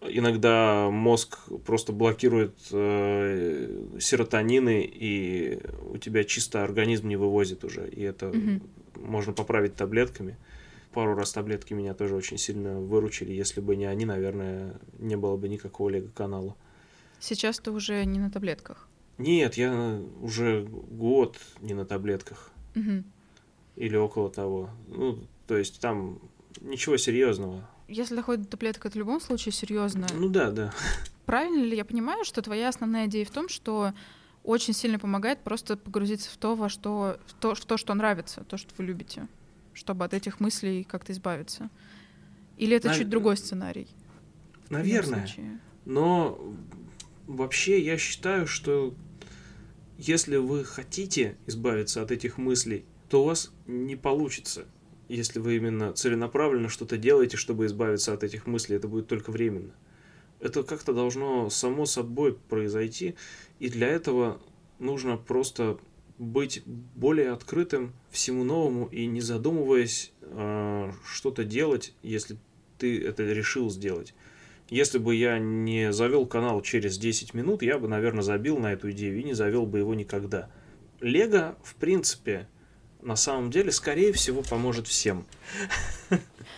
иногда 0.00 0.88
мозг 0.90 1.38
просто 1.64 1.92
блокирует 1.92 2.56
э, 2.72 3.98
серотонины, 4.00 4.90
и 4.90 5.60
у 5.90 5.98
тебя 5.98 6.24
чисто 6.24 6.64
организм 6.64 7.08
не 7.08 7.16
вывозит 7.16 7.64
уже. 7.64 7.88
И 7.88 8.02
это 8.02 8.28
угу. 8.28 8.60
можно 8.96 9.32
поправить 9.32 9.74
таблетками. 9.74 10.36
Пару 10.92 11.14
раз 11.14 11.32
таблетки 11.32 11.74
меня 11.74 11.92
тоже 11.92 12.14
очень 12.14 12.38
сильно 12.38 12.80
выручили. 12.80 13.32
Если 13.32 13.60
бы 13.60 13.76
не 13.76 13.84
они, 13.84 14.06
наверное, 14.06 14.80
не 14.98 15.16
было 15.16 15.36
бы 15.36 15.48
никакого 15.48 15.90
лего-канала. 15.90 16.56
Сейчас 17.20 17.58
ты 17.58 17.70
уже 17.70 18.02
не 18.06 18.18
на 18.18 18.30
таблетках? 18.30 18.88
Нет, 19.18 19.54
я 19.54 20.00
уже 20.20 20.64
год 20.64 21.38
не 21.60 21.74
на 21.74 21.84
таблетках. 21.84 22.50
Угу. 22.74 23.04
Или 23.76 23.96
около 23.96 24.30
того. 24.30 24.70
Ну, 24.88 25.18
то 25.46 25.56
есть 25.56 25.80
там 25.80 26.20
ничего 26.60 26.96
серьезного. 26.96 27.68
Если 27.88 28.16
доходит 28.16 28.42
до 28.42 28.48
таблеток, 28.48 28.86
это 28.86 28.94
в 28.94 28.98
любом 28.98 29.20
случае 29.20 29.52
серьезно. 29.52 30.06
Ну 30.14 30.28
да, 30.28 30.50
да. 30.50 30.72
Правильно 31.24 31.62
ли 31.62 31.76
я 31.76 31.84
понимаю, 31.84 32.24
что 32.24 32.42
твоя 32.42 32.68
основная 32.68 33.06
идея 33.06 33.24
в 33.24 33.30
том, 33.30 33.48
что 33.48 33.92
очень 34.42 34.74
сильно 34.74 34.98
помогает 34.98 35.40
просто 35.40 35.76
погрузиться 35.76 36.30
в 36.30 36.36
то, 36.36 36.54
во 36.54 36.68
что, 36.68 37.18
в 37.26 37.34
то, 37.34 37.54
в 37.54 37.64
то, 37.64 37.76
что 37.76 37.94
нравится, 37.94 38.44
то, 38.44 38.56
что 38.56 38.72
вы 38.78 38.84
любите, 38.84 39.28
чтобы 39.72 40.04
от 40.04 40.14
этих 40.14 40.40
мыслей 40.40 40.84
как-то 40.84 41.12
избавиться? 41.12 41.68
Или 42.56 42.76
это 42.76 42.88
Нав... 42.88 42.96
чуть 42.96 43.08
другой 43.08 43.36
сценарий? 43.36 43.88
Наверное. 44.70 45.28
Но 45.84 46.40
вообще 47.26 47.80
я 47.84 47.98
считаю, 47.98 48.46
что 48.46 48.94
если 49.98 50.36
вы 50.36 50.64
хотите 50.64 51.36
избавиться 51.46 52.02
от 52.02 52.10
этих 52.10 52.38
мыслей, 52.38 52.84
то 53.08 53.22
у 53.22 53.26
вас 53.26 53.52
не 53.66 53.96
получится. 53.96 54.66
Если 55.08 55.38
вы 55.38 55.56
именно 55.56 55.92
целенаправленно 55.92 56.68
что-то 56.68 56.96
делаете, 56.96 57.36
чтобы 57.36 57.66
избавиться 57.66 58.12
от 58.12 58.24
этих 58.24 58.46
мыслей, 58.46 58.76
это 58.76 58.88
будет 58.88 59.06
только 59.06 59.30
временно. 59.30 59.72
Это 60.40 60.62
как-то 60.62 60.92
должно 60.92 61.48
само 61.48 61.86
собой 61.86 62.34
произойти, 62.34 63.14
и 63.58 63.68
для 63.68 63.88
этого 63.88 64.40
нужно 64.78 65.16
просто 65.16 65.78
быть 66.18 66.62
более 66.66 67.30
открытым 67.30 67.92
всему 68.10 68.44
новому 68.44 68.86
и 68.86 69.06
не 69.06 69.20
задумываясь 69.20 70.12
э, 70.22 70.92
что-то 71.06 71.44
делать, 71.44 71.94
если 72.02 72.36
ты 72.78 73.02
это 73.02 73.22
решил 73.24 73.70
сделать. 73.70 74.14
Если 74.68 74.98
бы 74.98 75.14
я 75.14 75.38
не 75.38 75.92
завел 75.92 76.26
канал 76.26 76.60
через 76.60 76.98
10 76.98 77.34
минут, 77.34 77.62
я 77.62 77.78
бы, 77.78 77.86
наверное, 77.86 78.22
забил 78.22 78.58
на 78.58 78.72
эту 78.72 78.90
идею 78.90 79.20
и 79.20 79.22
не 79.22 79.32
завел 79.32 79.64
бы 79.64 79.78
его 79.78 79.94
никогда. 79.94 80.48
Лего, 81.00 81.56
в 81.62 81.76
принципе, 81.76 82.48
на 83.00 83.14
самом 83.14 83.50
деле, 83.52 83.70
скорее 83.70 84.12
всего, 84.12 84.42
поможет 84.42 84.88
всем. 84.88 85.24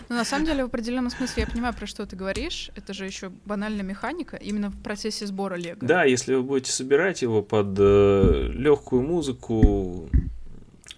Ну, 0.08 0.14
на 0.14 0.24
самом 0.24 0.46
деле, 0.46 0.62
в 0.62 0.68
определенном 0.68 1.10
смысле 1.10 1.42
я 1.42 1.46
понимаю, 1.46 1.74
про 1.74 1.86
что 1.86 2.06
ты 2.06 2.16
говоришь. 2.16 2.70
Это 2.76 2.94
же 2.94 3.04
еще 3.04 3.30
банальная 3.44 3.82
механика 3.82 4.36
именно 4.36 4.70
в 4.70 4.82
процессе 4.82 5.26
сбора 5.26 5.56
Лего. 5.56 5.78
Да, 5.80 6.04
если 6.04 6.34
вы 6.34 6.42
будете 6.42 6.72
собирать 6.72 7.20
его 7.20 7.42
под 7.42 7.76
э, 7.78 8.50
легкую 8.54 9.02
музыку, 9.02 10.08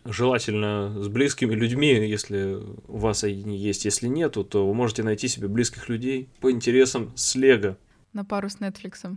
желательно 0.05 1.03
с 1.03 1.09
близкими 1.09 1.55
людьми, 1.55 1.89
если 1.89 2.59
у 2.89 2.99
вас 2.99 3.25
они 3.25 3.57
есть. 3.57 3.85
Если 3.85 4.09
нету, 4.09 4.45
то 4.45 4.67
вы 4.67 4.75
можете 4.75 5.03
найти 5.03 5.29
себе 5.29 5.49
близких 5.49 5.89
людей 5.89 6.29
по 6.41 6.51
интересам 6.51 7.13
с 7.17 7.35
Лего. 7.35 7.77
На 8.13 8.25
пару 8.25 8.49
с 8.49 8.57
Netflix. 8.57 9.17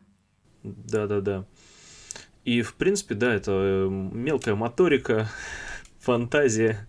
Да-да-да. 0.63 1.45
И, 2.45 2.61
в 2.61 2.75
принципе, 2.75 3.15
да, 3.15 3.33
это 3.33 3.51
э, 3.51 3.87
мелкая 3.89 4.55
моторика, 4.55 5.29
фантазия, 5.99 6.87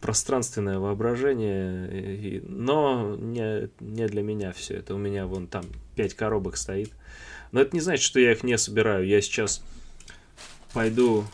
пространственное 0.00 0.78
воображение, 0.78 2.42
но 2.42 3.16
не, 3.16 3.70
не 3.80 4.06
для 4.06 4.22
меня 4.22 4.52
все 4.52 4.74
это. 4.74 4.94
У 4.94 4.98
меня 4.98 5.26
вон 5.26 5.46
там 5.46 5.64
пять 5.94 6.14
коробок 6.14 6.56
стоит. 6.56 6.90
Но 7.52 7.60
это 7.60 7.74
не 7.74 7.80
значит, 7.80 8.04
что 8.04 8.20
я 8.20 8.32
их 8.32 8.42
не 8.42 8.58
собираю. 8.58 9.06
Я 9.06 9.20
сейчас 9.20 9.64
пойду 10.72 11.24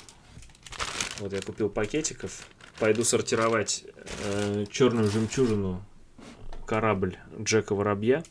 вот 1.21 1.33
я 1.33 1.41
купил 1.41 1.69
пакетиков. 1.69 2.47
Пойду 2.79 3.05
сортировать 3.05 3.85
э, 4.25 4.67
черную 4.71 5.11
жемчужину 5.11 5.83
корабль 6.67 7.17
Джека 7.41 7.75
Воробья, 7.75 8.23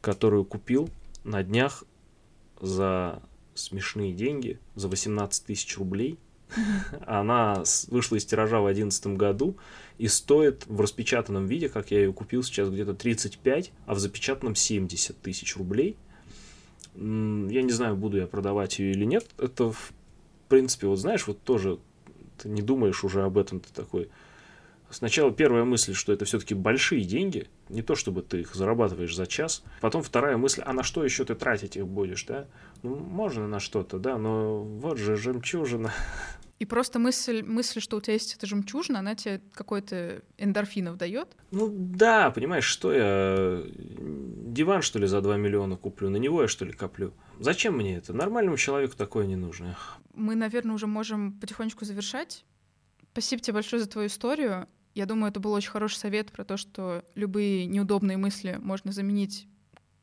которую 0.00 0.44
купил 0.44 0.88
на 1.24 1.42
днях 1.42 1.84
за 2.60 3.22
смешные 3.54 4.12
деньги, 4.12 4.58
за 4.74 4.88
18 4.88 5.44
тысяч 5.44 5.76
рублей. 5.76 6.18
Она 7.06 7.62
вышла 7.88 8.16
из 8.16 8.24
тиража 8.24 8.60
в 8.60 8.64
2011 8.64 9.06
году 9.18 9.56
и 9.98 10.08
стоит 10.08 10.66
в 10.66 10.80
распечатанном 10.80 11.46
виде, 11.46 11.68
как 11.68 11.90
я 11.90 11.98
ее 12.00 12.12
купил 12.12 12.42
сейчас, 12.42 12.68
где-то 12.68 12.94
35, 12.94 13.72
а 13.86 13.94
в 13.94 13.98
запечатанном 13.98 14.54
70 14.54 15.20
тысяч 15.20 15.56
рублей. 15.56 15.96
Я 16.94 17.62
не 17.62 17.70
знаю, 17.70 17.96
буду 17.96 18.18
я 18.18 18.26
продавать 18.26 18.78
ее 18.78 18.92
или 18.92 19.04
нет. 19.04 19.26
Это, 19.38 19.72
в 19.72 19.92
принципе, 20.52 20.86
вот 20.86 20.98
знаешь, 20.98 21.26
вот 21.26 21.42
тоже 21.42 21.78
ты 22.36 22.50
не 22.50 22.60
думаешь 22.60 23.04
уже 23.04 23.22
об 23.22 23.38
этом, 23.38 23.58
ты 23.60 23.72
такой... 23.72 24.10
Сначала 24.90 25.32
первая 25.32 25.64
мысль, 25.64 25.94
что 25.94 26.12
это 26.12 26.26
все-таки 26.26 26.52
большие 26.52 27.04
деньги, 27.04 27.48
не 27.70 27.80
то 27.80 27.94
чтобы 27.94 28.20
ты 28.20 28.40
их 28.40 28.54
зарабатываешь 28.54 29.16
за 29.16 29.26
час. 29.26 29.64
Потом 29.80 30.02
вторая 30.02 30.36
мысль, 30.36 30.60
а 30.66 30.74
на 30.74 30.82
что 30.82 31.02
еще 31.02 31.24
ты 31.24 31.34
тратить 31.34 31.76
их 31.78 31.86
будешь, 31.86 32.24
да? 32.24 32.46
Ну, 32.82 32.96
можно 32.96 33.48
на 33.48 33.60
что-то, 33.60 33.98
да, 33.98 34.18
но 34.18 34.62
вот 34.62 34.98
же 34.98 35.16
жемчужина. 35.16 35.90
И 36.58 36.66
просто 36.66 36.98
мысль, 36.98 37.42
мысль, 37.42 37.80
что 37.80 37.96
у 37.96 38.00
тебя 38.02 38.12
есть 38.12 38.36
эта 38.36 38.46
жемчужина, 38.46 38.98
она 38.98 39.14
тебе 39.14 39.40
какой-то 39.54 40.20
эндорфинов 40.36 40.98
дает? 40.98 41.28
Ну 41.50 41.70
да, 41.74 42.30
понимаешь, 42.30 42.66
что 42.66 42.92
я 42.92 43.62
диван, 43.74 44.82
что 44.82 44.98
ли, 44.98 45.06
за 45.06 45.22
2 45.22 45.38
миллиона 45.38 45.78
куплю, 45.78 46.10
на 46.10 46.18
него 46.18 46.42
я, 46.42 46.48
что 46.48 46.66
ли, 46.66 46.72
коплю. 46.72 47.14
Зачем 47.42 47.76
мне 47.76 47.96
это? 47.96 48.12
Нормальному 48.12 48.56
человеку 48.56 48.96
такое 48.96 49.26
не 49.26 49.36
нужно. 49.36 49.76
Мы, 50.14 50.36
наверное, 50.36 50.74
уже 50.74 50.86
можем 50.86 51.32
потихонечку 51.40 51.84
завершать. 51.84 52.44
Спасибо 53.12 53.42
тебе 53.42 53.54
большое 53.54 53.82
за 53.82 53.88
твою 53.88 54.08
историю. 54.08 54.68
Я 54.94 55.06
думаю, 55.06 55.30
это 55.30 55.40
был 55.40 55.52
очень 55.52 55.70
хороший 55.70 55.96
совет 55.96 56.30
про 56.30 56.44
то, 56.44 56.56
что 56.56 57.04
любые 57.14 57.66
неудобные 57.66 58.16
мысли 58.16 58.58
можно 58.60 58.92
заменить 58.92 59.48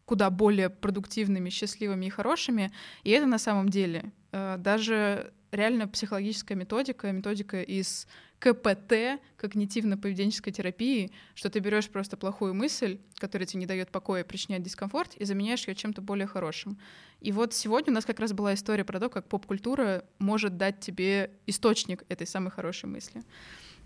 куда 0.05 0.29
более 0.29 0.69
продуктивными, 0.69 1.49
счастливыми 1.49 2.07
и 2.07 2.09
хорошими. 2.09 2.71
И 3.03 3.11
это 3.11 3.27
на 3.27 3.37
самом 3.37 3.69
деле 3.69 4.11
э, 4.31 4.57
даже 4.57 5.33
реально 5.51 5.87
психологическая 5.87 6.57
методика, 6.57 7.11
методика 7.11 7.61
из 7.61 8.07
КПТ, 8.39 9.19
когнитивно-поведенческой 9.37 10.51
терапии, 10.51 11.11
что 11.35 11.49
ты 11.49 11.59
берешь 11.59 11.89
просто 11.89 12.15
плохую 12.17 12.53
мысль, 12.53 12.99
которая 13.17 13.45
тебе 13.45 13.59
не 13.59 13.65
дает 13.65 13.91
покоя, 13.91 14.23
причиняет 14.23 14.63
дискомфорт, 14.63 15.15
и 15.15 15.25
заменяешь 15.25 15.67
ее 15.67 15.75
чем-то 15.75 16.01
более 16.01 16.27
хорошим. 16.27 16.79
И 17.19 17.31
вот 17.31 17.53
сегодня 17.53 17.91
у 17.91 17.95
нас 17.95 18.05
как 18.05 18.19
раз 18.19 18.31
была 18.31 18.53
история 18.53 18.85
про 18.85 18.99
то, 18.99 19.09
как 19.09 19.27
поп-культура 19.27 20.05
может 20.19 20.57
дать 20.57 20.79
тебе 20.79 21.31
источник 21.47 22.03
этой 22.07 22.25
самой 22.25 22.51
хорошей 22.51 22.85
мысли. 22.85 23.23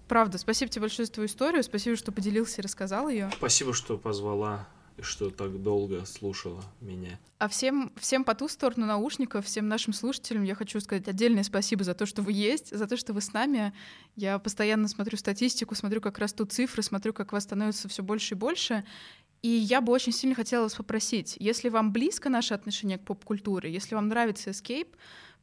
Правда, 0.07 0.37
спасибо 0.37 0.69
тебе 0.69 0.81
большое 0.81 1.05
за 1.05 1.13
твою 1.13 1.27
историю, 1.27 1.63
спасибо, 1.63 1.95
что 1.95 2.11
поделился 2.11 2.61
и 2.61 2.63
рассказал 2.63 3.09
ее. 3.09 3.31
Спасибо, 3.37 3.73
что 3.73 3.97
позвала 3.97 4.67
что 5.01 5.29
так 5.29 5.61
долго 5.61 6.05
слушала 6.05 6.63
меня. 6.81 7.19
А 7.39 7.47
всем, 7.47 7.91
всем 7.97 8.23
по 8.23 8.35
ту 8.35 8.47
сторону 8.47 8.85
наушников, 8.85 9.45
всем 9.45 9.67
нашим 9.67 9.93
слушателям 9.93 10.43
я 10.43 10.55
хочу 10.55 10.79
сказать 10.79 11.07
отдельное 11.07 11.43
спасибо 11.43 11.83
за 11.83 11.93
то, 11.93 12.05
что 12.05 12.21
вы 12.21 12.31
есть, 12.31 12.75
за 12.75 12.87
то, 12.87 12.95
что 12.95 13.13
вы 13.13 13.21
с 13.21 13.33
нами. 13.33 13.73
Я 14.15 14.39
постоянно 14.39 14.87
смотрю 14.87 15.17
статистику, 15.17 15.75
смотрю, 15.75 15.99
как 16.01 16.19
растут 16.19 16.51
цифры, 16.53 16.83
смотрю, 16.83 17.13
как 17.13 17.33
вас 17.33 17.43
становится 17.43 17.89
все 17.89 18.03
больше 18.03 18.35
и 18.35 18.37
больше. 18.37 18.83
И 19.41 19.49
я 19.49 19.81
бы 19.81 19.91
очень 19.91 20.13
сильно 20.13 20.35
хотела 20.35 20.63
вас 20.63 20.75
попросить, 20.75 21.35
если 21.37 21.67
вам 21.67 21.91
близко 21.91 22.29
наше 22.29 22.53
отношение 22.53 22.97
к 22.97 23.03
поп-культуре, 23.03 23.73
если 23.73 23.93
вам 23.93 24.07
нравится 24.07 24.51
Escape, 24.51 24.87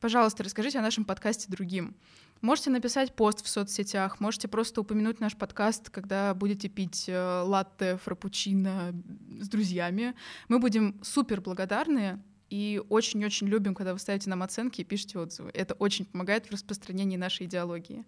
пожалуйста, 0.00 0.42
расскажите 0.42 0.78
о 0.78 0.82
нашем 0.82 1.04
подкасте 1.04 1.50
другим. 1.50 1.94
Можете 2.40 2.70
написать 2.70 3.14
пост 3.14 3.44
в 3.44 3.48
соцсетях, 3.48 4.18
можете 4.18 4.48
просто 4.48 4.80
упомянуть 4.80 5.20
наш 5.20 5.36
подкаст, 5.36 5.90
когда 5.90 6.32
будете 6.32 6.68
пить 6.68 7.04
э, 7.06 7.42
латте, 7.44 7.98
фрапучино 7.98 8.94
с 9.40 9.48
друзьями. 9.48 10.14
Мы 10.48 10.58
будем 10.58 10.98
супер 11.02 11.42
благодарны 11.42 12.22
и 12.48 12.82
очень-очень 12.88 13.46
любим, 13.46 13.74
когда 13.74 13.92
вы 13.92 13.98
ставите 13.98 14.30
нам 14.30 14.42
оценки 14.42 14.80
и 14.80 14.84
пишете 14.84 15.18
отзывы. 15.18 15.50
Это 15.52 15.74
очень 15.74 16.06
помогает 16.06 16.46
в 16.46 16.50
распространении 16.50 17.18
нашей 17.18 17.44
идеологии. 17.44 18.06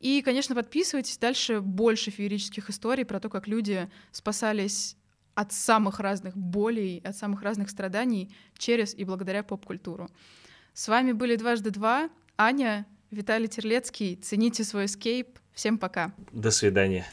И, 0.00 0.22
конечно, 0.22 0.54
подписывайтесь. 0.54 1.18
Дальше 1.18 1.60
больше 1.60 2.10
феерических 2.10 2.70
историй 2.70 3.04
про 3.04 3.20
то, 3.20 3.28
как 3.28 3.46
люди 3.46 3.90
спасались 4.12 4.96
от 5.34 5.52
самых 5.52 6.00
разных 6.00 6.36
болей, 6.36 7.00
от 7.04 7.16
самых 7.16 7.42
разных 7.42 7.68
страданий 7.68 8.34
через 8.56 8.94
и 8.94 9.04
благодаря 9.04 9.42
поп-культуру. 9.42 10.08
С 10.72 10.88
вами 10.88 11.12
были 11.12 11.36
«Дважды 11.36 11.70
два». 11.70 12.08
Аня, 12.36 12.86
Виталий 13.10 13.48
Терлецкий. 13.48 14.16
Цените 14.16 14.64
свой 14.64 14.84
эскейп. 14.86 15.38
Всем 15.54 15.78
пока. 15.78 16.12
До 16.32 16.50
свидания. 16.50 17.06